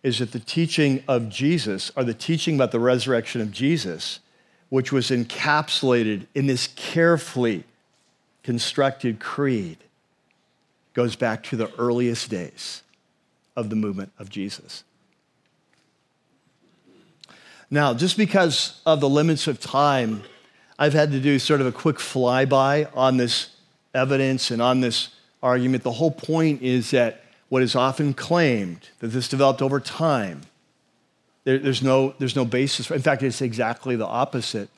is 0.03 0.19
that 0.19 0.31
the 0.31 0.39
teaching 0.39 1.03
of 1.07 1.29
Jesus, 1.29 1.91
or 1.95 2.03
the 2.03 2.13
teaching 2.13 2.55
about 2.55 2.71
the 2.71 2.79
resurrection 2.79 3.41
of 3.41 3.51
Jesus, 3.51 4.19
which 4.69 4.91
was 4.91 5.09
encapsulated 5.09 6.27
in 6.35 6.45
this 6.45 6.67
carefully 6.75 7.63
constructed 8.43 9.19
creed, 9.19 9.77
goes 10.93 11.15
back 11.15 11.43
to 11.43 11.55
the 11.55 11.71
earliest 11.79 12.29
days 12.29 12.83
of 13.55 13.69
the 13.69 13.75
movement 13.75 14.11
of 14.19 14.29
Jesus. 14.29 14.83
Now, 17.69 17.93
just 17.93 18.15
because 18.15 18.79
of 18.85 19.01
the 19.01 19.09
limits 19.09 19.47
of 19.47 19.59
time, 19.59 20.23
I've 20.77 20.93
had 20.93 21.11
to 21.11 21.19
do 21.19 21.39
sort 21.39 21.61
of 21.61 21.67
a 21.67 21.71
quick 21.71 21.97
flyby 21.97 22.89
on 22.95 23.17
this 23.17 23.49
evidence 23.93 24.51
and 24.51 24.61
on 24.61 24.81
this 24.81 25.09
argument. 25.41 25.83
The 25.83 25.91
whole 25.91 26.11
point 26.11 26.61
is 26.61 26.91
that 26.91 27.23
what 27.49 27.63
is 27.63 27.75
often 27.75 28.13
claimed 28.13 28.89
that 28.99 29.07
this 29.07 29.29
developed 29.29 29.61
over 29.61 29.79
time, 29.79 30.41
there, 31.43 31.57
there's, 31.59 31.81
no, 31.81 32.13
there's 32.19 32.35
no 32.35 32.43
basis. 32.43 32.87
For, 32.87 32.95
in 32.95 33.01
fact, 33.01 33.23
it's 33.23 33.41
exactly 33.41 33.95
the 33.95 34.05
opposite. 34.05 34.69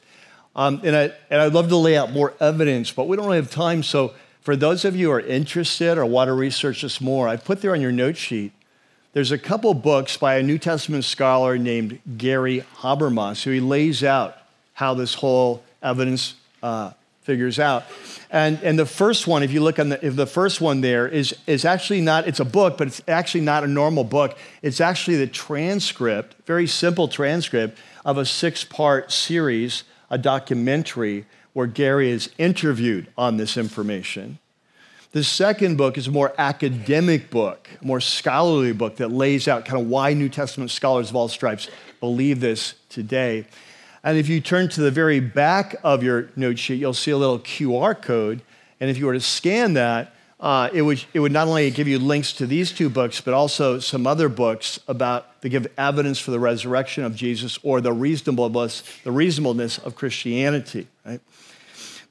Um, 0.55 0.81
and, 0.83 0.95
I, 0.95 1.11
and 1.29 1.41
I'd 1.41 1.53
love 1.53 1.69
to 1.69 1.77
lay 1.77 1.97
out 1.97 2.11
more 2.11 2.33
evidence, 2.39 2.91
but 2.91 3.07
we 3.07 3.15
don't 3.17 3.25
really 3.25 3.37
have 3.37 3.51
time. 3.51 3.83
So, 3.83 4.13
for 4.41 4.55
those 4.55 4.85
of 4.85 4.95
you 4.95 5.07
who 5.07 5.11
are 5.11 5.19
interested 5.19 5.97
or 5.97 6.05
want 6.05 6.29
to 6.29 6.33
research 6.33 6.81
this 6.81 7.01
more, 7.01 7.27
I've 7.27 7.43
put 7.43 7.61
there 7.61 7.73
on 7.73 7.81
your 7.81 7.91
note 7.91 8.15
sheet 8.15 8.53
there's 9.17 9.31
a 9.31 9.37
couple 9.39 9.73
books 9.73 10.15
by 10.15 10.35
a 10.35 10.43
New 10.43 10.59
Testament 10.59 11.03
scholar 11.03 11.57
named 11.57 11.99
Gary 12.17 12.63
Habermas, 12.77 13.41
who 13.41 13.49
he 13.49 13.59
lays 13.59 14.03
out 14.03 14.37
how 14.73 14.93
this 14.93 15.15
whole 15.15 15.63
evidence 15.81 16.35
uh, 16.63 16.91
figures 17.21 17.59
out. 17.59 17.83
And, 18.31 18.57
and 18.63 18.79
the 18.79 18.85
first 18.85 19.27
one, 19.27 19.43
if 19.43 19.51
you 19.51 19.61
look 19.61 19.79
on 19.79 19.89
the, 19.89 20.05
if 20.05 20.15
the 20.15 20.25
first 20.25 20.61
one 20.61 20.81
there 20.81 21.07
is, 21.07 21.35
is 21.45 21.65
actually 21.65 22.01
not, 22.01 22.27
it's 22.27 22.39
a 22.39 22.45
book, 22.45 22.77
but 22.77 22.87
it's 22.87 23.01
actually 23.07 23.41
not 23.41 23.63
a 23.63 23.67
normal 23.67 24.05
book. 24.05 24.37
It's 24.61 24.79
actually 24.79 25.17
the 25.17 25.27
transcript, 25.27 26.35
very 26.45 26.67
simple 26.67 27.07
transcript 27.07 27.77
of 28.05 28.17
a 28.17 28.25
six 28.25 28.63
part 28.63 29.11
series, 29.11 29.83
a 30.09 30.17
documentary 30.17 31.25
where 31.51 31.67
Gary 31.67 32.11
is 32.11 32.29
interviewed 32.37 33.07
on 33.17 33.35
this 33.35 33.57
information. 33.57 34.39
The 35.11 35.23
second 35.23 35.77
book 35.77 35.97
is 35.97 36.07
a 36.07 36.11
more 36.11 36.33
academic 36.37 37.29
book, 37.29 37.67
a 37.81 37.85
more 37.85 37.99
scholarly 37.99 38.73
book 38.73 38.97
that 38.97 39.09
lays 39.09 39.47
out 39.47 39.65
kind 39.65 39.81
of 39.81 39.87
why 39.87 40.13
New 40.13 40.29
Testament 40.29 40.69
scholars 40.71 41.09
of 41.09 41.15
all 41.15 41.27
stripes 41.27 41.69
believe 41.99 42.39
this 42.39 42.75
today. 42.89 43.47
And 44.07 44.17
if 44.17 44.29
you 44.29 44.39
turn 44.39 44.69
to 44.69 44.79
the 44.79 44.89
very 44.89 45.19
back 45.19 45.75
of 45.83 46.01
your 46.01 46.29
note 46.37 46.57
sheet, 46.57 46.75
you'll 46.75 46.93
see 46.93 47.11
a 47.11 47.17
little 47.17 47.39
QR 47.39 48.01
code. 48.01 48.41
And 48.79 48.89
if 48.89 48.97
you 48.97 49.05
were 49.05 49.11
to 49.11 49.19
scan 49.19 49.73
that, 49.73 50.13
uh, 50.39 50.69
it, 50.71 50.81
would, 50.81 51.03
it 51.13 51.19
would 51.19 51.33
not 51.33 51.49
only 51.49 51.69
give 51.71 51.89
you 51.89 51.99
links 51.99 52.31
to 52.31 52.47
these 52.47 52.71
two 52.71 52.89
books, 52.89 53.19
but 53.19 53.33
also 53.33 53.79
some 53.79 54.07
other 54.07 54.29
books 54.29 54.79
about 54.87 55.41
that 55.41 55.49
give 55.49 55.67
evidence 55.77 56.19
for 56.19 56.31
the 56.31 56.39
resurrection 56.39 57.03
of 57.03 57.17
Jesus 57.17 57.59
or 57.63 57.81
the 57.81 57.91
reasonableness, 57.91 58.81
the 59.03 59.11
reasonableness 59.11 59.77
of 59.79 59.95
Christianity. 59.95 60.87
Right? 61.05 61.19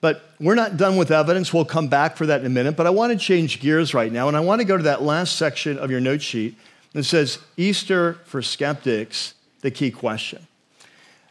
But 0.03 0.23
we're 0.39 0.55
not 0.55 0.77
done 0.77 0.99
with 0.99 1.11
evidence. 1.11 1.55
We'll 1.55 1.65
come 1.65 1.89
back 1.89 2.19
for 2.19 2.27
that 2.27 2.41
in 2.41 2.47
a 2.47 2.51
minute. 2.51 2.77
But 2.77 2.87
I 2.87 2.91
want 2.91 3.15
to 3.15 3.19
change 3.19 3.59
gears 3.59 3.95
right 3.95 4.13
now, 4.13 4.29
and 4.29 4.37
I 4.37 4.41
want 4.41 4.61
to 4.61 4.67
go 4.67 4.77
to 4.77 4.83
that 4.83 5.01
last 5.01 5.37
section 5.37 5.79
of 5.79 5.91
your 5.91 6.01
note 6.01 6.21
sheet 6.21 6.57
that 6.93 7.05
says 7.05 7.39
Easter 7.57 8.19
for 8.27 8.43
skeptics, 8.43 9.33
the 9.63 9.71
key 9.71 9.91
question. 9.91 10.47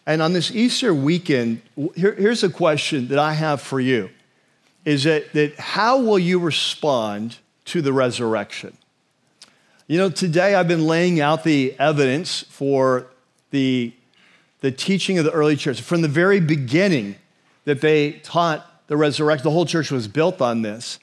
And 0.05 0.21
on 0.21 0.33
this 0.33 0.51
Easter 0.51 0.93
weekend, 0.93 1.61
here, 1.95 2.13
here's 2.13 2.43
a 2.43 2.49
question 2.49 3.07
that 3.07 3.19
I 3.19 3.33
have 3.33 3.61
for 3.61 3.79
you 3.79 4.09
is 4.83 5.03
that, 5.05 5.33
that 5.33 5.55
how 5.57 5.99
will 5.99 6.19
you 6.19 6.37
respond 6.37 7.37
to 7.65 7.81
the 7.81 7.91
resurrection? 7.91 8.77
You 9.87 9.97
know, 9.97 10.09
today 10.11 10.53
I've 10.53 10.67
been 10.67 10.85
laying 10.85 11.19
out 11.19 11.43
the 11.43 11.75
evidence 11.79 12.43
for 12.49 13.07
the, 13.49 13.93
the 14.61 14.71
teaching 14.71 15.17
of 15.17 15.25
the 15.25 15.31
early 15.31 15.55
church. 15.55 15.81
From 15.81 16.01
the 16.01 16.07
very 16.07 16.39
beginning, 16.39 17.15
that 17.65 17.81
they 17.81 18.13
taught 18.13 18.87
the 18.87 18.95
resurrection. 18.95 19.43
The 19.43 19.51
whole 19.51 19.65
church 19.65 19.91
was 19.91 20.07
built 20.07 20.41
on 20.41 20.61
this. 20.61 20.99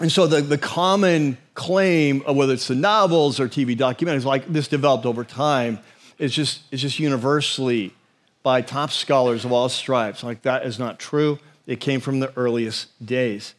And 0.00 0.10
so 0.10 0.26
the, 0.26 0.40
the 0.40 0.58
common 0.58 1.36
claim 1.54 2.22
of 2.26 2.34
whether 2.34 2.54
it's 2.54 2.68
the 2.68 2.74
novels 2.74 3.38
or 3.38 3.48
TV 3.48 3.76
documentaries, 3.76 4.24
like 4.24 4.46
this 4.46 4.66
developed 4.66 5.04
over 5.04 5.24
time, 5.24 5.78
is 6.20 6.32
just, 6.32 6.60
is 6.70 6.82
just 6.82 6.98
universally 6.98 7.94
by 8.42 8.62
top 8.62 8.90
scholars 8.90 9.44
of 9.44 9.52
all 9.52 9.68
stripes. 9.68 10.22
Like 10.22 10.42
that 10.42 10.64
is 10.64 10.78
not 10.78 10.98
true. 10.98 11.38
It 11.66 11.80
came 11.80 12.00
from 12.00 12.20
the 12.20 12.32
earliest 12.36 12.88
days. 13.04 13.54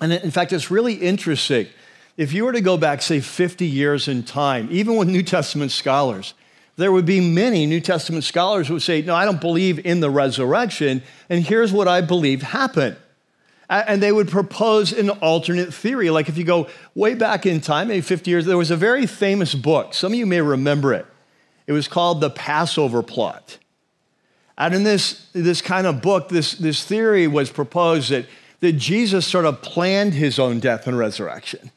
And 0.00 0.12
in 0.12 0.30
fact, 0.30 0.52
it's 0.52 0.70
really 0.70 0.94
interesting. 0.94 1.68
If 2.16 2.32
you 2.32 2.44
were 2.44 2.52
to 2.52 2.60
go 2.60 2.76
back, 2.76 3.02
say, 3.02 3.20
50 3.20 3.66
years 3.66 4.08
in 4.08 4.22
time, 4.22 4.68
even 4.70 4.96
with 4.96 5.08
New 5.08 5.22
Testament 5.22 5.70
scholars, 5.70 6.34
there 6.76 6.90
would 6.90 7.06
be 7.06 7.20
many 7.20 7.66
New 7.66 7.80
Testament 7.80 8.24
scholars 8.24 8.66
who 8.66 8.74
would 8.74 8.82
say, 8.82 9.02
No, 9.02 9.14
I 9.14 9.24
don't 9.24 9.40
believe 9.40 9.84
in 9.84 10.00
the 10.00 10.10
resurrection, 10.10 11.02
and 11.28 11.44
here's 11.44 11.72
what 11.72 11.86
I 11.86 12.00
believe 12.00 12.42
happened. 12.42 12.96
And 13.68 14.02
they 14.02 14.12
would 14.12 14.28
propose 14.28 14.92
an 14.92 15.08
alternate 15.08 15.72
theory. 15.72 16.10
Like 16.10 16.28
if 16.28 16.36
you 16.36 16.44
go 16.44 16.68
way 16.94 17.14
back 17.14 17.46
in 17.46 17.60
time, 17.60 17.88
maybe 17.88 18.02
50 18.02 18.30
years, 18.30 18.44
there 18.44 18.58
was 18.58 18.70
a 18.70 18.76
very 18.76 19.06
famous 19.06 19.54
book. 19.54 19.94
Some 19.94 20.12
of 20.12 20.18
you 20.18 20.26
may 20.26 20.42
remember 20.42 20.92
it. 20.92 21.06
It 21.66 21.72
was 21.72 21.88
called 21.88 22.20
The 22.20 22.30
Passover 22.30 23.02
Plot. 23.02 23.58
And 24.56 24.74
in 24.74 24.84
this, 24.84 25.28
this 25.32 25.60
kind 25.60 25.86
of 25.86 26.00
book, 26.00 26.28
this, 26.28 26.52
this 26.52 26.84
theory 26.84 27.26
was 27.26 27.50
proposed 27.50 28.10
that, 28.10 28.26
that 28.60 28.72
Jesus 28.72 29.26
sort 29.26 29.44
of 29.44 29.62
planned 29.62 30.14
his 30.14 30.38
own 30.38 30.60
death 30.60 30.86
and 30.86 30.96
resurrection 30.96 31.70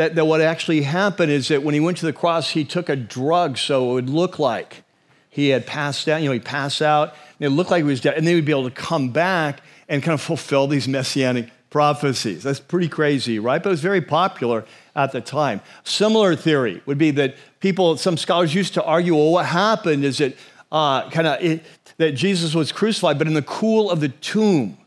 that, 0.00 0.14
that 0.14 0.24
what 0.24 0.40
actually 0.40 0.82
happened 0.82 1.30
is 1.30 1.48
that 1.48 1.62
when 1.62 1.74
he 1.74 1.80
went 1.80 1.98
to 1.98 2.06
the 2.06 2.12
cross, 2.12 2.50
he 2.50 2.64
took 2.64 2.88
a 2.88 2.96
drug 2.96 3.58
so 3.58 3.90
it 3.90 3.94
would 3.94 4.08
look 4.10 4.38
like 4.38 4.82
he 5.28 5.50
had 5.50 5.66
passed 5.66 6.08
out. 6.08 6.22
You 6.22 6.28
know, 6.28 6.32
he'd 6.32 6.44
pass 6.44 6.80
out, 6.80 7.14
and 7.38 7.46
it 7.46 7.50
looked 7.50 7.70
like 7.70 7.80
he 7.80 7.88
was 7.88 8.00
dead, 8.00 8.16
and 8.16 8.26
then 8.26 8.34
he'd 8.34 8.44
be 8.44 8.52
able 8.52 8.68
to 8.68 8.74
come 8.74 9.10
back 9.10 9.60
and 9.88 10.02
kind 10.02 10.14
of 10.14 10.20
fulfill 10.20 10.66
these 10.66 10.88
messianic 10.88 11.50
prophecies. 11.70 12.42
That's 12.42 12.60
pretty 12.60 12.88
crazy, 12.88 13.38
right? 13.38 13.62
But 13.62 13.70
it 13.70 13.72
was 13.72 13.80
very 13.80 14.00
popular 14.00 14.64
at 14.94 15.12
the 15.12 15.20
time. 15.20 15.60
Similar 15.84 16.36
theory 16.36 16.82
would 16.84 16.98
be 16.98 17.12
that 17.12 17.36
people, 17.60 17.96
some 17.96 18.16
scholars 18.16 18.54
used 18.54 18.74
to 18.74 18.84
argue, 18.84 19.14
well, 19.14 19.30
what 19.30 19.46
happened 19.46 20.04
is 20.04 20.18
that 20.18 20.36
uh, 20.72 21.08
kind 21.10 21.26
of 21.26 21.60
that 21.96 22.12
Jesus 22.12 22.54
was 22.54 22.72
crucified, 22.72 23.18
but 23.18 23.26
in 23.26 23.34
the 23.34 23.42
cool 23.42 23.90
of 23.90 24.00
the 24.00 24.08
tomb, 24.08 24.78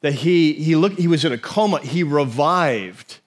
that 0.00 0.14
he, 0.14 0.54
he, 0.54 0.76
looked, 0.76 0.98
he 0.98 1.08
was 1.08 1.24
in 1.24 1.32
a 1.32 1.38
coma, 1.38 1.80
he 1.80 2.02
revived 2.02 3.20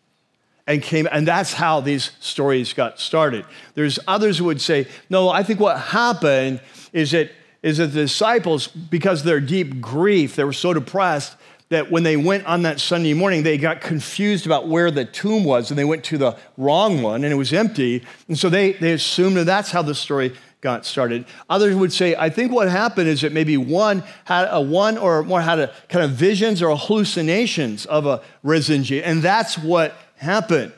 and 0.65 0.81
came 0.81 1.07
and 1.11 1.27
that's 1.27 1.53
how 1.53 1.81
these 1.81 2.11
stories 2.19 2.73
got 2.73 2.99
started 2.99 3.45
there's 3.73 3.99
others 4.07 4.37
who 4.37 4.45
would 4.45 4.61
say 4.61 4.87
no 5.09 5.29
i 5.29 5.43
think 5.43 5.59
what 5.59 5.77
happened 5.77 6.59
is 6.93 7.11
that 7.11 7.29
is 7.61 7.77
that 7.77 7.87
the 7.87 8.01
disciples 8.01 8.67
because 8.67 9.19
of 9.19 9.25
their 9.25 9.41
deep 9.41 9.81
grief 9.81 10.35
they 10.35 10.43
were 10.43 10.53
so 10.53 10.73
depressed 10.73 11.35
that 11.73 11.91
when 11.91 12.03
they 12.03 12.17
went 12.17 12.45
on 12.45 12.61
that 12.63 12.79
sunday 12.79 13.13
morning 13.13 13.43
they 13.43 13.57
got 13.57 13.81
confused 13.81 14.45
about 14.45 14.67
where 14.67 14.89
the 14.89 15.05
tomb 15.05 15.43
was 15.43 15.69
and 15.69 15.77
they 15.77 15.85
went 15.85 16.03
to 16.03 16.17
the 16.17 16.37
wrong 16.57 17.01
one 17.01 17.23
and 17.23 17.33
it 17.33 17.37
was 17.37 17.53
empty 17.53 18.03
and 18.27 18.37
so 18.37 18.49
they, 18.49 18.73
they 18.73 18.93
assumed 18.93 19.35
that 19.37 19.45
that's 19.45 19.71
how 19.71 19.81
the 19.81 19.95
story 19.95 20.33
got 20.61 20.85
started 20.85 21.25
others 21.49 21.75
would 21.75 21.91
say 21.91 22.15
i 22.15 22.29
think 22.29 22.51
what 22.51 22.69
happened 22.69 23.07
is 23.07 23.21
that 23.21 23.33
maybe 23.33 23.57
one 23.57 24.01
had 24.23 24.47
a 24.49 24.61
one 24.61 24.97
or 24.97 25.21
more 25.23 25.41
had 25.41 25.59
a 25.59 25.73
kind 25.89 26.05
of 26.05 26.11
visions 26.11 26.61
or 26.61 26.75
hallucinations 26.77 27.85
of 27.87 28.05
a 28.05 28.21
risen 28.43 28.83
jesus 28.83 29.05
and 29.05 29.21
that's 29.21 29.57
what 29.57 29.95
happened. 30.23 30.73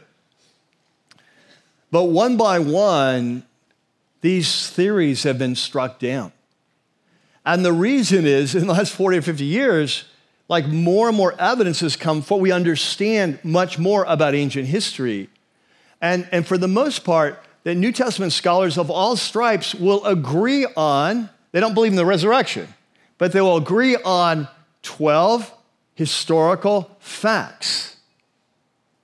But 1.91 2.06
one 2.06 2.36
by 2.36 2.60
one, 2.60 3.43
these 4.22 4.70
theories 4.70 5.24
have 5.24 5.38
been 5.38 5.56
struck 5.56 6.00
down. 6.00 6.34
And 7.46 7.64
the 7.64 7.72
reason 7.72 8.26
is, 8.26 8.56
in 8.56 8.68
the 8.68 8.74
last 8.74 8.91
40 8.91 9.20
or 9.20 9.22
50 9.22 9.46
years, 9.46 10.06
like 10.48 10.68
more 10.68 11.08
and 11.08 11.18
more 11.18 11.34
evidence 11.39 11.80
has 11.80 11.96
come 11.96 12.22
forward. 12.22 12.43
We 12.43 12.52
understand 12.52 13.39
much 13.43 13.80
more 13.80 14.06
about 14.08 14.36
ancient 14.36 14.68
history. 14.68 15.30
And, 16.02 16.28
and 16.32 16.46
for 16.46 16.58
the 16.58 16.68
most 16.68 17.04
part, 17.04 17.41
the 17.64 17.74
New 17.74 17.91
Testament 17.91 18.32
scholars 18.32 18.78
of 18.78 18.91
all 18.91 19.16
stripes 19.16 19.74
will 19.74 20.06
agree 20.06 20.68
on, 20.78 21.30
they 21.52 21.60
don't 21.60 21.74
believe 21.74 21.91
in 21.91 21.96
the 21.96 22.06
resurrection, 22.06 22.68
but 23.18 23.32
they 23.32 23.41
will 23.41 23.58
agree 23.58 23.96
on 23.96 24.48
12 24.84 25.52
historical 25.96 26.96
facts 27.00 27.98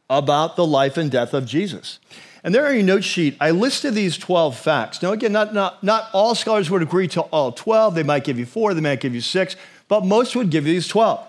about 0.10 0.56
the 0.58 0.66
life 0.66 0.98
and 0.98 1.10
death 1.10 1.34
of 1.34 1.46
Jesus. 1.46 1.98
And 2.44 2.54
there 2.54 2.68
on 2.68 2.74
your 2.76 2.84
note 2.84 3.04
sheet, 3.04 3.36
I 3.40 3.52
listed 3.52 3.96
these 3.96 4.18
12 4.18 4.58
facts. 4.58 5.02
Now, 5.02 5.12
again, 5.12 5.32
not, 5.32 5.54
not, 5.54 5.84
not 5.84 6.10
all 6.12 6.36
scholars 6.36 6.70
would 6.70 6.82
agree 6.82 7.08
to 7.10 7.22
all 7.22 7.52
12. 7.52 7.96
They 7.96 8.04
might 8.04 8.24
give 8.24 8.38
you 8.38 8.46
four, 8.46 8.74
they 8.74 8.82
might 8.82 9.00
give 9.00 9.16
you 9.16 9.22
six, 9.22 9.56
but 9.88 10.06
most 10.06 10.36
would 10.36 10.50
give 10.50 10.68
you 10.68 10.74
these 10.74 10.88
12. 10.88 11.26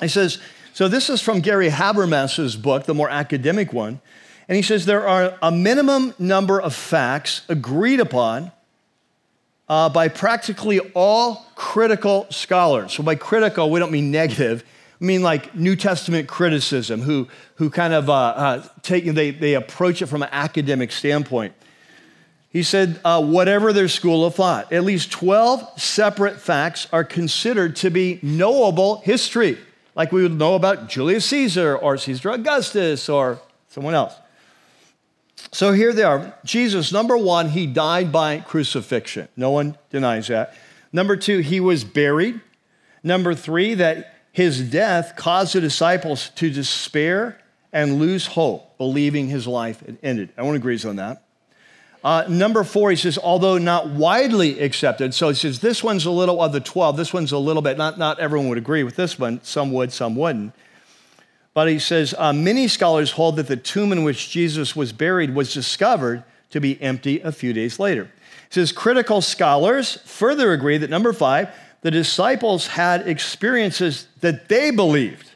He 0.00 0.08
says, 0.08 0.38
so 0.72 0.88
this 0.88 1.08
is 1.08 1.20
from 1.20 1.40
Gary 1.40 1.70
Habermas's 1.70 2.56
book, 2.56 2.84
the 2.84 2.94
more 2.94 3.08
academic 3.08 3.72
one. 3.72 4.00
And 4.48 4.56
he 4.56 4.62
says 4.62 4.86
there 4.86 5.06
are 5.06 5.38
a 5.40 5.50
minimum 5.50 6.14
number 6.18 6.60
of 6.60 6.74
facts 6.74 7.42
agreed 7.48 8.00
upon 8.00 8.52
uh, 9.68 9.88
by 9.88 10.08
practically 10.08 10.80
all 10.94 11.46
critical 11.54 12.26
scholars. 12.30 12.92
So, 12.92 13.02
by 13.02 13.14
critical, 13.14 13.70
we 13.70 13.80
don't 13.80 13.92
mean 13.92 14.10
negative. 14.10 14.64
I 15.00 15.04
mean 15.04 15.22
like 15.22 15.54
New 15.54 15.76
Testament 15.76 16.28
criticism, 16.28 17.00
who, 17.00 17.28
who 17.56 17.70
kind 17.70 17.94
of 17.94 18.10
uh, 18.10 18.12
uh, 18.12 18.68
take, 18.82 19.04
they, 19.06 19.30
they 19.30 19.54
approach 19.54 20.02
it 20.02 20.06
from 20.06 20.22
an 20.22 20.28
academic 20.32 20.92
standpoint. 20.92 21.54
He 22.50 22.62
said, 22.62 23.00
uh, 23.04 23.24
whatever 23.24 23.72
their 23.72 23.88
school 23.88 24.24
of 24.24 24.36
thought, 24.36 24.72
at 24.72 24.84
least 24.84 25.10
12 25.10 25.80
separate 25.80 26.40
facts 26.40 26.86
are 26.92 27.02
considered 27.02 27.74
to 27.76 27.90
be 27.90 28.20
knowable 28.22 29.00
history, 29.00 29.58
like 29.94 30.12
we 30.12 30.22
would 30.22 30.38
know 30.38 30.54
about 30.54 30.88
Julius 30.88 31.24
Caesar 31.26 31.76
or 31.76 31.96
Caesar 31.96 32.30
Augustus 32.30 33.08
or 33.08 33.40
someone 33.68 33.94
else. 33.94 34.14
So 35.52 35.72
here 35.72 35.92
they 35.92 36.02
are. 36.02 36.34
Jesus, 36.44 36.92
number 36.92 37.16
one, 37.16 37.50
he 37.50 37.66
died 37.66 38.10
by 38.10 38.40
crucifixion. 38.40 39.28
No 39.36 39.50
one 39.50 39.76
denies 39.90 40.28
that. 40.28 40.54
Number 40.92 41.16
two, 41.16 41.38
he 41.38 41.60
was 41.60 41.84
buried. 41.84 42.40
Number 43.02 43.34
three, 43.34 43.74
that 43.74 44.14
his 44.32 44.60
death 44.60 45.14
caused 45.16 45.54
the 45.54 45.60
disciples 45.60 46.30
to 46.36 46.50
despair 46.50 47.40
and 47.72 47.98
lose 47.98 48.26
hope, 48.26 48.78
believing 48.78 49.28
his 49.28 49.46
life 49.46 49.80
had 49.80 49.98
ended. 50.02 50.30
Everyone 50.36 50.56
agrees 50.56 50.84
on 50.84 50.96
that. 50.96 51.23
Uh, 52.04 52.22
number 52.28 52.62
four, 52.64 52.90
he 52.90 52.96
says, 52.96 53.16
although 53.16 53.56
not 53.56 53.88
widely 53.88 54.60
accepted. 54.60 55.14
So 55.14 55.30
he 55.30 55.34
says, 55.34 55.60
this 55.60 55.82
one's 55.82 56.04
a 56.04 56.10
little 56.10 56.42
of 56.42 56.52
the 56.52 56.60
12, 56.60 56.98
this 56.98 57.14
one's 57.14 57.32
a 57.32 57.38
little 57.38 57.62
bit, 57.62 57.78
not, 57.78 57.98
not 57.98 58.20
everyone 58.20 58.50
would 58.50 58.58
agree 58.58 58.82
with 58.82 58.94
this 58.94 59.18
one. 59.18 59.40
Some 59.42 59.72
would, 59.72 59.90
some 59.90 60.14
wouldn't. 60.14 60.52
But 61.54 61.68
he 61.68 61.78
says, 61.78 62.14
uh, 62.18 62.34
many 62.34 62.68
scholars 62.68 63.12
hold 63.12 63.36
that 63.36 63.46
the 63.46 63.56
tomb 63.56 63.90
in 63.90 64.04
which 64.04 64.28
Jesus 64.28 64.76
was 64.76 64.92
buried 64.92 65.34
was 65.34 65.54
discovered 65.54 66.24
to 66.50 66.60
be 66.60 66.80
empty 66.82 67.20
a 67.20 67.32
few 67.32 67.54
days 67.54 67.78
later. 67.78 68.04
He 68.04 68.54
says, 68.60 68.70
critical 68.70 69.22
scholars 69.22 69.98
further 70.04 70.52
agree 70.52 70.76
that 70.76 70.90
number 70.90 71.14
five, 71.14 71.48
the 71.80 71.90
disciples 71.90 72.66
had 72.66 73.08
experiences 73.08 74.08
that 74.20 74.50
they 74.50 74.70
believed 74.70 75.30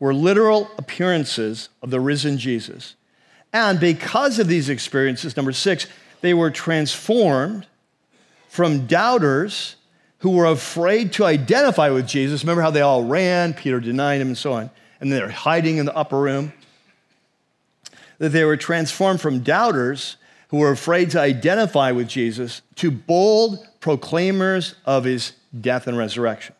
were 0.00 0.12
literal 0.12 0.68
appearances 0.76 1.68
of 1.82 1.90
the 1.90 2.00
risen 2.00 2.36
Jesus. 2.36 2.96
And 3.52 3.78
because 3.78 4.38
of 4.38 4.48
these 4.48 4.68
experiences, 4.68 5.36
number 5.36 5.52
six, 5.52 5.86
they 6.20 6.34
were 6.34 6.50
transformed 6.50 7.66
from 8.48 8.86
doubters 8.86 9.76
who 10.18 10.30
were 10.30 10.46
afraid 10.46 11.12
to 11.14 11.24
identify 11.24 11.90
with 11.90 12.06
Jesus. 12.06 12.44
Remember 12.44 12.62
how 12.62 12.70
they 12.70 12.80
all 12.80 13.04
ran, 13.04 13.54
Peter 13.54 13.80
denied 13.80 14.20
him, 14.20 14.28
and 14.28 14.38
so 14.38 14.52
on, 14.52 14.70
and 15.00 15.12
they're 15.12 15.28
hiding 15.28 15.78
in 15.78 15.86
the 15.86 15.96
upper 15.96 16.18
room. 16.18 16.52
That 18.18 18.28
they 18.28 18.44
were 18.44 18.56
transformed 18.56 19.20
from 19.20 19.40
doubters 19.40 20.16
who 20.48 20.58
were 20.58 20.70
afraid 20.70 21.10
to 21.10 21.20
identify 21.20 21.90
with 21.90 22.08
Jesus 22.08 22.62
to 22.76 22.90
bold 22.90 23.66
proclaimers 23.80 24.76
of 24.86 25.04
his 25.04 25.32
death 25.60 25.86
and 25.86 25.98
resurrection. 25.98 26.54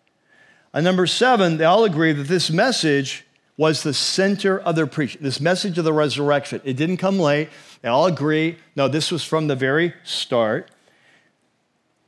And 0.75 0.83
number 0.85 1.07
seven, 1.07 1.59
they 1.59 1.65
all 1.65 1.85
agree 1.85 2.13
that 2.13 2.27
this 2.27 2.51
message 2.51 3.25
was 3.57 3.83
the 3.83 3.95
center 3.95 4.59
of 4.59 4.77
their 4.77 4.87
preaching, 4.87 5.23
this 5.23 5.41
message 5.41 5.79
of 5.79 5.85
the 5.85 5.93
resurrection. 5.93 6.61
It 6.65 6.77
didn't 6.77 6.97
come 6.97 7.19
late. 7.19 7.51
They 7.83 7.89
all 7.89 8.07
agree. 8.07 8.59
No, 8.77 8.89
this 8.89 9.11
was 9.11 9.25
from 9.25 9.49
the 9.49 9.57
very 9.57 9.95
start. 10.05 10.71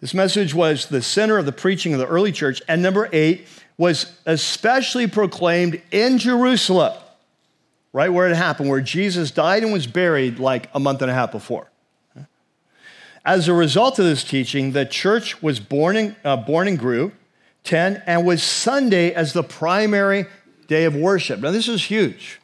This 0.00 0.14
message 0.14 0.54
was 0.54 0.86
the 0.86 1.02
center 1.02 1.38
of 1.38 1.46
the 1.46 1.52
preaching 1.52 1.92
of 1.92 1.98
the 1.98 2.06
early 2.06 2.32
church. 2.32 2.62
And 2.68 2.82
number 2.82 3.08
eight 3.12 3.46
was 3.76 4.18
especially 4.26 5.06
proclaimed 5.06 5.80
in 5.90 6.18
Jerusalem, 6.18 6.94
right 7.92 8.12
where 8.12 8.28
it 8.28 8.36
happened, 8.36 8.68
where 8.68 8.80
Jesus 8.80 9.30
died 9.30 9.62
and 9.62 9.72
was 9.72 9.86
buried 9.86 10.38
like 10.38 10.68
a 10.74 10.80
month 10.80 11.02
and 11.02 11.10
a 11.10 11.14
half 11.14 11.32
before. 11.32 11.70
As 13.24 13.48
a 13.48 13.54
result 13.54 13.98
of 13.98 14.04
this 14.04 14.22
teaching, 14.22 14.72
the 14.72 14.84
church 14.84 15.42
was 15.42 15.58
born 15.58 15.96
and, 15.96 16.16
uh, 16.24 16.36
born 16.36 16.68
and 16.68 16.78
grew, 16.78 17.12
10, 17.64 18.02
and 18.06 18.26
was 18.26 18.42
Sunday 18.42 19.12
as 19.12 19.32
the 19.32 19.42
primary 19.42 20.26
day 20.66 20.84
of 20.84 20.94
worship. 20.94 21.40
Now, 21.40 21.50
this 21.50 21.68
is 21.68 21.84
huge. 21.84 22.40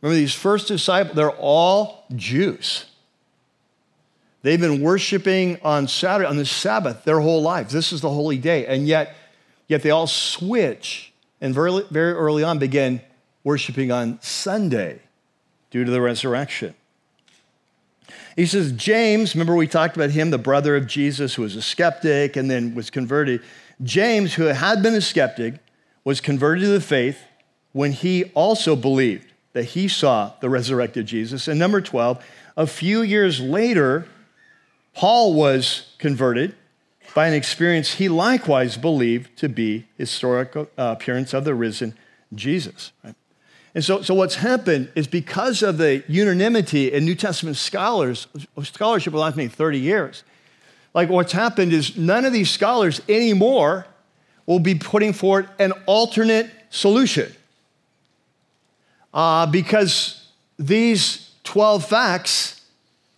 Remember, 0.00 0.16
these 0.16 0.34
first 0.34 0.68
disciples, 0.68 1.14
they're 1.14 1.30
all 1.30 2.04
Jews. 2.14 2.86
They've 4.42 4.60
been 4.60 4.82
worshiping 4.82 5.58
on 5.62 5.86
Saturday, 5.86 6.28
on 6.28 6.36
the 6.36 6.44
Sabbath, 6.44 7.04
their 7.04 7.20
whole 7.20 7.42
lives. 7.42 7.72
This 7.72 7.92
is 7.92 8.00
the 8.00 8.10
holy 8.10 8.38
day. 8.38 8.66
And 8.66 8.88
yet, 8.88 9.14
yet 9.68 9.82
they 9.82 9.90
all 9.90 10.08
switch 10.08 11.12
and 11.40 11.54
very, 11.54 11.82
very 11.90 12.12
early 12.12 12.42
on 12.42 12.58
begin 12.58 13.00
worshiping 13.44 13.92
on 13.92 14.20
Sunday 14.20 15.00
due 15.70 15.84
to 15.84 15.90
the 15.90 16.00
resurrection. 16.00 16.74
He 18.34 18.46
says, 18.46 18.72
James, 18.72 19.34
remember 19.34 19.54
we 19.54 19.66
talked 19.66 19.96
about 19.96 20.10
him, 20.10 20.30
the 20.30 20.38
brother 20.38 20.74
of 20.76 20.86
Jesus, 20.86 21.34
who 21.34 21.42
was 21.42 21.54
a 21.54 21.62
skeptic 21.62 22.36
and 22.36 22.50
then 22.50 22.74
was 22.74 22.90
converted. 22.90 23.42
James, 23.82 24.34
who 24.34 24.44
had 24.44 24.82
been 24.82 24.94
a 24.94 25.00
skeptic, 25.00 25.54
was 26.04 26.20
converted 26.20 26.64
to 26.64 26.70
the 26.70 26.80
faith 26.80 27.18
when 27.72 27.92
he 27.92 28.24
also 28.34 28.76
believed 28.76 29.32
that 29.52 29.64
he 29.64 29.88
saw 29.88 30.32
the 30.40 30.48
resurrected 30.48 31.06
Jesus. 31.06 31.48
And 31.48 31.58
number 31.58 31.80
12, 31.80 32.24
a 32.56 32.66
few 32.66 33.02
years 33.02 33.40
later, 33.40 34.06
Paul 34.94 35.34
was 35.34 35.94
converted 35.98 36.54
by 37.14 37.28
an 37.28 37.34
experience 37.34 37.94
he 37.94 38.08
likewise 38.08 38.76
believed 38.76 39.36
to 39.38 39.48
be 39.48 39.86
historical 39.98 40.68
uh, 40.78 40.94
appearance 40.96 41.34
of 41.34 41.44
the 41.44 41.54
risen 41.54 41.94
Jesus. 42.34 42.92
And 43.74 43.84
so, 43.84 44.02
so 44.02 44.14
what's 44.14 44.36
happened 44.36 44.90
is 44.94 45.06
because 45.06 45.62
of 45.62 45.78
the 45.78 46.02
unanimity 46.08 46.92
in 46.92 47.04
New 47.04 47.14
Testament 47.14 47.56
scholars, 47.56 48.26
scholarship 48.62 49.12
the 49.12 49.18
last 49.18 49.36
maybe 49.36 49.48
30 49.48 49.78
years, 49.78 50.24
like 50.94 51.08
what's 51.08 51.32
happened 51.32 51.72
is 51.72 51.96
none 51.96 52.24
of 52.24 52.32
these 52.32 52.50
scholars 52.50 53.00
anymore 53.08 53.86
will 54.46 54.58
be 54.58 54.74
putting 54.74 55.12
forward 55.12 55.48
an 55.58 55.72
alternate 55.86 56.50
solution. 56.70 57.32
Uh, 59.14 59.46
because 59.46 60.26
these 60.58 61.30
12 61.44 61.84
facts 61.86 62.62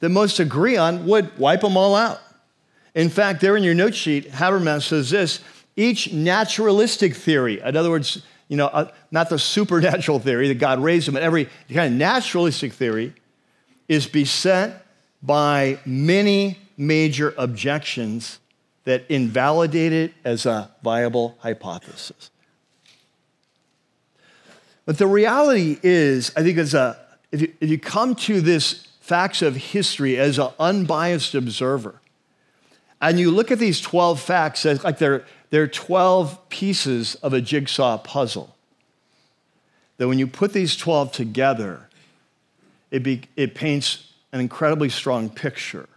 that 0.01 0.09
most 0.09 0.41
agree 0.41 0.77
on 0.77 1.07
would 1.07 1.37
wipe 1.39 1.61
them 1.61 1.77
all 1.77 1.95
out. 1.95 2.21
In 2.95 3.09
fact, 3.09 3.41
there 3.41 3.57
in 3.57 3.63
your 3.63 3.75
note 3.75 3.95
sheet, 3.95 4.31
Habermas 4.31 4.83
says 4.83 5.11
this 5.11 5.41
each 5.77 6.13
naturalistic 6.13 7.17
theory, 7.17 7.61
in 7.61 7.77
other 7.77 7.91
words, 7.91 8.23
you 8.49 8.57
know, 8.57 8.67
uh, 8.67 8.91
not 9.11 9.31
the 9.31 9.39
supernatural 9.39 10.21
theory 10.21 10.49
that 10.49 10.59
God 10.59 10.81
raised 10.81 11.09
him, 11.09 11.15
but 11.15 11.23
every 11.23 11.49
kind 11.73 11.93
of 11.93 11.99
naturalistic 11.99 12.73
theory 12.73 13.15
is 13.89 14.07
beset 14.07 14.87
by 15.23 15.79
many 15.85 16.59
major 16.77 17.35
objections 17.39 18.39
that 18.85 19.05
invalidate 19.09 19.93
it 19.93 20.15
as 20.25 20.47
a 20.47 20.71
viable 20.83 21.37
hypothesis. 21.41 22.31
But 24.87 24.99
the 24.99 25.07
reality 25.07 25.79
is, 25.83 26.31
I 26.37 26.43
think, 26.43 26.59
as 26.59 26.75
a, 26.75 26.99
if, 27.33 27.41
you, 27.41 27.53
if 27.61 27.71
you 27.71 27.79
come 27.79 28.15
to 28.17 28.41
this 28.41 28.89
facts 29.01 29.43
of 29.43 29.57
history 29.57 30.19
as 30.19 30.39
an 30.39 30.51
unbiased 30.59 31.35
observer, 31.35 32.01
and 33.01 33.19
you 33.19 33.31
look 33.31 33.51
at 33.51 33.59
these 33.59 33.81
12 33.81 34.21
facts 34.21 34.65
as 34.67 34.85
like 34.85 34.99
they're, 34.99 35.25
they're 35.51 35.69
12 35.69 36.49
pieces 36.49 37.15
of 37.17 37.33
a 37.33 37.41
jigsaw 37.41 37.99
puzzle. 37.99 38.55
That 39.97 40.09
when 40.09 40.19
you 40.19 40.27
put 40.27 40.53
these 40.53 40.77
12 40.77 41.13
together, 41.13 41.89
it, 42.91 43.03
be, 43.03 43.23
it 43.37 43.55
paints 43.55 44.13
an 44.33 44.41
incredibly 44.41 44.89
strong 44.89 45.31
picture, 45.31 45.89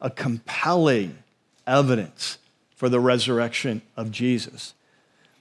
a 0.00 0.10
compelling 0.10 1.18
evidence 1.66 2.38
for 2.74 2.88
the 2.88 3.00
resurrection 3.00 3.82
of 3.96 4.10
Jesus. 4.10 4.74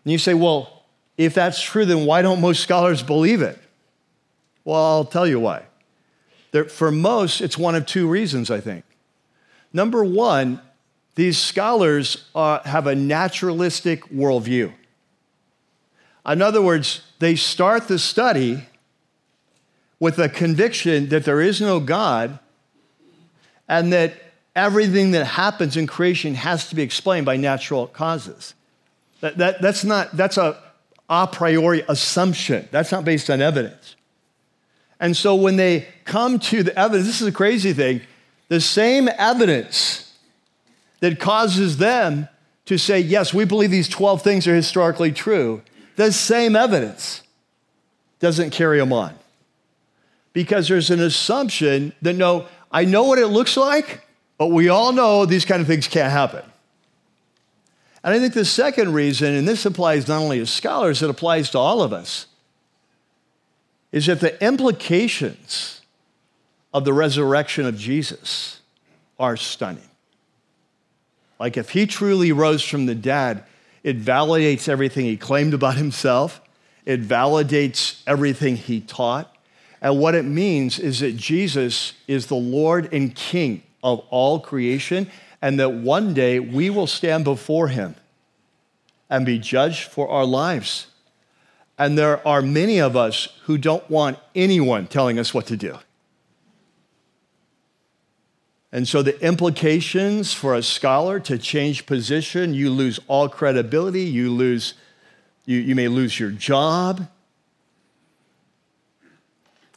And 0.04 0.12
you 0.12 0.18
say, 0.18 0.34
well, 0.34 0.84
if 1.18 1.34
that's 1.34 1.62
true, 1.62 1.86
then 1.86 2.06
why 2.06 2.22
don't 2.22 2.42
most 2.42 2.62
scholars 2.62 3.04
believe 3.04 3.42
it? 3.42 3.58
Well, 4.64 4.84
I'll 4.84 5.06
tell 5.06 5.28
you 5.28 5.40
why. 5.40 5.64
There, 6.52 6.66
for 6.66 6.92
most, 6.92 7.42
it's 7.42 7.58
one 7.58 7.76
of 7.76 7.86
two 7.86 8.08
reasons, 8.08 8.50
I 8.50 8.60
think. 8.60 8.86
Number 9.74 10.04
one, 10.04 10.62
these 11.16 11.38
scholars 11.38 12.30
uh, 12.34 12.60
have 12.64 12.88
a 12.88 12.96
naturalistic 12.96 14.06
worldview. 14.10 14.74
In 16.26 16.42
other 16.42 16.62
words, 16.62 17.02
they 17.20 17.36
start 17.36 17.88
the 17.88 18.00
study 18.00 18.64
with 20.00 20.18
a 20.20 20.28
conviction 20.28 21.10
that 21.10 21.24
there 21.24 21.42
is 21.42 21.62
no 21.62 21.80
God 21.80 22.40
and 23.68 23.94
that 23.94 24.14
everything 24.56 25.12
that 25.12 25.26
happens 25.26 25.78
in 25.78 25.88
creation 25.88 26.36
has 26.36 26.70
to 26.70 26.76
be 26.76 26.82
explained 26.82 27.26
by 27.26 27.38
natural 27.38 27.88
causes. 27.88 28.54
That, 29.22 29.38
that, 29.38 29.62
that's 29.62 29.84
not, 29.84 30.16
that's 30.16 30.38
a 30.38 30.58
a 31.10 31.28
priori 31.28 31.84
assumption. 31.88 32.68
That's 32.72 32.92
not 32.92 33.06
based 33.06 33.30
on 33.30 33.42
evidence. 33.42 33.96
And 35.00 35.16
so 35.16 35.36
when 35.36 35.58
they 35.58 35.88
come 36.06 36.40
to 36.40 36.64
the 36.64 36.78
evidence, 36.78 37.06
this 37.06 37.22
is 37.22 37.28
a 37.28 37.32
crazy 37.32 37.74
thing, 37.74 38.02
the 38.48 38.62
same 38.62 39.10
evidence 39.18 40.14
that 41.02 41.20
causes 41.20 41.78
them 41.78 42.28
to 42.66 42.78
say, 42.78 43.00
yes, 43.00 43.34
we 43.34 43.46
believe 43.46 43.70
these 43.70 43.90
12 43.90 44.22
things 44.22 44.48
are 44.48 44.56
historically 44.56 45.12
true, 45.12 45.62
the 45.96 46.12
same 46.12 46.56
evidence 46.56 47.22
doesn't 48.20 48.52
carry 48.52 48.80
them 48.80 48.92
on. 48.92 49.14
Because 50.34 50.68
there's 50.68 50.90
an 50.90 51.00
assumption 51.00 51.94
that 52.02 52.14
no, 52.14 52.48
I 52.72 52.86
know 52.86 53.04
what 53.04 53.20
it 53.20 53.28
looks 53.28 53.56
like, 53.56 54.05
But 54.38 54.48
we 54.48 54.70
all 54.70 54.92
know 54.92 55.26
these 55.26 55.46
kind 55.46 55.62
of 55.62 55.68
things 55.68 55.88
can't 55.88 56.12
happen. 56.12 56.44
And 58.04 58.14
I 58.14 58.20
think 58.20 58.34
the 58.34 58.46
second 58.46 58.94
reason, 58.94 59.34
and 59.34 59.48
this 59.48 59.66
applies 59.66 60.08
not 60.08 60.22
only 60.22 60.40
to 60.40 60.46
scholars, 60.46 61.02
it 61.02 61.10
applies 61.10 61.50
to 61.52 61.58
all 61.58 61.82
of 61.82 61.92
us, 61.92 62.28
is 63.92 64.06
that 64.06 64.20
the 64.20 64.44
implications 64.46 65.82
of 66.74 66.86
the 66.86 66.94
resurrection 66.94 67.66
of 67.66 67.78
Jesus 67.78 68.60
are 69.18 69.38
stunning. 69.38 69.90
Like 71.40 71.58
if 71.58 71.72
he 71.72 71.88
truly 71.88 72.32
rose 72.32 72.64
from 72.64 72.86
the 72.86 72.96
dead, 72.96 73.44
it 73.84 74.00
validates 74.00 74.68
everything 74.68 75.06
he 75.06 75.18
claimed 75.18 75.54
about 75.54 75.76
himself, 75.76 76.42
it 76.86 77.02
validates 77.02 78.02
everything 78.06 78.56
he 78.56 78.82
taught. 78.82 79.36
And 79.82 80.00
what 80.00 80.16
it 80.16 80.26
means 80.26 80.78
is 80.78 81.00
that 81.00 81.16
Jesus 81.16 81.94
is 82.08 82.28
the 82.28 82.36
Lord 82.36 82.94
and 82.94 83.16
King 83.16 83.64
of 83.86 84.00
all 84.10 84.40
creation, 84.40 85.10
and 85.42 85.60
that 85.60 85.72
one 85.72 86.14
day 86.14 86.40
we 86.40 86.70
will 86.72 86.88
stand 86.88 87.24
before 87.24 87.68
him 87.68 87.96
and 89.10 89.26
be 89.26 89.38
judged 89.38 89.84
for 89.84 90.10
our 90.10 90.26
lives. 90.26 90.88
And 91.78 91.98
there 91.98 92.26
are 92.28 92.42
many 92.42 92.82
of 92.82 92.98
us 92.98 93.30
who 93.44 93.58
don't 93.60 93.88
want 93.90 94.18
anyone 94.34 94.88
telling 94.88 95.20
us 95.20 95.34
what 95.34 95.46
to 95.48 95.56
do. 95.56 95.78
And 98.72 98.88
so 98.88 99.04
the 99.04 99.24
implications 99.24 100.34
for 100.34 100.56
a 100.56 100.64
scholar 100.64 101.20
to 101.22 101.38
change 101.38 101.86
position, 101.86 102.56
you 102.56 102.72
lose 102.72 103.00
all 103.08 103.30
credibility, 103.30 104.02
you 104.02 104.32
lose, 104.32 104.74
you, 105.46 105.60
you 105.60 105.76
may 105.76 105.88
lose 105.88 106.20
your 106.20 106.32
job. 106.32 107.08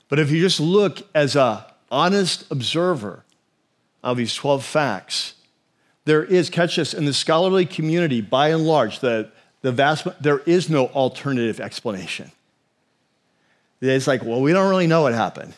But 0.09 0.19
if 0.19 0.31
you 0.31 0.41
just 0.41 0.61
look 0.61 1.03
as 1.15 1.37
an 1.37 1.59
honest 1.91 2.51
observer 2.51 3.25
of 4.03 4.17
these 4.17 4.35
12 4.35 4.65
facts, 4.65 5.35
there 6.05 6.25
is, 6.25 6.49
catch 6.51 6.77
this, 6.77 6.95
in 6.95 7.05
the 7.05 7.13
scholarly 7.13 7.67
community, 7.67 8.21
by 8.21 8.49
and 8.49 8.67
large, 8.67 9.01
the, 9.01 9.31
the 9.63 9.73
vast, 9.73 10.07
there 10.23 10.39
is 10.41 10.71
no 10.71 10.87
alternative 10.87 11.61
explanation. 11.61 12.31
It's 13.81 14.07
like, 14.07 14.25
well, 14.25 14.41
we 14.41 14.53
don't 14.53 14.71
really 14.71 14.87
know 14.87 15.03
what 15.03 15.15
happened. 15.15 15.55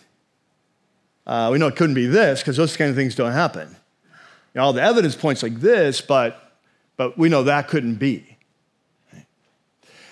Uh, 1.27 1.51
we 1.53 1.59
know 1.59 1.69
it 1.69 1.77
couldn't 1.77 1.95
be 1.95 2.07
this 2.07 2.41
because 2.41 2.57
those 2.57 2.77
kind 2.77 2.91
of 2.91 2.97
things 2.97 3.15
don't 3.15 3.33
happen. 3.33 3.69
You 3.69 4.59
know, 4.59 4.65
all 4.65 4.73
the 4.73 4.83
evidence 4.83 5.15
points 5.15 5.43
like 5.43 5.61
this, 5.61 6.01
but, 6.01 6.53
but 6.97 7.17
we 7.17 7.29
know 7.29 7.45
that 7.45 7.69
couldn't 7.69 7.97
be. 7.97 8.37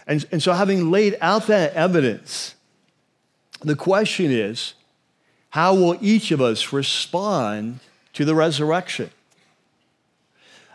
And, 0.07 0.25
and 0.33 0.43
so, 0.43 0.55
having 0.55 0.91
laid 0.91 1.19
out 1.21 1.49
that 1.49 1.75
evidence, 1.75 2.55
the 3.61 3.77
question 3.77 4.31
is 4.31 4.73
how 5.51 5.75
will 5.75 5.99
each 6.01 6.31
of 6.31 6.41
us 6.41 6.73
respond 6.73 7.81
to 8.19 8.25
the 8.25 8.35
resurrection? 8.35 9.09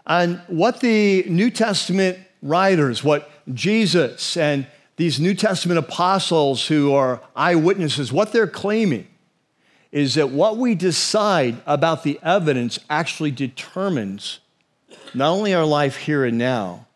And 0.08 0.42
what 0.48 0.80
the 0.80 1.24
New 1.24 1.52
Testament 1.52 2.18
writers, 2.42 3.04
what 3.04 3.30
Jesus 3.54 4.38
and 4.38 4.66
these 4.96 5.20
New 5.20 5.34
Testament 5.34 5.78
apostles 5.78 6.68
who 6.68 6.94
are 6.94 7.22
eyewitnesses, 7.36 8.14
what 8.14 8.32
they're 8.32 8.48
claiming 8.48 9.08
is 9.92 10.16
that 10.16 10.30
what 10.30 10.56
we 10.56 10.74
decide 10.74 11.58
about 11.66 12.04
the 12.04 12.18
evidence 12.24 12.80
actually 12.90 13.32
determines 13.32 14.40
not 15.14 15.28
only 15.28 15.54
our 15.54 15.66
life 15.66 15.98
here 15.98 16.24
and 16.24 16.38
now, 16.38 16.88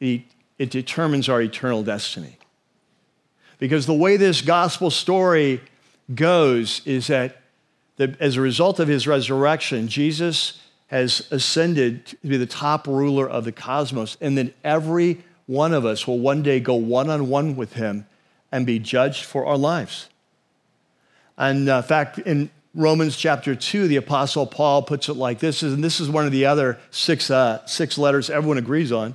it, 0.00 0.20
it 0.58 0.70
determines 0.70 1.30
our 1.30 1.40
eternal 1.40 1.82
destiny. 1.82 2.36
Because 3.58 3.86
the 3.86 3.94
way 3.94 4.18
this 4.18 4.42
gospel 4.42 4.90
story 4.90 5.62
goes 6.14 6.82
is 6.84 7.06
that 7.06 7.40
the, 7.96 8.16
as 8.20 8.36
a 8.36 8.40
result 8.40 8.80
of 8.80 8.88
his 8.88 9.06
resurrection, 9.06 9.88
Jesus 9.88 10.60
has 10.88 11.26
ascended 11.30 12.06
to 12.06 12.16
be 12.26 12.36
the 12.36 12.46
top 12.46 12.86
ruler 12.86 13.28
of 13.28 13.44
the 13.44 13.52
cosmos, 13.52 14.16
and 14.20 14.36
then 14.36 14.52
every 14.62 15.22
one 15.46 15.72
of 15.72 15.84
us 15.84 16.06
will 16.06 16.18
one 16.18 16.42
day 16.42 16.60
go 16.60 16.74
one 16.74 17.10
on 17.10 17.28
one 17.28 17.56
with 17.56 17.74
him 17.74 18.06
and 18.50 18.66
be 18.66 18.78
judged 18.78 19.24
for 19.24 19.46
our 19.46 19.58
lives. 19.58 20.08
And 21.36 21.68
uh, 21.68 21.76
in 21.76 21.82
fact, 21.82 22.18
in 22.18 22.50
Romans 22.74 23.16
chapter 23.16 23.54
2, 23.54 23.88
the 23.88 23.96
Apostle 23.96 24.46
Paul 24.46 24.82
puts 24.82 25.08
it 25.08 25.14
like 25.14 25.38
this, 25.38 25.62
and 25.62 25.82
this 25.82 26.00
is 26.00 26.10
one 26.10 26.26
of 26.26 26.32
the 26.32 26.46
other 26.46 26.78
six, 26.90 27.30
uh, 27.30 27.64
six 27.66 27.98
letters 27.98 28.30
everyone 28.30 28.58
agrees 28.58 28.90
on. 28.90 29.14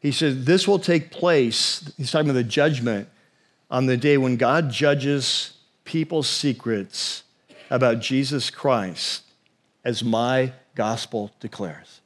He 0.00 0.12
says, 0.12 0.44
This 0.44 0.68
will 0.68 0.78
take 0.78 1.10
place, 1.10 1.92
he's 1.96 2.10
talking 2.10 2.30
about 2.30 2.38
the 2.38 2.44
judgment, 2.44 3.08
on 3.70 3.86
the 3.86 3.96
day 3.96 4.16
when 4.16 4.36
God 4.36 4.70
judges 4.70 5.56
people's 5.84 6.28
secrets 6.28 7.23
about 7.74 7.98
Jesus 7.98 8.50
Christ, 8.50 9.24
as 9.84 10.04
my 10.04 10.52
gospel 10.76 11.32
declares. 11.40 12.00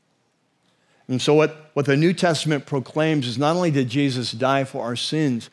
And 1.08 1.20
so, 1.20 1.34
what, 1.34 1.70
what 1.74 1.84
the 1.84 1.96
New 1.96 2.14
Testament 2.14 2.64
proclaims 2.64 3.26
is 3.26 3.36
not 3.36 3.54
only 3.54 3.70
did 3.70 3.88
Jesus 3.88 4.32
die 4.32 4.64
for 4.64 4.82
our 4.82 4.96
sins, 4.96 5.50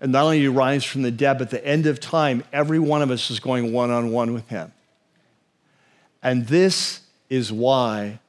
and 0.00 0.12
not 0.12 0.24
only 0.24 0.38
did 0.38 0.42
he 0.44 0.48
rise 0.48 0.84
from 0.84 1.02
the 1.02 1.10
dead, 1.10 1.38
but 1.38 1.48
at 1.48 1.50
the 1.50 1.66
end 1.66 1.86
of 1.86 2.00
time, 2.00 2.44
every 2.50 2.78
one 2.78 3.02
of 3.02 3.10
us 3.10 3.30
is 3.30 3.40
going 3.40 3.72
one 3.72 3.90
on 3.90 4.10
one 4.10 4.32
with 4.32 4.48
him. 4.48 4.72
And 6.22 6.46
this 6.46 7.00
is 7.28 7.52
why 7.52 8.20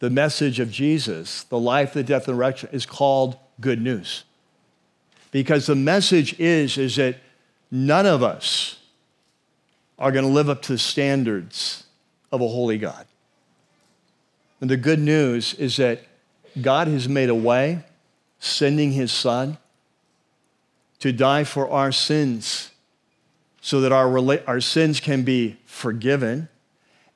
the 0.00 0.10
message 0.10 0.58
of 0.58 0.72
Jesus, 0.72 1.44
the 1.44 1.58
life, 1.58 1.92
the 1.92 2.02
death, 2.02 2.26
and 2.26 2.36
resurrection, 2.36 2.68
is 2.72 2.84
called 2.84 3.36
good 3.60 3.80
news. 3.80 4.24
Because 5.30 5.66
the 5.66 5.76
message 5.76 6.38
is, 6.40 6.78
is 6.78 6.96
that 6.96 7.16
none 7.70 8.06
of 8.06 8.24
us 8.24 8.78
are 9.98 10.12
going 10.12 10.24
to 10.24 10.30
live 10.30 10.48
up 10.48 10.62
to 10.62 10.72
the 10.72 10.78
standards 10.78 11.84
of 12.30 12.40
a 12.40 12.48
holy 12.48 12.78
God. 12.78 13.06
And 14.60 14.70
the 14.70 14.76
good 14.76 14.98
news 14.98 15.54
is 15.54 15.76
that 15.76 16.02
God 16.60 16.88
has 16.88 17.08
made 17.08 17.28
a 17.28 17.34
way, 17.34 17.84
sending 18.38 18.92
his 18.92 19.12
son 19.12 19.58
to 21.00 21.12
die 21.12 21.44
for 21.44 21.70
our 21.70 21.92
sins 21.92 22.70
so 23.66 23.80
that 23.80 23.90
our, 23.90 24.16
our 24.48 24.60
sins 24.60 25.00
can 25.00 25.22
be 25.22 25.56
forgiven 25.64 26.48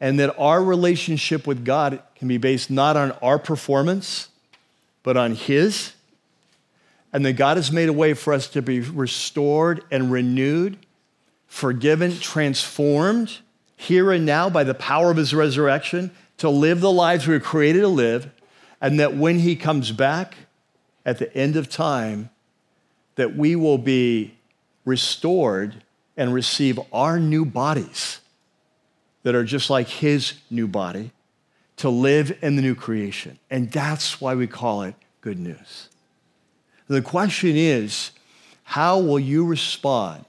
and 0.00 0.18
that 0.18 0.34
our 0.36 0.64
relationship 0.64 1.46
with 1.46 1.64
God 1.64 2.02
can 2.16 2.26
be 2.26 2.38
based 2.38 2.70
not 2.70 2.96
on 2.96 3.12
our 3.22 3.38
performance, 3.38 4.30
but 5.04 5.16
on 5.16 5.36
His. 5.36 5.92
And 7.12 7.24
that 7.24 7.34
God 7.34 7.56
has 7.56 7.70
made 7.70 7.88
a 7.88 7.92
way 7.92 8.14
for 8.14 8.32
us 8.32 8.48
to 8.48 8.62
be 8.62 8.80
restored 8.80 9.84
and 9.92 10.10
renewed, 10.10 10.76
forgiven, 11.50 12.18
transformed 12.18 13.38
here 13.76 14.12
and 14.12 14.24
now 14.24 14.48
by 14.48 14.64
the 14.64 14.72
power 14.72 15.10
of 15.10 15.18
His 15.18 15.34
resurrection 15.34 16.10
to 16.38 16.48
live 16.48 16.80
the 16.80 16.90
lives 16.90 17.26
we 17.26 17.34
were 17.34 17.40
created 17.40 17.80
to 17.80 17.88
live, 17.88 18.30
and 18.80 18.98
that 18.98 19.14
when 19.14 19.40
He 19.40 19.56
comes 19.56 19.92
back 19.92 20.36
at 21.04 21.18
the 21.18 21.34
end 21.36 21.56
of 21.56 21.68
time, 21.68 22.30
that 23.16 23.36
we 23.36 23.56
will 23.56 23.76
be 23.76 24.34
restored 24.86 25.82
and 26.16 26.32
receive 26.32 26.78
our 26.92 27.18
new 27.18 27.44
bodies 27.44 28.20
that 29.22 29.34
are 29.34 29.44
just 29.44 29.68
like 29.68 29.88
his 29.88 30.34
new 30.50 30.66
body 30.66 31.10
to 31.76 31.88
live 31.88 32.36
in 32.42 32.56
the 32.56 32.62
new 32.62 32.74
creation. 32.74 33.38
And 33.50 33.70
that's 33.70 34.20
why 34.20 34.34
we 34.34 34.46
call 34.46 34.82
it 34.82 34.94
good 35.20 35.38
news. 35.38 35.88
The 36.88 37.02
question 37.02 37.56
is 37.56 38.12
how 38.64 38.98
will 38.98 39.20
you 39.20 39.44
respond 39.44 40.24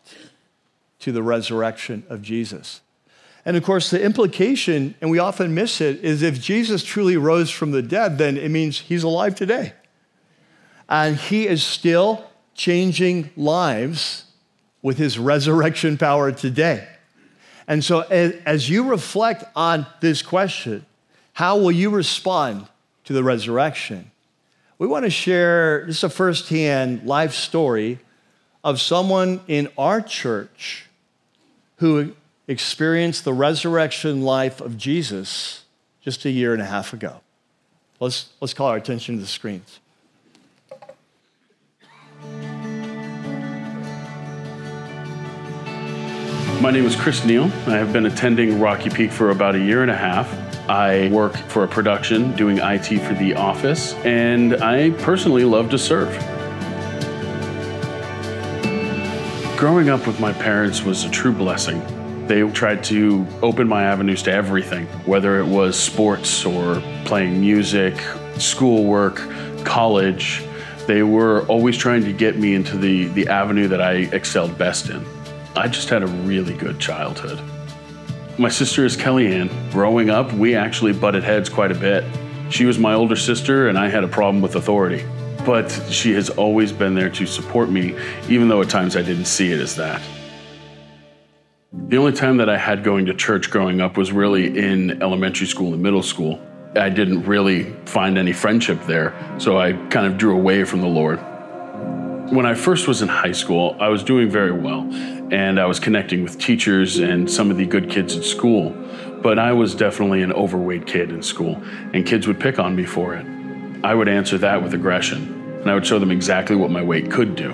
to 1.01 1.11
the 1.11 1.23
resurrection 1.23 2.03
of 2.09 2.21
Jesus? 2.21 2.81
And 3.45 3.57
of 3.57 3.63
course, 3.63 3.89
the 3.89 4.01
implication, 4.01 4.95
and 5.01 5.09
we 5.09 5.19
often 5.19 5.53
miss 5.53 5.81
it, 5.81 6.03
is 6.03 6.21
if 6.21 6.39
Jesus 6.39 6.83
truly 6.83 7.17
rose 7.17 7.49
from 7.49 7.71
the 7.71 7.81
dead, 7.81 8.17
then 8.17 8.37
it 8.37 8.49
means 8.49 8.79
he's 8.79 9.03
alive 9.03 9.35
today. 9.35 9.73
And 10.87 11.15
he 11.15 11.47
is 11.47 11.63
still 11.63 12.29
changing 12.53 13.31
lives 13.35 14.25
with 14.81 14.97
his 14.97 15.17
resurrection 15.17 15.97
power 15.97 16.31
today. 16.31 16.87
And 17.67 17.83
so, 17.83 18.01
as 18.01 18.69
you 18.69 18.89
reflect 18.89 19.43
on 19.55 19.85
this 20.01 20.21
question, 20.21 20.85
how 21.33 21.57
will 21.57 21.71
you 21.71 21.89
respond 21.89 22.67
to 23.05 23.13
the 23.13 23.23
resurrection? 23.23 24.11
We 24.77 24.87
want 24.87 25.05
to 25.05 25.11
share 25.11 25.85
just 25.85 26.03
a 26.03 26.09
firsthand 26.09 27.03
life 27.05 27.33
story 27.33 27.99
of 28.63 28.81
someone 28.81 29.41
in 29.47 29.69
our 29.77 30.01
church 30.01 30.89
who 31.81 32.13
experienced 32.47 33.23
the 33.23 33.33
resurrection 33.33 34.21
life 34.21 34.61
of 34.61 34.77
Jesus 34.77 35.63
just 35.99 36.23
a 36.25 36.29
year 36.29 36.53
and 36.53 36.61
a 36.61 36.65
half 36.65 36.93
ago. 36.93 37.21
Let's, 37.99 38.29
let's 38.39 38.53
call 38.53 38.67
our 38.67 38.77
attention 38.77 39.15
to 39.15 39.21
the 39.21 39.27
screens. 39.27 39.79
My 46.61 46.69
name 46.69 46.85
is 46.85 46.95
Chris 46.95 47.25
Neal. 47.25 47.45
I 47.65 47.77
have 47.77 47.91
been 47.91 48.05
attending 48.05 48.59
Rocky 48.59 48.91
Peak 48.91 49.11
for 49.11 49.31
about 49.31 49.55
a 49.55 49.59
year 49.59 49.81
and 49.81 49.89
a 49.89 49.97
half. 49.97 50.29
I 50.69 51.09
work 51.09 51.35
for 51.35 51.63
a 51.63 51.67
production 51.67 52.35
doing 52.35 52.59
IT 52.59 52.99
for 52.99 53.15
The 53.15 53.33
Office, 53.33 53.95
and 54.05 54.63
I 54.63 54.91
personally 54.91 55.45
love 55.45 55.71
to 55.71 55.79
serve. 55.79 56.15
Growing 59.61 59.89
up 59.89 60.07
with 60.07 60.19
my 60.19 60.33
parents 60.33 60.81
was 60.81 61.03
a 61.03 61.09
true 61.11 61.31
blessing. 61.31 61.83
They 62.25 62.41
tried 62.49 62.83
to 62.85 63.27
open 63.43 63.67
my 63.67 63.83
avenues 63.83 64.23
to 64.23 64.31
everything, 64.33 64.87
whether 65.05 65.39
it 65.39 65.45
was 65.45 65.77
sports 65.77 66.43
or 66.47 66.81
playing 67.05 67.39
music, 67.39 67.93
schoolwork, 68.39 69.17
college. 69.63 70.43
They 70.87 71.03
were 71.03 71.45
always 71.45 71.77
trying 71.77 72.03
to 72.05 72.11
get 72.11 72.39
me 72.39 72.55
into 72.55 72.75
the, 72.75 73.09
the 73.09 73.27
avenue 73.27 73.67
that 73.67 73.79
I 73.79 74.09
excelled 74.11 74.57
best 74.57 74.89
in. 74.89 75.05
I 75.55 75.67
just 75.67 75.89
had 75.89 76.01
a 76.01 76.07
really 76.07 76.55
good 76.55 76.79
childhood. 76.79 77.39
My 78.39 78.49
sister 78.49 78.83
is 78.83 78.97
Kellyanne. 78.97 79.71
Growing 79.71 80.09
up, 80.09 80.33
we 80.33 80.55
actually 80.55 80.93
butted 80.93 81.23
heads 81.23 81.49
quite 81.49 81.71
a 81.71 81.75
bit. 81.75 82.03
She 82.49 82.65
was 82.65 82.79
my 82.79 82.95
older 82.95 83.15
sister, 83.15 83.67
and 83.67 83.77
I 83.77 83.89
had 83.89 84.03
a 84.03 84.07
problem 84.07 84.41
with 84.41 84.55
authority. 84.55 85.05
But 85.45 85.71
she 85.89 86.13
has 86.13 86.29
always 86.29 86.71
been 86.71 86.93
there 86.93 87.09
to 87.09 87.25
support 87.25 87.69
me, 87.69 87.95
even 88.29 88.47
though 88.47 88.61
at 88.61 88.69
times 88.69 88.95
I 88.95 89.01
didn't 89.01 89.25
see 89.25 89.51
it 89.51 89.59
as 89.59 89.75
that. 89.75 90.01
The 91.87 91.97
only 91.97 92.11
time 92.11 92.37
that 92.37 92.49
I 92.49 92.57
had 92.57 92.83
going 92.83 93.05
to 93.07 93.13
church 93.13 93.49
growing 93.49 93.81
up 93.81 93.97
was 93.97 94.11
really 94.11 94.57
in 94.57 95.01
elementary 95.01 95.47
school 95.47 95.73
and 95.73 95.81
middle 95.81 96.03
school. 96.03 96.39
I 96.75 96.89
didn't 96.89 97.23
really 97.23 97.63
find 97.85 98.17
any 98.17 98.33
friendship 98.33 98.81
there, 98.83 99.13
so 99.39 99.57
I 99.57 99.73
kind 99.87 100.05
of 100.05 100.17
drew 100.17 100.33
away 100.33 100.63
from 100.63 100.81
the 100.81 100.87
Lord. 100.87 101.19
When 102.31 102.45
I 102.45 102.53
first 102.53 102.87
was 102.87 103.01
in 103.01 103.09
high 103.09 103.33
school, 103.33 103.75
I 103.79 103.89
was 103.89 104.03
doing 104.03 104.29
very 104.29 104.51
well, 104.51 104.81
and 105.31 105.59
I 105.59 105.65
was 105.65 105.79
connecting 105.79 106.23
with 106.23 106.37
teachers 106.37 106.99
and 106.99 107.29
some 107.29 107.51
of 107.51 107.57
the 107.57 107.65
good 107.65 107.89
kids 107.89 108.15
at 108.15 108.23
school. 108.23 108.75
But 109.21 109.39
I 109.39 109.51
was 109.51 109.75
definitely 109.75 110.21
an 110.21 110.31
overweight 110.33 110.87
kid 110.87 111.09
in 111.09 111.21
school, 111.21 111.61
and 111.93 112.05
kids 112.05 112.27
would 112.27 112.39
pick 112.39 112.59
on 112.59 112.75
me 112.75 112.85
for 112.85 113.15
it. 113.15 113.25
I 113.83 113.95
would 113.95 114.07
answer 114.07 114.37
that 114.37 114.61
with 114.61 114.73
aggression, 114.75 115.59
and 115.61 115.69
I 115.69 115.73
would 115.73 115.85
show 115.85 115.97
them 115.97 116.11
exactly 116.11 116.55
what 116.55 116.69
my 116.69 116.83
weight 116.83 117.09
could 117.09 117.35
do. 117.35 117.51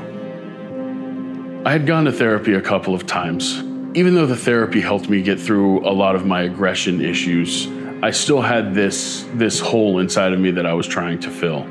I 1.66 1.72
had 1.72 1.86
gone 1.86 2.06
to 2.06 2.12
therapy 2.12 2.54
a 2.54 2.62
couple 2.62 2.94
of 2.94 3.06
times. 3.08 3.64
Even 3.94 4.14
though 4.14 4.26
the 4.26 4.36
therapy 4.36 4.82
helped 4.82 5.10
me 5.10 5.22
get 5.22 5.40
through 5.40 5.88
a 5.88 5.92
lot 5.92 6.16
of 6.16 6.26
my 6.26 6.42
aggression 6.44 7.02
issues, 7.02 7.68
I 8.04 8.12
still 8.12 8.42
had 8.42 8.76
this 8.76 9.26
this 9.34 9.60
hole 9.60 10.00
inside 10.00 10.34
of 10.34 10.40
me 10.40 10.52
that 10.52 10.66
I 10.66 10.74
was 10.74 10.86
trying 10.86 11.20
to 11.22 11.32
fill. 11.32 11.66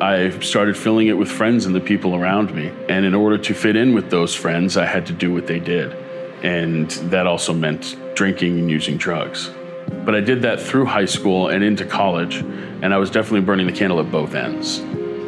I 0.00 0.30
started 0.40 0.76
filling 0.76 1.08
it 1.08 1.18
with 1.18 1.28
friends 1.28 1.66
and 1.66 1.74
the 1.74 1.80
people 1.80 2.14
around 2.14 2.54
me. 2.54 2.72
And 2.88 3.04
in 3.04 3.14
order 3.14 3.36
to 3.36 3.54
fit 3.54 3.74
in 3.74 3.94
with 3.94 4.10
those 4.10 4.34
friends, 4.34 4.76
I 4.76 4.86
had 4.86 5.06
to 5.06 5.12
do 5.12 5.32
what 5.32 5.48
they 5.48 5.58
did. 5.58 5.92
And 6.44 6.88
that 7.10 7.26
also 7.26 7.52
meant 7.52 7.96
drinking 8.14 8.60
and 8.60 8.70
using 8.70 8.96
drugs. 8.96 9.50
But 10.04 10.14
I 10.14 10.20
did 10.20 10.42
that 10.42 10.60
through 10.60 10.86
high 10.86 11.04
school 11.04 11.48
and 11.48 11.62
into 11.62 11.84
college, 11.84 12.36
and 12.36 12.94
I 12.94 12.96
was 12.98 13.10
definitely 13.10 13.42
burning 13.42 13.66
the 13.66 13.72
candle 13.72 14.00
at 14.00 14.10
both 14.10 14.34
ends. 14.34 14.78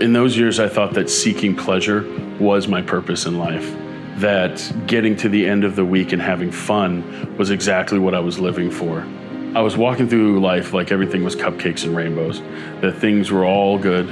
In 0.01 0.13
those 0.13 0.37
years, 0.37 0.59
I 0.59 0.69
thought 0.69 0.95
that 0.95 1.11
seeking 1.11 1.55
pleasure 1.55 2.03
was 2.39 2.69
my 2.69 2.81
purpose 2.81 3.27
in 3.27 3.39
life, 3.39 3.75
that 4.17 4.73
getting 4.87 5.17
to 5.17 5.29
the 5.29 5.47
end 5.47 5.65
of 5.65 5.77
the 5.77 5.85
week 5.85 6.13
and 6.13 6.23
having 6.23 6.51
fun 6.51 7.37
was 7.37 7.51
exactly 7.51 7.99
what 7.99 8.15
I 8.15 8.21
was 8.21 8.39
living 8.39 8.71
for. 8.71 9.07
I 9.55 9.63
was 9.63 9.77
walking 9.77 10.09
through 10.09 10.41
life 10.41 10.73
like 10.73 10.93
everything 10.93 11.25
was 11.25 11.35
cupcakes 11.35 11.85
and 11.85 11.97
rainbows, 11.97 12.41
that 12.81 12.99
things 12.99 13.31
were 13.31 13.45
all 13.45 13.79
good, 13.79 14.07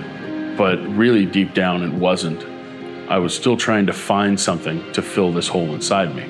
but 0.56 0.78
really 0.96 1.24
deep 1.24 1.54
down 1.54 1.82
it 1.82 1.92
wasn't. 1.92 2.44
I 3.10 3.18
was 3.18 3.34
still 3.34 3.56
trying 3.56 3.86
to 3.86 3.92
find 3.92 4.38
something 4.38 4.92
to 4.92 5.00
fill 5.00 5.32
this 5.32 5.48
hole 5.48 5.72
inside 5.74 6.14
me. 6.14 6.24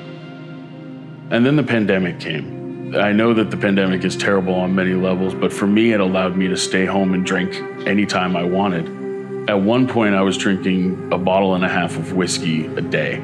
And 1.31 1.45
then 1.45 1.57
the 1.57 1.65
pandemic 1.65 2.21
came. 2.21 2.58
I 2.97 3.13
know 3.13 3.35
that 3.35 3.51
the 3.51 3.57
pandemic 3.59 4.03
is 4.03 4.17
terrible 4.17 4.55
on 4.55 4.75
many 4.75 4.95
levels, 4.95 5.35
but 5.35 5.53
for 5.53 5.67
me, 5.67 5.93
it 5.93 6.01
allowed 6.01 6.37
me 6.37 6.49
to 6.49 6.57
stay 6.57 6.87
home 6.87 7.13
and 7.13 7.25
drink 7.25 7.55
anytime 7.87 8.35
I 8.35 8.45
wanted. 8.45 9.51
At 9.51 9.61
one 9.61 9.87
point, 9.87 10.15
I 10.15 10.23
was 10.23 10.39
drinking 10.39 11.13
a 11.13 11.19
bottle 11.19 11.55
and 11.55 11.63
a 11.63 11.69
half 11.69 11.99
of 11.99 12.15
whiskey 12.15 12.65
a 12.65 12.81
day. 12.81 13.23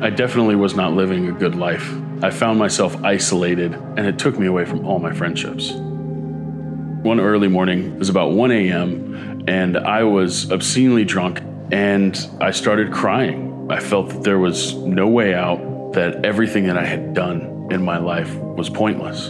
I 0.00 0.10
definitely 0.10 0.56
was 0.56 0.74
not 0.74 0.92
living 0.92 1.28
a 1.28 1.32
good 1.32 1.54
life. 1.54 1.88
I 2.20 2.30
found 2.30 2.58
myself 2.58 2.96
isolated, 3.04 3.74
and 3.74 4.00
it 4.00 4.18
took 4.18 4.40
me 4.40 4.46
away 4.46 4.64
from 4.64 4.84
all 4.84 4.98
my 4.98 5.12
friendships. 5.12 5.70
One 5.70 7.20
early 7.20 7.48
morning, 7.48 7.92
it 7.92 7.98
was 8.00 8.08
about 8.08 8.32
1 8.32 8.50
a.m., 8.50 9.44
and 9.46 9.76
I 9.76 10.02
was 10.02 10.50
obscenely 10.50 11.04
drunk, 11.04 11.40
and 11.70 12.18
I 12.40 12.50
started 12.50 12.92
crying. 12.92 13.68
I 13.70 13.78
felt 13.78 14.08
that 14.08 14.24
there 14.24 14.40
was 14.40 14.74
no 14.74 15.06
way 15.06 15.32
out, 15.32 15.92
that 15.92 16.26
everything 16.26 16.66
that 16.66 16.76
I 16.76 16.84
had 16.84 17.14
done 17.14 17.55
in 17.70 17.82
my 17.82 17.98
life 17.98 18.34
was 18.34 18.70
pointless. 18.70 19.28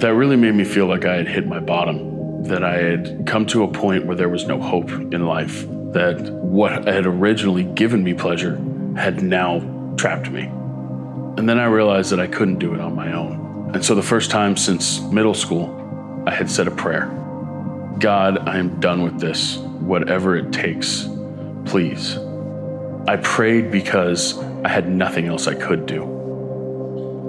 That 0.00 0.14
really 0.14 0.36
made 0.36 0.54
me 0.54 0.64
feel 0.64 0.86
like 0.86 1.04
I 1.04 1.16
had 1.16 1.28
hit 1.28 1.46
my 1.46 1.60
bottom, 1.60 2.44
that 2.44 2.64
I 2.64 2.76
had 2.76 3.26
come 3.26 3.46
to 3.46 3.62
a 3.64 3.68
point 3.68 4.06
where 4.06 4.16
there 4.16 4.28
was 4.28 4.46
no 4.46 4.60
hope 4.60 4.90
in 4.90 5.26
life, 5.26 5.66
that 5.92 6.20
what 6.30 6.86
had 6.86 7.06
originally 7.06 7.64
given 7.64 8.02
me 8.02 8.14
pleasure 8.14 8.56
had 8.96 9.22
now 9.22 9.60
trapped 9.96 10.30
me. 10.30 10.42
And 11.36 11.48
then 11.48 11.58
I 11.58 11.66
realized 11.66 12.10
that 12.12 12.20
I 12.20 12.26
couldn't 12.26 12.58
do 12.58 12.74
it 12.74 12.80
on 12.80 12.94
my 12.94 13.12
own. 13.12 13.70
And 13.74 13.84
so, 13.84 13.94
the 13.94 14.02
first 14.02 14.30
time 14.30 14.56
since 14.56 15.00
middle 15.00 15.34
school, 15.34 16.22
I 16.26 16.34
had 16.34 16.50
said 16.50 16.68
a 16.68 16.70
prayer 16.70 17.06
God, 17.98 18.48
I 18.48 18.58
am 18.58 18.80
done 18.80 19.02
with 19.02 19.20
this, 19.20 19.56
whatever 19.56 20.36
it 20.36 20.52
takes, 20.52 21.08
please. 21.64 22.18
I 23.06 23.16
prayed 23.16 23.70
because 23.70 24.38
I 24.64 24.68
had 24.68 24.88
nothing 24.88 25.26
else 25.26 25.46
I 25.46 25.54
could 25.54 25.86
do. 25.86 26.13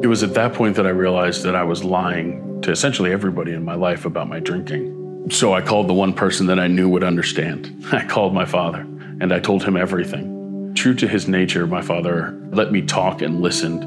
It 0.02 0.08
was 0.08 0.24
at 0.24 0.34
that 0.34 0.54
point 0.54 0.76
that 0.76 0.86
I 0.86 0.90
realized 0.90 1.44
that 1.44 1.56
I 1.56 1.64
was 1.64 1.84
lying 1.84 2.62
to 2.62 2.72
essentially 2.72 3.12
everybody 3.12 3.54
in 3.54 3.64
my 3.64 3.76
life 3.76 4.06
about 4.06 4.28
my 4.28 4.40
drinking. 4.40 5.30
So 5.32 5.54
I 5.54 5.62
called 5.62 5.88
the 5.88 5.94
one 5.94 6.14
person 6.14 6.48
that 6.48 6.60
I 6.60 6.68
knew 6.68 6.90
would 6.90 7.04
understand. 7.04 7.86
I 7.92 8.06
called 8.06 8.34
my 8.34 8.46
father 8.46 8.82
and 8.82 9.34
I 9.34 9.40
told 9.40 9.64
him 9.64 9.78
everything. 9.78 10.74
True 10.76 10.94
to 10.96 11.08
his 11.08 11.28
nature, 11.28 11.66
my 11.66 11.82
father 11.82 12.38
let 12.52 12.72
me 12.72 12.82
talk 12.82 13.22
and 13.22 13.42
listened 13.42 13.84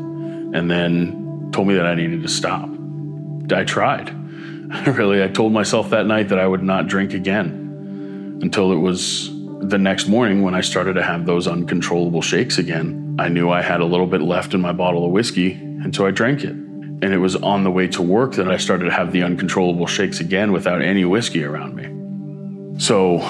and 0.54 0.70
then 0.70 1.50
told 1.52 1.68
me 1.68 1.74
that 1.74 1.86
I 1.86 1.94
needed 1.94 2.22
to 2.22 2.28
stop. 2.28 2.68
I 3.52 3.64
tried. 3.64 4.11
really, 4.86 5.22
I 5.22 5.28
told 5.28 5.52
myself 5.52 5.90
that 5.90 6.06
night 6.06 6.28
that 6.28 6.38
I 6.38 6.46
would 6.46 6.62
not 6.62 6.88
drink 6.88 7.12
again 7.12 8.38
until 8.42 8.72
it 8.72 8.76
was 8.76 9.30
the 9.61 9.78
next 9.78 10.09
morning 10.09 10.42
when 10.42 10.54
I 10.54 10.61
started 10.61 10.94
to 10.94 11.02
have 11.02 11.26
those 11.26 11.46
uncontrollable 11.46 12.22
shakes 12.22 12.59
again. 12.59 13.16
I 13.18 13.28
knew 13.28 13.50
I 13.50 13.62
had 13.62 13.80
a 13.80 13.84
little 13.84 14.06
bit 14.06 14.22
left 14.22 14.54
in 14.54 14.61
my 14.61 14.72
bottle 14.72 15.04
of 15.04 15.11
whiskey, 15.11 15.67
and 15.82 15.94
so 15.94 16.06
I 16.06 16.10
drank 16.10 16.44
it. 16.44 16.50
And 16.50 17.04
it 17.04 17.18
was 17.18 17.36
on 17.36 17.62
the 17.62 17.70
way 17.70 17.86
to 17.88 18.02
work 18.02 18.34
that 18.34 18.50
I 18.50 18.56
started 18.56 18.86
to 18.86 18.90
have 18.90 19.12
the 19.12 19.22
uncontrollable 19.22 19.86
shakes 19.86 20.18
again 20.18 20.50
without 20.50 20.82
any 20.82 21.04
whiskey 21.04 21.44
around 21.44 21.76
me. 21.76 22.78
So 22.78 23.20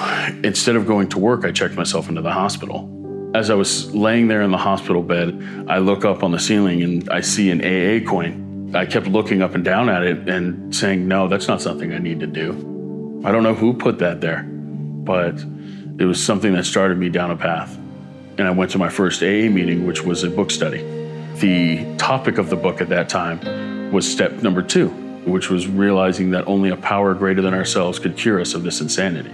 instead 0.43 0.75
of 0.75 0.87
going 0.87 1.09
to 1.09 1.19
work, 1.19 1.45
I 1.45 1.51
checked 1.51 1.75
myself 1.75 2.09
into 2.09 2.21
the 2.21 2.31
hospital. 2.31 2.95
As 3.35 3.51
I 3.51 3.55
was 3.55 3.93
laying 3.93 4.27
there 4.27 4.41
in 4.41 4.49
the 4.49 4.57
hospital 4.57 5.03
bed, 5.03 5.65
I 5.67 5.79
look 5.79 6.03
up 6.03 6.23
on 6.23 6.31
the 6.31 6.39
ceiling 6.39 6.81
and 6.81 7.07
I 7.09 7.21
see 7.21 7.51
an 7.51 7.61
AA 7.61 8.07
coin. 8.07 8.71
I 8.75 8.85
kept 8.85 9.07
looking 9.07 9.41
up 9.41 9.55
and 9.55 9.63
down 9.63 9.89
at 9.89 10.03
it 10.03 10.29
and 10.29 10.75
saying, 10.75 11.07
No, 11.07 11.27
that's 11.27 11.47
not 11.47 11.61
something 11.61 11.93
I 11.93 11.99
need 11.99 12.19
to 12.21 12.27
do. 12.27 13.21
I 13.23 13.31
don't 13.31 13.43
know 13.43 13.55
who 13.55 13.73
put 13.73 13.99
that 13.99 14.21
there, 14.21 14.43
but 14.43 15.35
it 15.99 16.05
was 16.05 16.23
something 16.23 16.53
that 16.53 16.65
started 16.65 16.97
me 16.97 17.09
down 17.09 17.29
a 17.29 17.35
path. 17.35 17.75
And 18.37 18.47
I 18.47 18.51
went 18.51 18.71
to 18.71 18.77
my 18.77 18.89
first 18.89 19.21
AA 19.21 19.49
meeting, 19.49 19.85
which 19.85 20.03
was 20.03 20.23
a 20.23 20.29
book 20.29 20.49
study. 20.49 20.98
The 21.39 21.95
topic 21.95 22.37
of 22.37 22.49
the 22.49 22.57
book 22.57 22.81
at 22.81 22.89
that 22.89 23.07
time 23.07 23.93
was 23.93 24.05
step 24.05 24.43
number 24.43 24.61
two, 24.61 24.89
which 25.25 25.49
was 25.49 25.67
realizing 25.67 26.31
that 26.31 26.45
only 26.47 26.69
a 26.69 26.75
power 26.75 27.13
greater 27.13 27.41
than 27.41 27.53
ourselves 27.53 27.97
could 27.97 28.17
cure 28.17 28.41
us 28.41 28.55
of 28.55 28.63
this 28.63 28.81
insanity. 28.81 29.29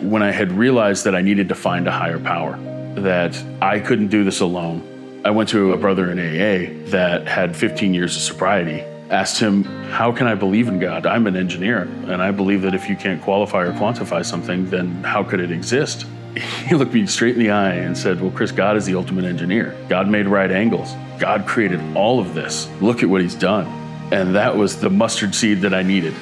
When 0.00 0.22
I 0.22 0.30
had 0.30 0.52
realized 0.52 1.04
that 1.04 1.14
I 1.14 1.20
needed 1.20 1.50
to 1.50 1.54
find 1.54 1.86
a 1.86 1.90
higher 1.90 2.18
power, 2.18 2.58
that 2.94 3.36
I 3.60 3.78
couldn't 3.78 4.08
do 4.08 4.24
this 4.24 4.40
alone. 4.40 5.20
I 5.22 5.32
went 5.32 5.50
to 5.50 5.74
a 5.74 5.76
brother 5.76 6.10
in 6.10 6.18
AA 6.18 6.90
that 6.92 7.28
had 7.28 7.54
15 7.54 7.92
years 7.92 8.16
of 8.16 8.22
sobriety. 8.22 8.80
Asked 9.10 9.38
him, 9.38 9.64
How 9.90 10.12
can 10.12 10.26
I 10.26 10.34
believe 10.34 10.66
in 10.66 10.78
God? 10.78 11.04
I'm 11.04 11.26
an 11.26 11.36
engineer, 11.36 11.82
and 11.82 12.22
I 12.22 12.30
believe 12.30 12.62
that 12.62 12.74
if 12.74 12.88
you 12.88 12.96
can't 12.96 13.20
qualify 13.20 13.64
or 13.64 13.72
quantify 13.74 14.24
something, 14.24 14.70
then 14.70 15.04
how 15.04 15.22
could 15.22 15.40
it 15.40 15.50
exist? 15.50 16.06
He 16.70 16.76
looked 16.76 16.94
me 16.94 17.04
straight 17.06 17.34
in 17.34 17.40
the 17.40 17.50
eye 17.50 17.72
and 17.72 17.96
said, 17.98 18.20
Well, 18.20 18.30
Chris, 18.30 18.52
God 18.52 18.76
is 18.76 18.86
the 18.86 18.94
ultimate 18.94 19.24
engineer. 19.24 19.76
God 19.88 20.08
made 20.08 20.26
right 20.26 20.50
angles. 20.50 20.94
God 21.18 21.46
created 21.46 21.80
all 21.96 22.20
of 22.20 22.34
this. 22.34 22.68
Look 22.80 23.02
at 23.02 23.08
what 23.08 23.20
He's 23.20 23.34
done. 23.34 23.66
And 24.12 24.34
that 24.36 24.56
was 24.56 24.80
the 24.80 24.90
mustard 24.90 25.34
seed 25.34 25.60
that 25.62 25.74
I 25.74 25.82
needed. 25.82 26.14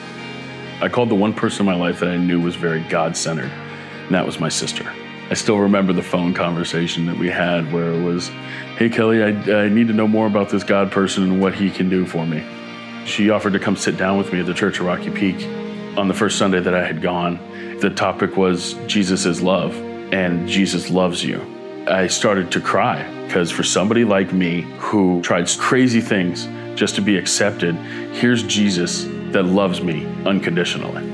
I 0.80 0.88
called 0.88 1.08
the 1.08 1.14
one 1.14 1.34
person 1.34 1.66
in 1.66 1.66
my 1.66 1.74
life 1.74 2.00
that 2.00 2.08
I 2.08 2.16
knew 2.16 2.40
was 2.40 2.54
very 2.54 2.80
God 2.84 3.16
centered, 3.16 3.50
and 3.50 4.14
that 4.14 4.24
was 4.24 4.38
my 4.38 4.48
sister. 4.48 4.90
I 5.30 5.34
still 5.34 5.58
remember 5.58 5.92
the 5.92 6.02
phone 6.02 6.32
conversation 6.32 7.04
that 7.06 7.18
we 7.18 7.28
had 7.28 7.70
where 7.72 7.92
it 7.92 8.02
was, 8.02 8.28
Hey, 8.76 8.88
Kelly, 8.88 9.22
I, 9.22 9.64
I, 9.64 9.68
need 9.68 9.88
to 9.88 9.92
know 9.92 10.06
more 10.06 10.26
about 10.26 10.48
this 10.48 10.62
God 10.62 10.90
person 10.92 11.24
and 11.24 11.40
what 11.40 11.54
he 11.54 11.70
can 11.70 11.88
do 11.88 12.06
for 12.06 12.24
me. 12.24 12.46
She 13.04 13.28
offered 13.30 13.54
to 13.54 13.58
come 13.58 13.76
sit 13.76 13.96
down 13.96 14.16
with 14.16 14.32
me 14.32 14.40
at 14.40 14.46
the 14.46 14.54
Church 14.54 14.78
of 14.80 14.86
Rocky 14.86 15.10
Peak 15.10 15.44
on 15.98 16.08
the 16.08 16.14
first 16.14 16.38
Sunday 16.38 16.60
that 16.60 16.74
I 16.74 16.86
had 16.86 17.02
gone. 17.02 17.40
The 17.80 17.90
topic 17.90 18.36
was 18.36 18.74
Jesus 18.86 19.26
is 19.26 19.42
love, 19.42 19.74
and 20.12 20.48
Jesus 20.48 20.90
loves 20.90 21.24
you. 21.24 21.40
I 21.88 22.06
started 22.06 22.50
to 22.52 22.60
cry 22.60 23.02
because 23.24 23.50
for 23.50 23.62
somebody 23.62 24.04
like 24.04 24.32
me 24.32 24.62
who 24.78 25.22
tried 25.22 25.48
crazy 25.58 26.00
things 26.00 26.46
just 26.78 26.94
to 26.96 27.00
be 27.00 27.16
accepted, 27.16 27.74
here's 28.14 28.42
Jesus 28.42 29.04
that 29.32 29.44
loves 29.44 29.80
me 29.80 30.06
unconditionally. 30.24 31.04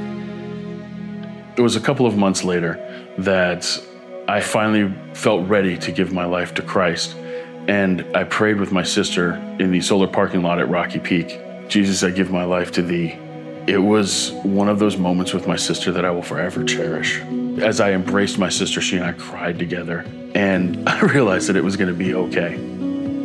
It 1.56 1.60
was 1.60 1.76
a 1.76 1.80
couple 1.80 2.06
of 2.06 2.16
months 2.16 2.44
later 2.44 2.74
that 3.18 3.80
I 4.26 4.40
finally 4.40 4.92
felt 5.12 5.48
ready 5.48 5.78
to 5.78 5.92
give 5.92 6.12
my 6.12 6.24
life 6.24 6.54
to 6.54 6.62
Christ. 6.62 7.16
And 7.68 8.04
I 8.14 8.24
prayed 8.24 8.58
with 8.58 8.72
my 8.72 8.82
sister 8.82 9.34
in 9.58 9.70
the 9.70 9.80
solar 9.80 10.08
parking 10.08 10.42
lot 10.42 10.58
at 10.58 10.68
Rocky 10.68 10.98
Peak 10.98 11.40
Jesus, 11.68 12.02
I 12.04 12.10
give 12.10 12.30
my 12.30 12.44
life 12.44 12.72
to 12.72 12.82
thee. 12.82 13.18
It 13.66 13.78
was 13.78 14.32
one 14.42 14.68
of 14.68 14.78
those 14.78 14.96
moments 14.96 15.32
with 15.32 15.48
my 15.48 15.56
sister 15.56 15.90
that 15.92 16.04
I 16.04 16.10
will 16.10 16.22
forever 16.22 16.62
cherish. 16.62 17.20
As 17.60 17.80
I 17.80 17.92
embraced 17.92 18.38
my 18.38 18.48
sister, 18.48 18.80
she 18.80 18.96
and 18.96 19.04
I 19.04 19.12
cried 19.12 19.58
together, 19.58 20.04
and 20.34 20.88
I 20.88 21.00
realized 21.00 21.48
that 21.48 21.56
it 21.56 21.64
was 21.64 21.76
going 21.76 21.88
to 21.88 21.94
be 21.94 22.14
okay. 22.14 22.56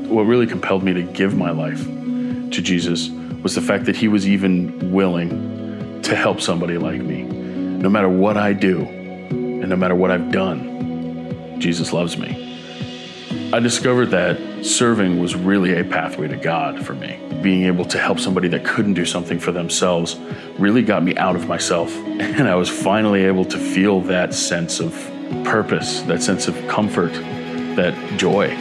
What 0.07 0.23
really 0.23 0.47
compelled 0.47 0.83
me 0.83 0.93
to 0.93 1.03
give 1.03 1.35
my 1.35 1.51
life 1.51 1.83
to 1.85 2.61
Jesus 2.61 3.09
was 3.43 3.55
the 3.55 3.61
fact 3.61 3.85
that 3.85 3.95
he 3.95 4.07
was 4.07 4.27
even 4.27 4.91
willing 4.91 6.01
to 6.03 6.15
help 6.15 6.41
somebody 6.41 6.77
like 6.77 7.01
me. 7.01 7.23
No 7.23 7.89
matter 7.89 8.09
what 8.09 8.37
I 8.37 8.53
do, 8.53 8.81
and 8.81 9.69
no 9.69 9.75
matter 9.75 9.95
what 9.95 10.11
I've 10.11 10.31
done, 10.31 11.59
Jesus 11.59 11.93
loves 11.93 12.17
me. 12.17 13.51
I 13.53 13.59
discovered 13.59 14.07
that 14.07 14.39
serving 14.63 15.19
was 15.19 15.35
really 15.35 15.79
a 15.79 15.83
pathway 15.83 16.27
to 16.27 16.35
God 16.35 16.85
for 16.85 16.93
me. 16.93 17.19
Being 17.41 17.63
able 17.63 17.85
to 17.85 17.97
help 17.97 18.19
somebody 18.19 18.47
that 18.49 18.65
couldn't 18.65 18.93
do 18.93 19.05
something 19.05 19.39
for 19.39 19.51
themselves 19.51 20.17
really 20.57 20.81
got 20.81 21.03
me 21.03 21.15
out 21.17 21.35
of 21.35 21.47
myself. 21.47 21.95
And 22.19 22.47
I 22.47 22.55
was 22.55 22.69
finally 22.69 23.23
able 23.23 23.45
to 23.45 23.57
feel 23.57 24.01
that 24.01 24.33
sense 24.33 24.79
of 24.79 24.93
purpose, 25.45 26.01
that 26.01 26.21
sense 26.21 26.47
of 26.47 26.55
comfort, 26.67 27.13
that 27.75 27.95
joy. 28.17 28.55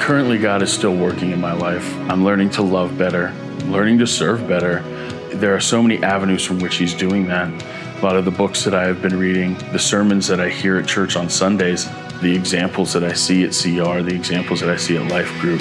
Currently, 0.00 0.38
God 0.38 0.62
is 0.62 0.72
still 0.72 0.94
working 0.94 1.32
in 1.32 1.40
my 1.40 1.52
life. 1.52 1.92
I'm 2.08 2.24
learning 2.24 2.50
to 2.50 2.62
love 2.62 2.96
better, 2.96 3.32
learning 3.64 3.98
to 3.98 4.06
serve 4.06 4.46
better. 4.46 4.80
There 5.34 5.54
are 5.54 5.60
so 5.60 5.82
many 5.82 6.02
avenues 6.02 6.44
from 6.44 6.60
which 6.60 6.76
He's 6.76 6.94
doing 6.94 7.26
that. 7.26 7.48
A 7.98 8.04
lot 8.04 8.16
of 8.16 8.24
the 8.24 8.30
books 8.30 8.62
that 8.64 8.74
I 8.74 8.84
have 8.84 9.02
been 9.02 9.18
reading, 9.18 9.54
the 9.72 9.78
sermons 9.78 10.26
that 10.28 10.40
I 10.40 10.48
hear 10.48 10.76
at 10.76 10.86
church 10.86 11.16
on 11.16 11.28
Sundays, 11.28 11.88
the 12.22 12.34
examples 12.34 12.92
that 12.94 13.04
I 13.04 13.12
see 13.12 13.44
at 13.44 13.50
CR, 13.50 14.02
the 14.02 14.14
examples 14.14 14.60
that 14.60 14.70
I 14.70 14.76
see 14.76 14.96
at 14.96 15.10
Life 15.10 15.30
Group. 15.40 15.60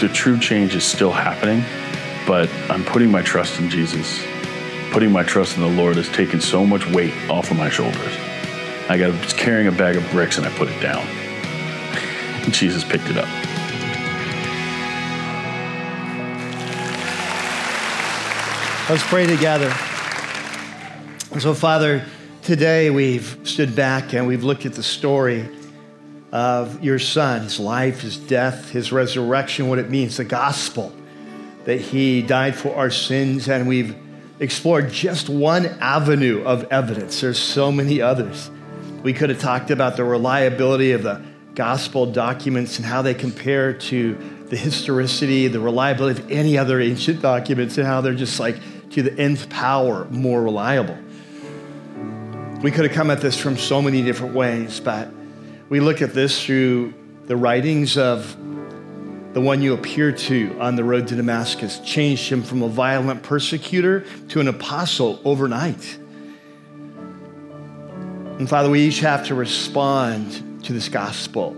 The 0.00 0.08
true 0.08 0.38
change 0.38 0.74
is 0.74 0.84
still 0.84 1.12
happening, 1.12 1.62
but 2.26 2.48
I'm 2.70 2.84
putting 2.84 3.10
my 3.10 3.22
trust 3.22 3.60
in 3.60 3.68
Jesus. 3.68 4.22
Putting 4.92 5.12
my 5.12 5.22
trust 5.22 5.56
in 5.56 5.62
the 5.62 5.68
Lord 5.68 5.96
has 5.96 6.08
taken 6.08 6.40
so 6.40 6.64
much 6.64 6.86
weight 6.86 7.12
off 7.28 7.50
of 7.50 7.58
my 7.58 7.68
shoulders. 7.68 8.16
I 8.88 8.96
got 8.98 9.12
was 9.12 9.32
carrying 9.34 9.68
a 9.68 9.72
bag 9.72 9.96
of 9.96 10.10
bricks 10.10 10.38
and 10.38 10.46
I 10.46 10.50
put 10.56 10.68
it 10.68 10.80
down. 10.80 11.06
And 12.44 12.52
Jesus 12.52 12.82
picked 12.82 13.08
it 13.08 13.18
up. 13.18 13.28
Let's 18.88 19.04
pray 19.04 19.26
together. 19.26 19.70
So, 21.38 21.54
Father, 21.54 22.04
today 22.42 22.90
we've 22.90 23.38
stood 23.44 23.76
back 23.76 24.14
and 24.14 24.26
we've 24.26 24.42
looked 24.42 24.66
at 24.66 24.72
the 24.72 24.82
story 24.82 25.48
of 26.32 26.82
your 26.82 26.98
son, 26.98 27.42
his 27.42 27.58
life, 27.58 28.00
his 28.00 28.16
death, 28.16 28.70
his 28.70 28.92
resurrection, 28.92 29.68
what 29.68 29.78
it 29.78 29.90
means, 29.90 30.16
the 30.16 30.24
gospel, 30.24 30.92
that 31.64 31.80
he 31.80 32.22
died 32.22 32.54
for 32.54 32.74
our 32.74 32.90
sins, 32.90 33.48
and 33.48 33.66
we've 33.66 33.96
explored 34.38 34.90
just 34.90 35.28
one 35.28 35.66
avenue 35.80 36.42
of 36.44 36.64
evidence. 36.72 37.20
There's 37.20 37.38
so 37.38 37.70
many 37.70 38.00
others. 38.00 38.50
We 39.02 39.12
could 39.12 39.30
have 39.30 39.40
talked 39.40 39.70
about 39.70 39.96
the 39.96 40.04
reliability 40.04 40.92
of 40.92 41.02
the 41.02 41.22
gospel 41.54 42.06
documents 42.06 42.78
and 42.78 42.86
how 42.86 43.02
they 43.02 43.12
compare 43.12 43.74
to 43.74 44.14
the 44.46 44.56
historicity, 44.56 45.48
the 45.48 45.60
reliability 45.60 46.22
of 46.22 46.30
any 46.30 46.56
other 46.56 46.80
ancient 46.80 47.20
documents, 47.20 47.76
and 47.76 47.86
how 47.86 48.00
they're 48.00 48.14
just 48.14 48.40
like 48.40 48.56
to 48.90 49.02
the 49.02 49.12
nth 49.18 49.48
power 49.50 50.06
more 50.06 50.42
reliable. 50.42 50.96
We 52.62 52.70
could 52.70 52.84
have 52.84 52.94
come 52.94 53.10
at 53.10 53.20
this 53.20 53.38
from 53.38 53.56
so 53.56 53.80
many 53.82 54.02
different 54.02 54.34
ways, 54.34 54.80
but 54.80 55.08
we 55.70 55.78
look 55.78 56.02
at 56.02 56.12
this 56.12 56.44
through 56.44 56.92
the 57.26 57.36
writings 57.36 57.96
of 57.96 58.36
the 59.32 59.40
one 59.40 59.62
you 59.62 59.72
appeared 59.72 60.18
to 60.18 60.56
on 60.58 60.74
the 60.74 60.82
road 60.82 61.06
to 61.06 61.14
Damascus, 61.14 61.78
changed 61.78 62.28
him 62.28 62.42
from 62.42 62.62
a 62.62 62.68
violent 62.68 63.22
persecutor 63.22 64.04
to 64.28 64.40
an 64.40 64.48
apostle 64.48 65.20
overnight. 65.24 65.96
And 68.40 68.48
Father, 68.48 68.68
we 68.68 68.80
each 68.80 68.98
have 68.98 69.24
to 69.28 69.36
respond 69.36 70.64
to 70.64 70.72
this 70.72 70.88
gospel, 70.88 71.56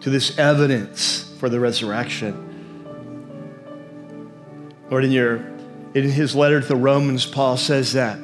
to 0.00 0.08
this 0.08 0.38
evidence 0.38 1.30
for 1.38 1.50
the 1.50 1.60
resurrection. 1.60 2.40
Lord, 4.90 5.04
in, 5.04 5.12
your, 5.12 5.36
in 5.92 6.08
his 6.10 6.34
letter 6.34 6.62
to 6.62 6.66
the 6.66 6.74
Romans, 6.74 7.26
Paul 7.26 7.58
says 7.58 7.92
that 7.92 8.18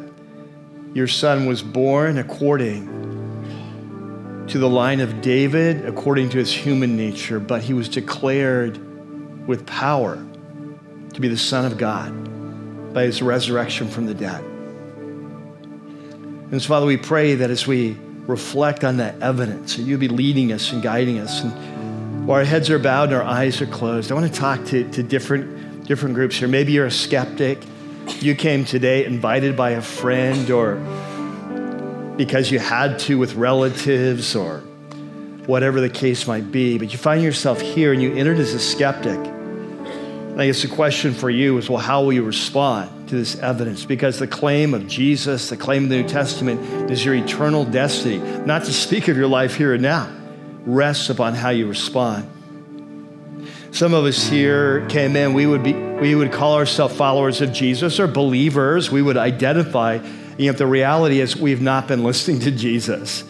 your 0.95 1.07
son 1.07 1.45
was 1.45 1.63
born 1.63 2.17
according 2.17 3.00
to 4.51 4.59
the 4.59 4.69
line 4.69 5.01
of 5.01 5.21
David 5.21 5.85
according 5.87 6.31
to 6.31 6.39
his 6.39 6.53
human 6.53 6.97
nature, 6.97 7.39
but 7.39 7.63
he 7.63 7.73
was 7.73 7.89
declared 7.89 8.79
with 9.47 9.65
power 9.65 10.17
to 11.15 11.21
be 11.21 11.29
the 11.29 11.39
Son 11.39 11.65
of 11.65 11.79
God 11.79 12.93
by 12.93 13.05
his 13.05 13.23
resurrection 13.23 13.89
from 13.89 14.07
the 14.07 14.15
dead. 14.15 14.43
And 16.51 16.61
so, 16.61 16.67
Father, 16.67 16.87
we 16.87 16.97
pray 16.97 17.37
that 17.37 17.51
as 17.51 17.65
we 17.69 17.97
reflect 18.27 18.83
on 18.83 18.97
that 18.97 19.23
evidence, 19.23 19.77
that 19.77 19.83
you'll 19.83 20.01
be 20.01 20.09
leading 20.09 20.53
us 20.53 20.73
and 20.73 20.83
guiding 20.83 21.19
us. 21.19 21.45
And 21.45 22.27
while 22.27 22.39
our 22.39 22.45
heads 22.45 22.71
are 22.71 22.79
bowed 22.81 23.11
and 23.11 23.15
our 23.19 23.23
eyes 23.23 23.63
are 23.63 23.67
closed, 23.67 24.11
I 24.11 24.17
want 24.17 24.33
to 24.33 24.41
talk 24.41 24.65
to, 24.67 24.89
to 24.91 25.03
different, 25.05 25.87
different 25.87 26.17
groups 26.17 26.37
here. 26.37 26.49
Maybe 26.49 26.73
you're 26.73 26.87
a 26.87 26.91
skeptic. 26.91 27.63
You 28.19 28.35
came 28.35 28.65
today 28.65 29.05
invited 29.05 29.57
by 29.57 29.71
a 29.71 29.83
friend 29.83 30.51
or 30.51 30.75
because 32.21 32.51
you 32.51 32.59
had 32.59 32.99
to 32.99 33.17
with 33.17 33.33
relatives 33.33 34.37
or 34.37 34.59
whatever 35.47 35.81
the 35.81 35.89
case 35.89 36.27
might 36.27 36.53
be, 36.53 36.77
but 36.77 36.93
you 36.93 36.99
find 36.99 37.23
yourself 37.23 37.63
here 37.63 37.95
and 37.95 38.03
you 38.03 38.15
entered 38.15 38.37
as 38.37 38.53
a 38.53 38.59
skeptic. 38.59 39.19
I 40.37 40.45
guess 40.45 40.61
the 40.61 40.69
question 40.69 41.15
for 41.15 41.31
you 41.31 41.57
is 41.57 41.71
well, 41.71 41.79
how 41.79 42.03
will 42.03 42.13
you 42.13 42.23
respond 42.23 43.09
to 43.09 43.15
this 43.15 43.39
evidence? 43.39 43.87
Because 43.87 44.19
the 44.19 44.27
claim 44.27 44.75
of 44.75 44.87
Jesus, 44.87 45.49
the 45.49 45.57
claim 45.57 45.85
of 45.85 45.89
the 45.89 46.03
New 46.03 46.09
Testament, 46.09 46.91
is 46.91 47.03
your 47.03 47.15
eternal 47.15 47.65
destiny, 47.65 48.19
not 48.45 48.65
to 48.65 48.73
speak 48.75 49.09
of 49.09 49.17
your 49.17 49.27
life 49.27 49.55
here 49.55 49.73
and 49.73 49.83
now, 49.83 50.15
rests 50.67 51.09
upon 51.09 51.33
how 51.33 51.49
you 51.49 51.67
respond. 51.67 52.31
Some 53.71 53.95
of 53.95 54.05
us 54.05 54.29
here 54.29 54.85
came 54.89 55.17
in, 55.17 55.33
we 55.33 55.47
would, 55.47 55.63
be, 55.63 55.73
we 55.73 56.15
would 56.15 56.33
call 56.33 56.57
ourselves 56.57 56.95
followers 56.95 57.41
of 57.41 57.51
Jesus 57.51 57.99
or 57.99 58.07
believers. 58.07 58.91
We 58.91 59.01
would 59.01 59.17
identify 59.17 60.01
Yet 60.41 60.57
the 60.57 60.67
reality 60.67 61.21
is 61.21 61.37
we've 61.37 61.61
not 61.61 61.87
been 61.87 62.03
listening 62.03 62.41
to 62.41 62.51
Jesus. 62.51 63.25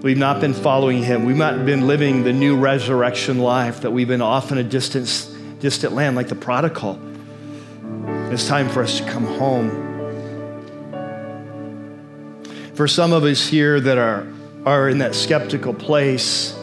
We've 0.00 0.16
not 0.16 0.40
been 0.40 0.54
following 0.54 1.02
him. 1.02 1.26
We've 1.26 1.36
not 1.36 1.66
been 1.66 1.86
living 1.86 2.24
the 2.24 2.32
new 2.32 2.56
resurrection 2.56 3.38
life 3.38 3.82
that 3.82 3.90
we've 3.90 4.08
been 4.08 4.22
off 4.22 4.50
in 4.50 4.56
a 4.56 4.62
distant, 4.62 5.28
distant 5.60 5.92
land 5.92 6.16
like 6.16 6.28
the 6.28 6.34
prodigal. 6.34 6.98
It's 8.32 8.48
time 8.48 8.70
for 8.70 8.82
us 8.82 8.98
to 8.98 9.04
come 9.04 9.26
home. 9.26 9.68
For 12.72 12.88
some 12.88 13.12
of 13.12 13.24
us 13.24 13.46
here 13.46 13.78
that 13.78 13.98
are, 13.98 14.26
are 14.64 14.88
in 14.88 14.96
that 14.98 15.14
skeptical 15.14 15.74
place, 15.74 16.58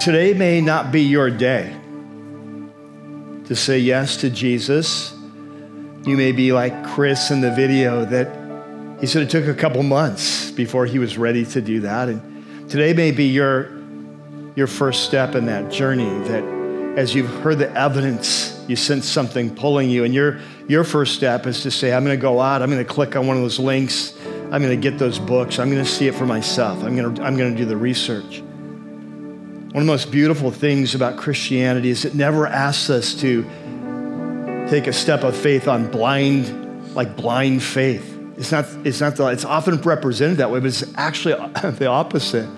today 0.00 0.32
may 0.32 0.62
not 0.62 0.90
be 0.90 1.02
your 1.02 1.28
day 1.28 1.76
to 3.44 3.54
say 3.54 3.78
yes 3.78 4.16
to 4.22 4.30
Jesus. 4.30 5.12
You 6.06 6.16
may 6.16 6.32
be 6.32 6.52
like 6.52 6.86
Chris 6.86 7.30
in 7.30 7.42
the 7.42 7.50
video 7.50 8.06
that 8.06 8.43
he 9.04 9.06
said 9.06 9.20
it 9.20 9.28
took 9.28 9.46
a 9.46 9.52
couple 9.52 9.82
months 9.82 10.50
before 10.52 10.86
he 10.86 10.98
was 10.98 11.18
ready 11.18 11.44
to 11.44 11.60
do 11.60 11.80
that. 11.80 12.08
And 12.08 12.70
today 12.70 12.94
may 12.94 13.10
be 13.10 13.26
your, 13.26 13.68
your 14.56 14.66
first 14.66 15.04
step 15.04 15.34
in 15.34 15.44
that 15.44 15.70
journey 15.70 16.08
that 16.28 16.42
as 16.96 17.14
you've 17.14 17.28
heard 17.42 17.58
the 17.58 17.70
evidence, 17.72 18.64
you 18.66 18.76
sense 18.76 19.06
something 19.06 19.54
pulling 19.54 19.90
you. 19.90 20.04
And 20.04 20.14
your, 20.14 20.40
your 20.68 20.84
first 20.84 21.14
step 21.16 21.46
is 21.46 21.62
to 21.64 21.70
say, 21.70 21.92
I'm 21.92 22.02
going 22.02 22.16
to 22.16 22.22
go 22.22 22.40
out, 22.40 22.62
I'm 22.62 22.70
going 22.70 22.82
to 22.82 22.90
click 22.90 23.14
on 23.14 23.26
one 23.26 23.36
of 23.36 23.42
those 23.42 23.58
links, 23.58 24.18
I'm 24.50 24.62
going 24.62 24.70
to 24.70 24.90
get 24.90 24.98
those 24.98 25.18
books, 25.18 25.58
I'm 25.58 25.70
going 25.70 25.84
to 25.84 25.90
see 25.90 26.08
it 26.08 26.14
for 26.14 26.24
myself, 26.24 26.82
I'm 26.82 26.96
going 26.96 27.14
to, 27.14 27.22
I'm 27.22 27.36
going 27.36 27.50
to 27.50 27.58
do 27.58 27.66
the 27.66 27.76
research. 27.76 28.40
One 28.40 29.76
of 29.76 29.80
the 29.82 29.84
most 29.84 30.10
beautiful 30.10 30.50
things 30.50 30.94
about 30.94 31.18
Christianity 31.18 31.90
is 31.90 32.06
it 32.06 32.14
never 32.14 32.46
asks 32.46 32.88
us 32.88 33.12
to 33.16 33.42
take 34.70 34.86
a 34.86 34.94
step 34.94 35.24
of 35.24 35.36
faith 35.36 35.68
on 35.68 35.90
blind, 35.90 36.94
like 36.94 37.18
blind 37.18 37.62
faith. 37.62 38.13
It's 38.36 38.50
not, 38.50 38.66
it's 38.84 39.00
not 39.00 39.16
the, 39.16 39.26
it's 39.26 39.44
often 39.44 39.80
represented 39.82 40.38
that 40.38 40.50
way, 40.50 40.60
but 40.60 40.66
it's 40.66 40.84
actually 40.96 41.34
the 41.78 41.86
opposite. 41.86 42.48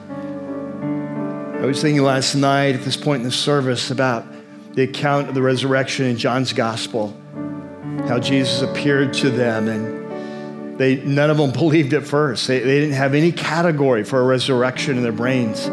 I 1.57 1.65
was 1.65 1.83
thinking 1.83 2.03
last 2.03 2.35
night 2.35 2.75
at 2.75 2.83
this 2.83 2.97
point 2.97 3.21
in 3.21 3.25
the 3.29 3.33
service 3.33 3.91
about 3.91 4.25
the 4.75 4.83
account 4.83 5.29
of 5.29 5.35
the 5.35 5.43
resurrection 5.43 6.07
in 6.07 6.17
John's 6.17 6.53
gospel, 6.53 7.17
how 8.07 8.19
Jesus 8.19 8.63
appeared 8.63 9.13
to 9.15 9.31
them 9.31 9.69
and 9.69 9.97
they, 10.79 10.97
none 10.97 11.31
of 11.31 11.39
them 11.39 11.51
believed 11.53 11.95
at 11.95 12.07
first. 12.07 12.47
They, 12.47 12.61
they 12.61 12.81
didn't 12.81 12.95
have 12.95 13.15
any 13.15 13.33
category 13.33 14.05
for 14.05 14.21
a 14.21 14.25
resurrection 14.25 14.97
in 14.97 15.03
their 15.03 15.13
brains. 15.13 15.69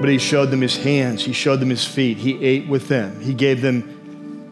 But 0.00 0.08
he 0.08 0.18
showed 0.18 0.46
them 0.46 0.60
his 0.60 0.76
hands, 0.76 1.24
he 1.24 1.32
showed 1.32 1.58
them 1.58 1.70
his 1.70 1.84
feet, 1.84 2.18
he 2.18 2.44
ate 2.44 2.68
with 2.68 2.86
them, 2.86 3.20
he 3.20 3.34
gave 3.34 3.62
them 3.62 3.97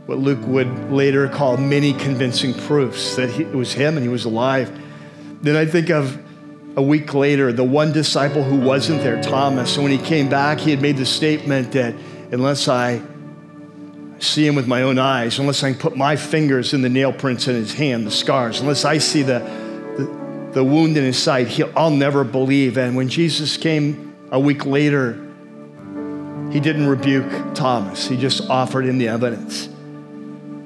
what 0.06 0.18
Luke 0.18 0.44
would 0.46 0.92
later 0.92 1.28
call 1.28 1.56
many 1.56 1.92
convincing 1.92 2.54
proofs 2.54 3.16
that 3.16 3.28
he, 3.28 3.42
it 3.42 3.54
was 3.54 3.72
him 3.72 3.96
and 3.96 4.04
he 4.04 4.08
was 4.08 4.24
alive. 4.24 4.70
Then 5.42 5.56
I 5.56 5.66
think 5.66 5.90
of 5.90 6.22
a 6.76 6.82
week 6.82 7.12
later, 7.12 7.52
the 7.52 7.64
one 7.64 7.92
disciple 7.92 8.44
who 8.44 8.56
wasn't 8.56 9.02
there, 9.02 9.20
Thomas, 9.20 9.76
and 9.76 9.84
when 9.84 9.92
he 9.92 10.04
came 10.04 10.28
back, 10.28 10.58
he 10.58 10.70
had 10.70 10.80
made 10.80 10.96
the 10.96 11.06
statement 11.06 11.72
that 11.72 11.94
unless 12.30 12.68
I 12.68 13.02
see 14.18 14.46
him 14.46 14.54
with 14.54 14.66
my 14.66 14.82
own 14.82 14.98
eyes, 14.98 15.38
unless 15.38 15.62
I 15.62 15.72
can 15.72 15.80
put 15.80 15.96
my 15.96 16.16
fingers 16.16 16.72
in 16.72 16.82
the 16.82 16.88
nail 16.88 17.12
prints 17.12 17.48
in 17.48 17.54
his 17.54 17.74
hand, 17.74 18.06
the 18.06 18.10
scars, 18.10 18.60
unless 18.60 18.84
I 18.84 18.98
see 18.98 19.22
the, 19.22 19.40
the, 19.96 20.50
the 20.52 20.64
wound 20.64 20.96
in 20.96 21.04
his 21.04 21.18
side, 21.18 21.48
I'll 21.74 21.90
never 21.90 22.24
believe. 22.24 22.78
And 22.78 22.94
when 22.94 23.08
Jesus 23.08 23.56
came 23.56 24.14
a 24.30 24.38
week 24.38 24.66
later, 24.66 25.14
he 26.52 26.60
didn't 26.60 26.86
rebuke 26.86 27.54
Thomas, 27.54 28.06
he 28.06 28.16
just 28.16 28.48
offered 28.48 28.86
him 28.86 28.98
the 28.98 29.08
evidence. 29.08 29.70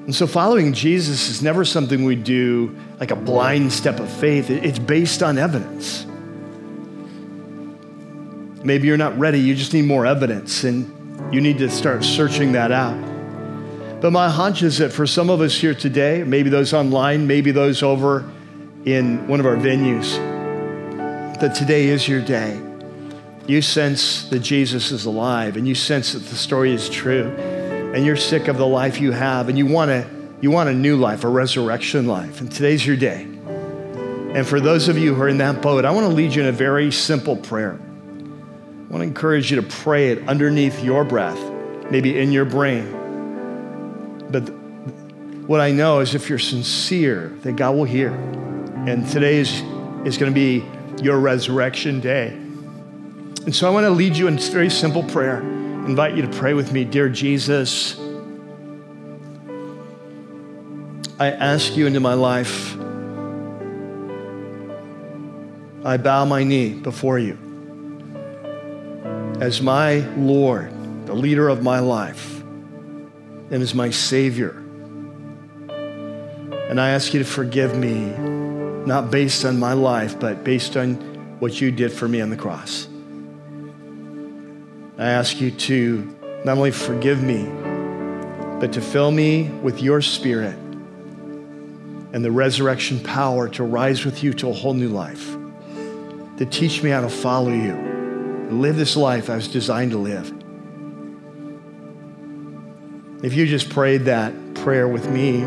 And 0.05 0.15
so 0.15 0.25
following 0.25 0.73
Jesus 0.73 1.29
is 1.29 1.43
never 1.43 1.63
something 1.63 2.03
we 2.03 2.15
do 2.15 2.75
like 2.99 3.11
a 3.11 3.15
blind 3.15 3.71
step 3.71 3.99
of 3.99 4.11
faith, 4.11 4.49
it's 4.49 4.79
based 4.79 5.21
on 5.21 5.37
evidence. 5.37 6.07
Maybe 8.63 8.87
you're 8.87 8.97
not 8.97 9.17
ready, 9.17 9.39
you 9.39 9.55
just 9.55 9.73
need 9.73 9.85
more 9.85 10.05
evidence, 10.05 10.63
and 10.63 11.33
you 11.33 11.39
need 11.39 11.59
to 11.59 11.69
start 11.69 12.03
searching 12.03 12.51
that 12.53 12.71
out. 12.71 12.99
But 14.01 14.11
my 14.11 14.29
hunch 14.29 14.63
is 14.63 14.79
that 14.79 14.91
for 14.91 15.05
some 15.05 15.29
of 15.29 15.39
us 15.39 15.55
here 15.55 15.75
today, 15.75 16.23
maybe 16.23 16.49
those 16.49 16.73
online, 16.73 17.27
maybe 17.27 17.51
those 17.51 17.83
over 17.83 18.27
in 18.85 19.27
one 19.27 19.39
of 19.39 19.45
our 19.45 19.55
venues, 19.55 20.15
that 21.39 21.53
today 21.53 21.85
is 21.85 22.07
your 22.07 22.21
day. 22.21 22.59
You 23.45 23.61
sense 23.61 24.29
that 24.29 24.39
Jesus 24.39 24.91
is 24.91 25.05
alive 25.05 25.57
and 25.57 25.67
you 25.67 25.75
sense 25.75 26.13
that 26.13 26.23
the 26.25 26.35
story 26.35 26.73
is 26.73 26.89
true 26.89 27.35
and 27.93 28.05
you're 28.05 28.15
sick 28.15 28.47
of 28.47 28.57
the 28.57 28.67
life 28.67 29.01
you 29.01 29.11
have 29.11 29.49
and 29.49 29.57
you 29.57 29.65
want 29.65 29.89
to 29.89 30.07
you 30.41 30.49
want 30.49 30.69
a 30.69 30.73
new 30.73 30.97
life, 30.97 31.23
a 31.23 31.27
resurrection 31.27 32.07
life. 32.07 32.41
And 32.41 32.51
today's 32.51 32.85
your 32.85 32.95
day. 32.95 33.23
And 34.33 34.47
for 34.47 34.59
those 34.59 34.87
of 34.87 34.97
you 34.97 35.13
who 35.13 35.21
are 35.21 35.27
in 35.27 35.37
that 35.37 35.61
boat, 35.61 35.85
I 35.85 35.91
want 35.91 36.07
to 36.07 36.13
lead 36.13 36.33
you 36.33 36.41
in 36.41 36.47
a 36.47 36.51
very 36.51 36.91
simple 36.91 37.35
prayer. 37.35 37.73
I 37.73 38.91
want 38.91 39.01
to 39.01 39.03
encourage 39.03 39.51
you 39.51 39.61
to 39.61 39.67
pray 39.67 40.09
it 40.09 40.27
underneath 40.27 40.83
your 40.83 41.03
breath, 41.03 41.39
maybe 41.91 42.17
in 42.17 42.31
your 42.31 42.45
brain. 42.45 42.91
But 44.31 44.49
what 45.47 45.59
I 45.59 45.71
know 45.71 45.99
is 45.99 46.15
if 46.15 46.27
you're 46.27 46.39
sincere, 46.39 47.27
that 47.43 47.55
God 47.55 47.75
will 47.75 47.83
hear. 47.83 48.09
And 48.87 49.07
today 49.07 49.37
is, 49.37 49.61
is 50.05 50.17
going 50.17 50.31
to 50.31 50.33
be 50.33 50.65
your 51.03 51.19
resurrection 51.19 51.99
day. 51.99 52.29
And 52.29 53.53
so 53.53 53.67
I 53.67 53.69
want 53.69 53.83
to 53.83 53.91
lead 53.91 54.17
you 54.17 54.27
in 54.27 54.39
a 54.39 54.41
very 54.41 54.71
simple 54.71 55.03
prayer. 55.03 55.60
Invite 55.85 56.15
you 56.15 56.21
to 56.21 56.27
pray 56.27 56.53
with 56.53 56.71
me. 56.71 56.85
Dear 56.85 57.09
Jesus, 57.09 57.97
I 61.19 61.31
ask 61.31 61.75
you 61.75 61.87
into 61.87 61.99
my 61.99 62.13
life. 62.13 62.75
I 65.83 65.97
bow 65.97 66.25
my 66.25 66.43
knee 66.43 66.73
before 66.73 67.17
you 67.17 67.37
as 69.41 69.59
my 69.59 69.97
Lord, 70.15 70.71
the 71.07 71.15
leader 71.15 71.49
of 71.49 71.63
my 71.63 71.79
life 71.79 72.41
and 72.41 73.53
as 73.53 73.73
my 73.73 73.89
Savior. 73.89 74.51
And 76.69 76.79
I 76.79 76.91
ask 76.91 77.13
you 77.13 77.19
to 77.19 77.25
forgive 77.25 77.75
me, 77.75 78.11
not 78.85 79.09
based 79.09 79.43
on 79.43 79.59
my 79.59 79.73
life, 79.73 80.19
but 80.19 80.43
based 80.43 80.77
on 80.77 80.95
what 81.39 81.59
you 81.59 81.71
did 81.71 81.91
for 81.91 82.07
me 82.07 82.21
on 82.21 82.29
the 82.29 82.37
cross. 82.37 82.87
I 84.97 85.05
ask 85.05 85.39
you 85.39 85.51
to 85.51 86.17
not 86.43 86.57
only 86.57 86.71
forgive 86.71 87.23
me, 87.23 87.45
but 88.59 88.73
to 88.73 88.81
fill 88.81 89.11
me 89.11 89.49
with 89.49 89.81
your 89.81 90.01
spirit 90.01 90.55
and 92.13 92.25
the 92.25 92.31
resurrection 92.31 92.99
power 92.99 93.47
to 93.49 93.63
rise 93.63 94.05
with 94.05 94.21
you 94.21 94.33
to 94.33 94.49
a 94.49 94.53
whole 94.53 94.73
new 94.73 94.89
life, 94.89 95.35
to 96.37 96.45
teach 96.45 96.83
me 96.83 96.89
how 96.89 97.01
to 97.01 97.09
follow 97.09 97.51
you, 97.51 97.73
live 98.51 98.75
this 98.75 98.97
life 98.97 99.29
I 99.29 99.35
was 99.35 99.47
designed 99.47 99.91
to 99.91 99.97
live. 99.97 100.31
If 103.23 103.33
you 103.33 103.45
just 103.45 103.69
prayed 103.69 104.05
that 104.05 104.33
prayer 104.55 104.87
with 104.87 105.09
me, 105.09 105.41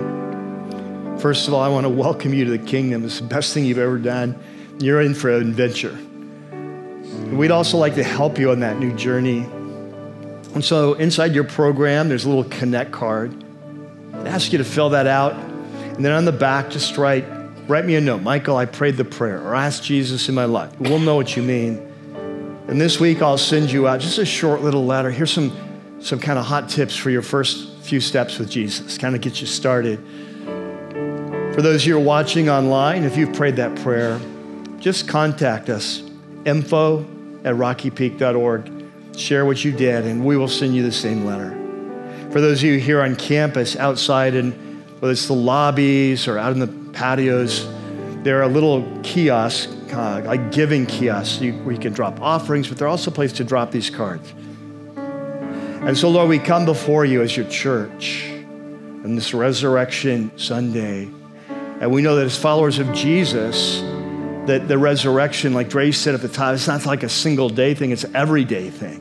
first 1.20 1.48
of 1.48 1.54
all, 1.54 1.60
I 1.60 1.68
want 1.68 1.84
to 1.84 1.90
welcome 1.90 2.32
you 2.32 2.44
to 2.46 2.50
the 2.50 2.58
kingdom. 2.58 3.04
It's 3.04 3.20
the 3.20 3.26
best 3.26 3.52
thing 3.52 3.64
you've 3.64 3.78
ever 3.78 3.98
done. 3.98 4.38
You're 4.78 5.02
in 5.02 5.14
for 5.14 5.30
an 5.30 5.48
adventure. 5.48 5.98
We'd 7.36 7.50
also 7.50 7.76
like 7.76 7.94
to 7.96 8.04
help 8.04 8.38
you 8.38 8.50
on 8.50 8.60
that 8.60 8.78
new 8.78 8.92
journey. 8.94 9.40
And 10.54 10.64
so 10.64 10.94
inside 10.94 11.34
your 11.34 11.44
program, 11.44 12.08
there's 12.08 12.24
a 12.24 12.28
little 12.28 12.44
connect 12.44 12.92
card. 12.92 13.44
I 14.12 14.28
ask 14.28 14.52
you 14.52 14.58
to 14.58 14.64
fill 14.64 14.90
that 14.90 15.06
out. 15.06 15.34
And 15.34 16.04
then 16.04 16.12
on 16.12 16.24
the 16.24 16.32
back, 16.32 16.70
just 16.70 16.96
write, 16.96 17.24
write 17.66 17.84
me 17.84 17.96
a 17.96 18.00
note. 18.00 18.22
Michael, 18.22 18.56
I 18.56 18.66
prayed 18.66 18.96
the 18.96 19.04
prayer, 19.04 19.40
or 19.40 19.54
ask 19.54 19.82
Jesus 19.82 20.28
in 20.28 20.34
my 20.34 20.44
life. 20.44 20.72
We'll 20.78 20.98
know 20.98 21.16
what 21.16 21.36
you 21.36 21.42
mean. 21.42 21.78
And 22.68 22.80
this 22.80 23.00
week, 23.00 23.20
I'll 23.20 23.38
send 23.38 23.70
you 23.70 23.86
out 23.88 24.00
just 24.00 24.18
a 24.18 24.24
short 24.24 24.62
little 24.62 24.86
letter. 24.86 25.10
Here's 25.10 25.32
some 25.32 25.52
some 26.00 26.18
kind 26.18 26.38
of 26.38 26.44
hot 26.44 26.68
tips 26.68 26.94
for 26.94 27.08
your 27.08 27.22
first 27.22 27.78
few 27.78 27.98
steps 27.98 28.38
with 28.38 28.50
Jesus, 28.50 28.98
kind 28.98 29.14
of 29.14 29.22
get 29.22 29.40
you 29.40 29.46
started. 29.46 29.98
For 31.54 31.62
those 31.62 31.82
of 31.82 31.86
you 31.86 31.94
who 31.94 32.00
are 32.00 32.04
watching 32.04 32.50
online, 32.50 33.04
if 33.04 33.16
you've 33.16 33.32
prayed 33.32 33.56
that 33.56 33.74
prayer, 33.76 34.20
just 34.80 35.08
contact 35.08 35.70
us, 35.70 36.02
info 36.44 37.06
at 37.44 37.54
rockypeak.org. 37.54 39.16
Share 39.16 39.44
what 39.44 39.64
you 39.64 39.70
did, 39.70 40.06
and 40.06 40.24
we 40.24 40.36
will 40.36 40.48
send 40.48 40.74
you 40.74 40.82
the 40.82 40.92
same 40.92 41.24
letter. 41.24 41.50
For 42.32 42.40
those 42.40 42.58
of 42.58 42.64
you 42.64 42.78
here 42.78 43.00
on 43.00 43.14
campus, 43.14 43.76
outside, 43.76 44.34
and 44.34 44.52
whether 45.00 45.12
it's 45.12 45.26
the 45.26 45.34
lobbies 45.34 46.26
or 46.26 46.38
out 46.38 46.52
in 46.52 46.58
the 46.58 46.66
patios, 46.66 47.68
there 48.24 48.42
are 48.42 48.48
little 48.48 48.82
kiosks, 49.02 49.72
uh, 49.92 50.22
like 50.24 50.50
giving 50.50 50.86
kiosks, 50.86 51.40
where 51.40 51.72
you 51.72 51.78
can 51.78 51.92
drop 51.92 52.20
offerings, 52.20 52.68
but 52.68 52.78
there 52.78 52.88
are 52.88 52.90
also 52.90 53.10
places 53.10 53.36
to 53.36 53.44
drop 53.44 53.70
these 53.70 53.90
cards. 53.90 54.32
And 54.96 55.96
so, 55.96 56.08
Lord, 56.08 56.30
we 56.30 56.38
come 56.38 56.64
before 56.64 57.04
you 57.04 57.20
as 57.20 57.36
your 57.36 57.46
church 57.48 58.24
on 59.04 59.14
this 59.14 59.34
Resurrection 59.34 60.36
Sunday. 60.38 61.10
And 61.80 61.92
we 61.92 62.00
know 62.00 62.16
that 62.16 62.24
as 62.24 62.38
followers 62.38 62.78
of 62.78 62.90
Jesus, 62.94 63.82
that 64.46 64.68
the 64.68 64.76
resurrection, 64.76 65.54
like 65.54 65.70
Dre 65.70 65.90
said 65.90 66.14
at 66.14 66.20
the 66.20 66.28
time, 66.28 66.54
it's 66.54 66.66
not 66.66 66.84
like 66.84 67.02
a 67.02 67.08
single 67.08 67.48
day 67.48 67.74
thing, 67.74 67.92
it's 67.92 68.04
everyday 68.14 68.70
thing. 68.70 69.00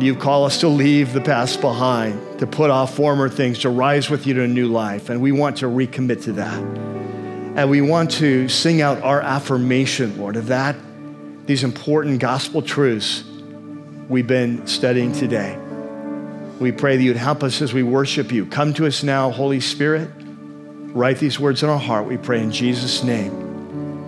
You 0.00 0.14
call 0.14 0.44
us 0.44 0.60
to 0.60 0.68
leave 0.68 1.12
the 1.12 1.20
past 1.20 1.60
behind, 1.60 2.38
to 2.38 2.46
put 2.46 2.70
off 2.70 2.94
former 2.94 3.28
things, 3.28 3.60
to 3.60 3.70
rise 3.70 4.08
with 4.08 4.26
you 4.26 4.34
to 4.34 4.42
a 4.44 4.48
new 4.48 4.68
life. 4.68 5.10
And 5.10 5.20
we 5.20 5.32
want 5.32 5.58
to 5.58 5.66
recommit 5.66 6.24
to 6.24 6.32
that. 6.32 6.58
And 6.58 7.68
we 7.68 7.80
want 7.80 8.10
to 8.12 8.48
sing 8.48 8.80
out 8.80 9.02
our 9.02 9.20
affirmation, 9.20 10.18
Lord, 10.18 10.36
of 10.36 10.46
that, 10.46 10.76
these 11.46 11.64
important 11.64 12.20
gospel 12.20 12.62
truths 12.62 13.24
we've 14.08 14.26
been 14.26 14.66
studying 14.66 15.12
today. 15.12 15.58
We 16.60 16.72
pray 16.72 16.96
that 16.96 17.02
you'd 17.02 17.16
help 17.16 17.42
us 17.42 17.60
as 17.60 17.74
we 17.74 17.82
worship 17.82 18.32
you. 18.32 18.46
Come 18.46 18.72
to 18.74 18.86
us 18.86 19.02
now, 19.02 19.30
Holy 19.30 19.60
Spirit. 19.60 20.10
Write 20.92 21.18
these 21.18 21.38
words 21.38 21.62
in 21.62 21.68
our 21.68 21.78
heart, 21.78 22.06
we 22.06 22.16
pray 22.16 22.42
in 22.42 22.50
Jesus' 22.50 23.02
name. 23.02 23.49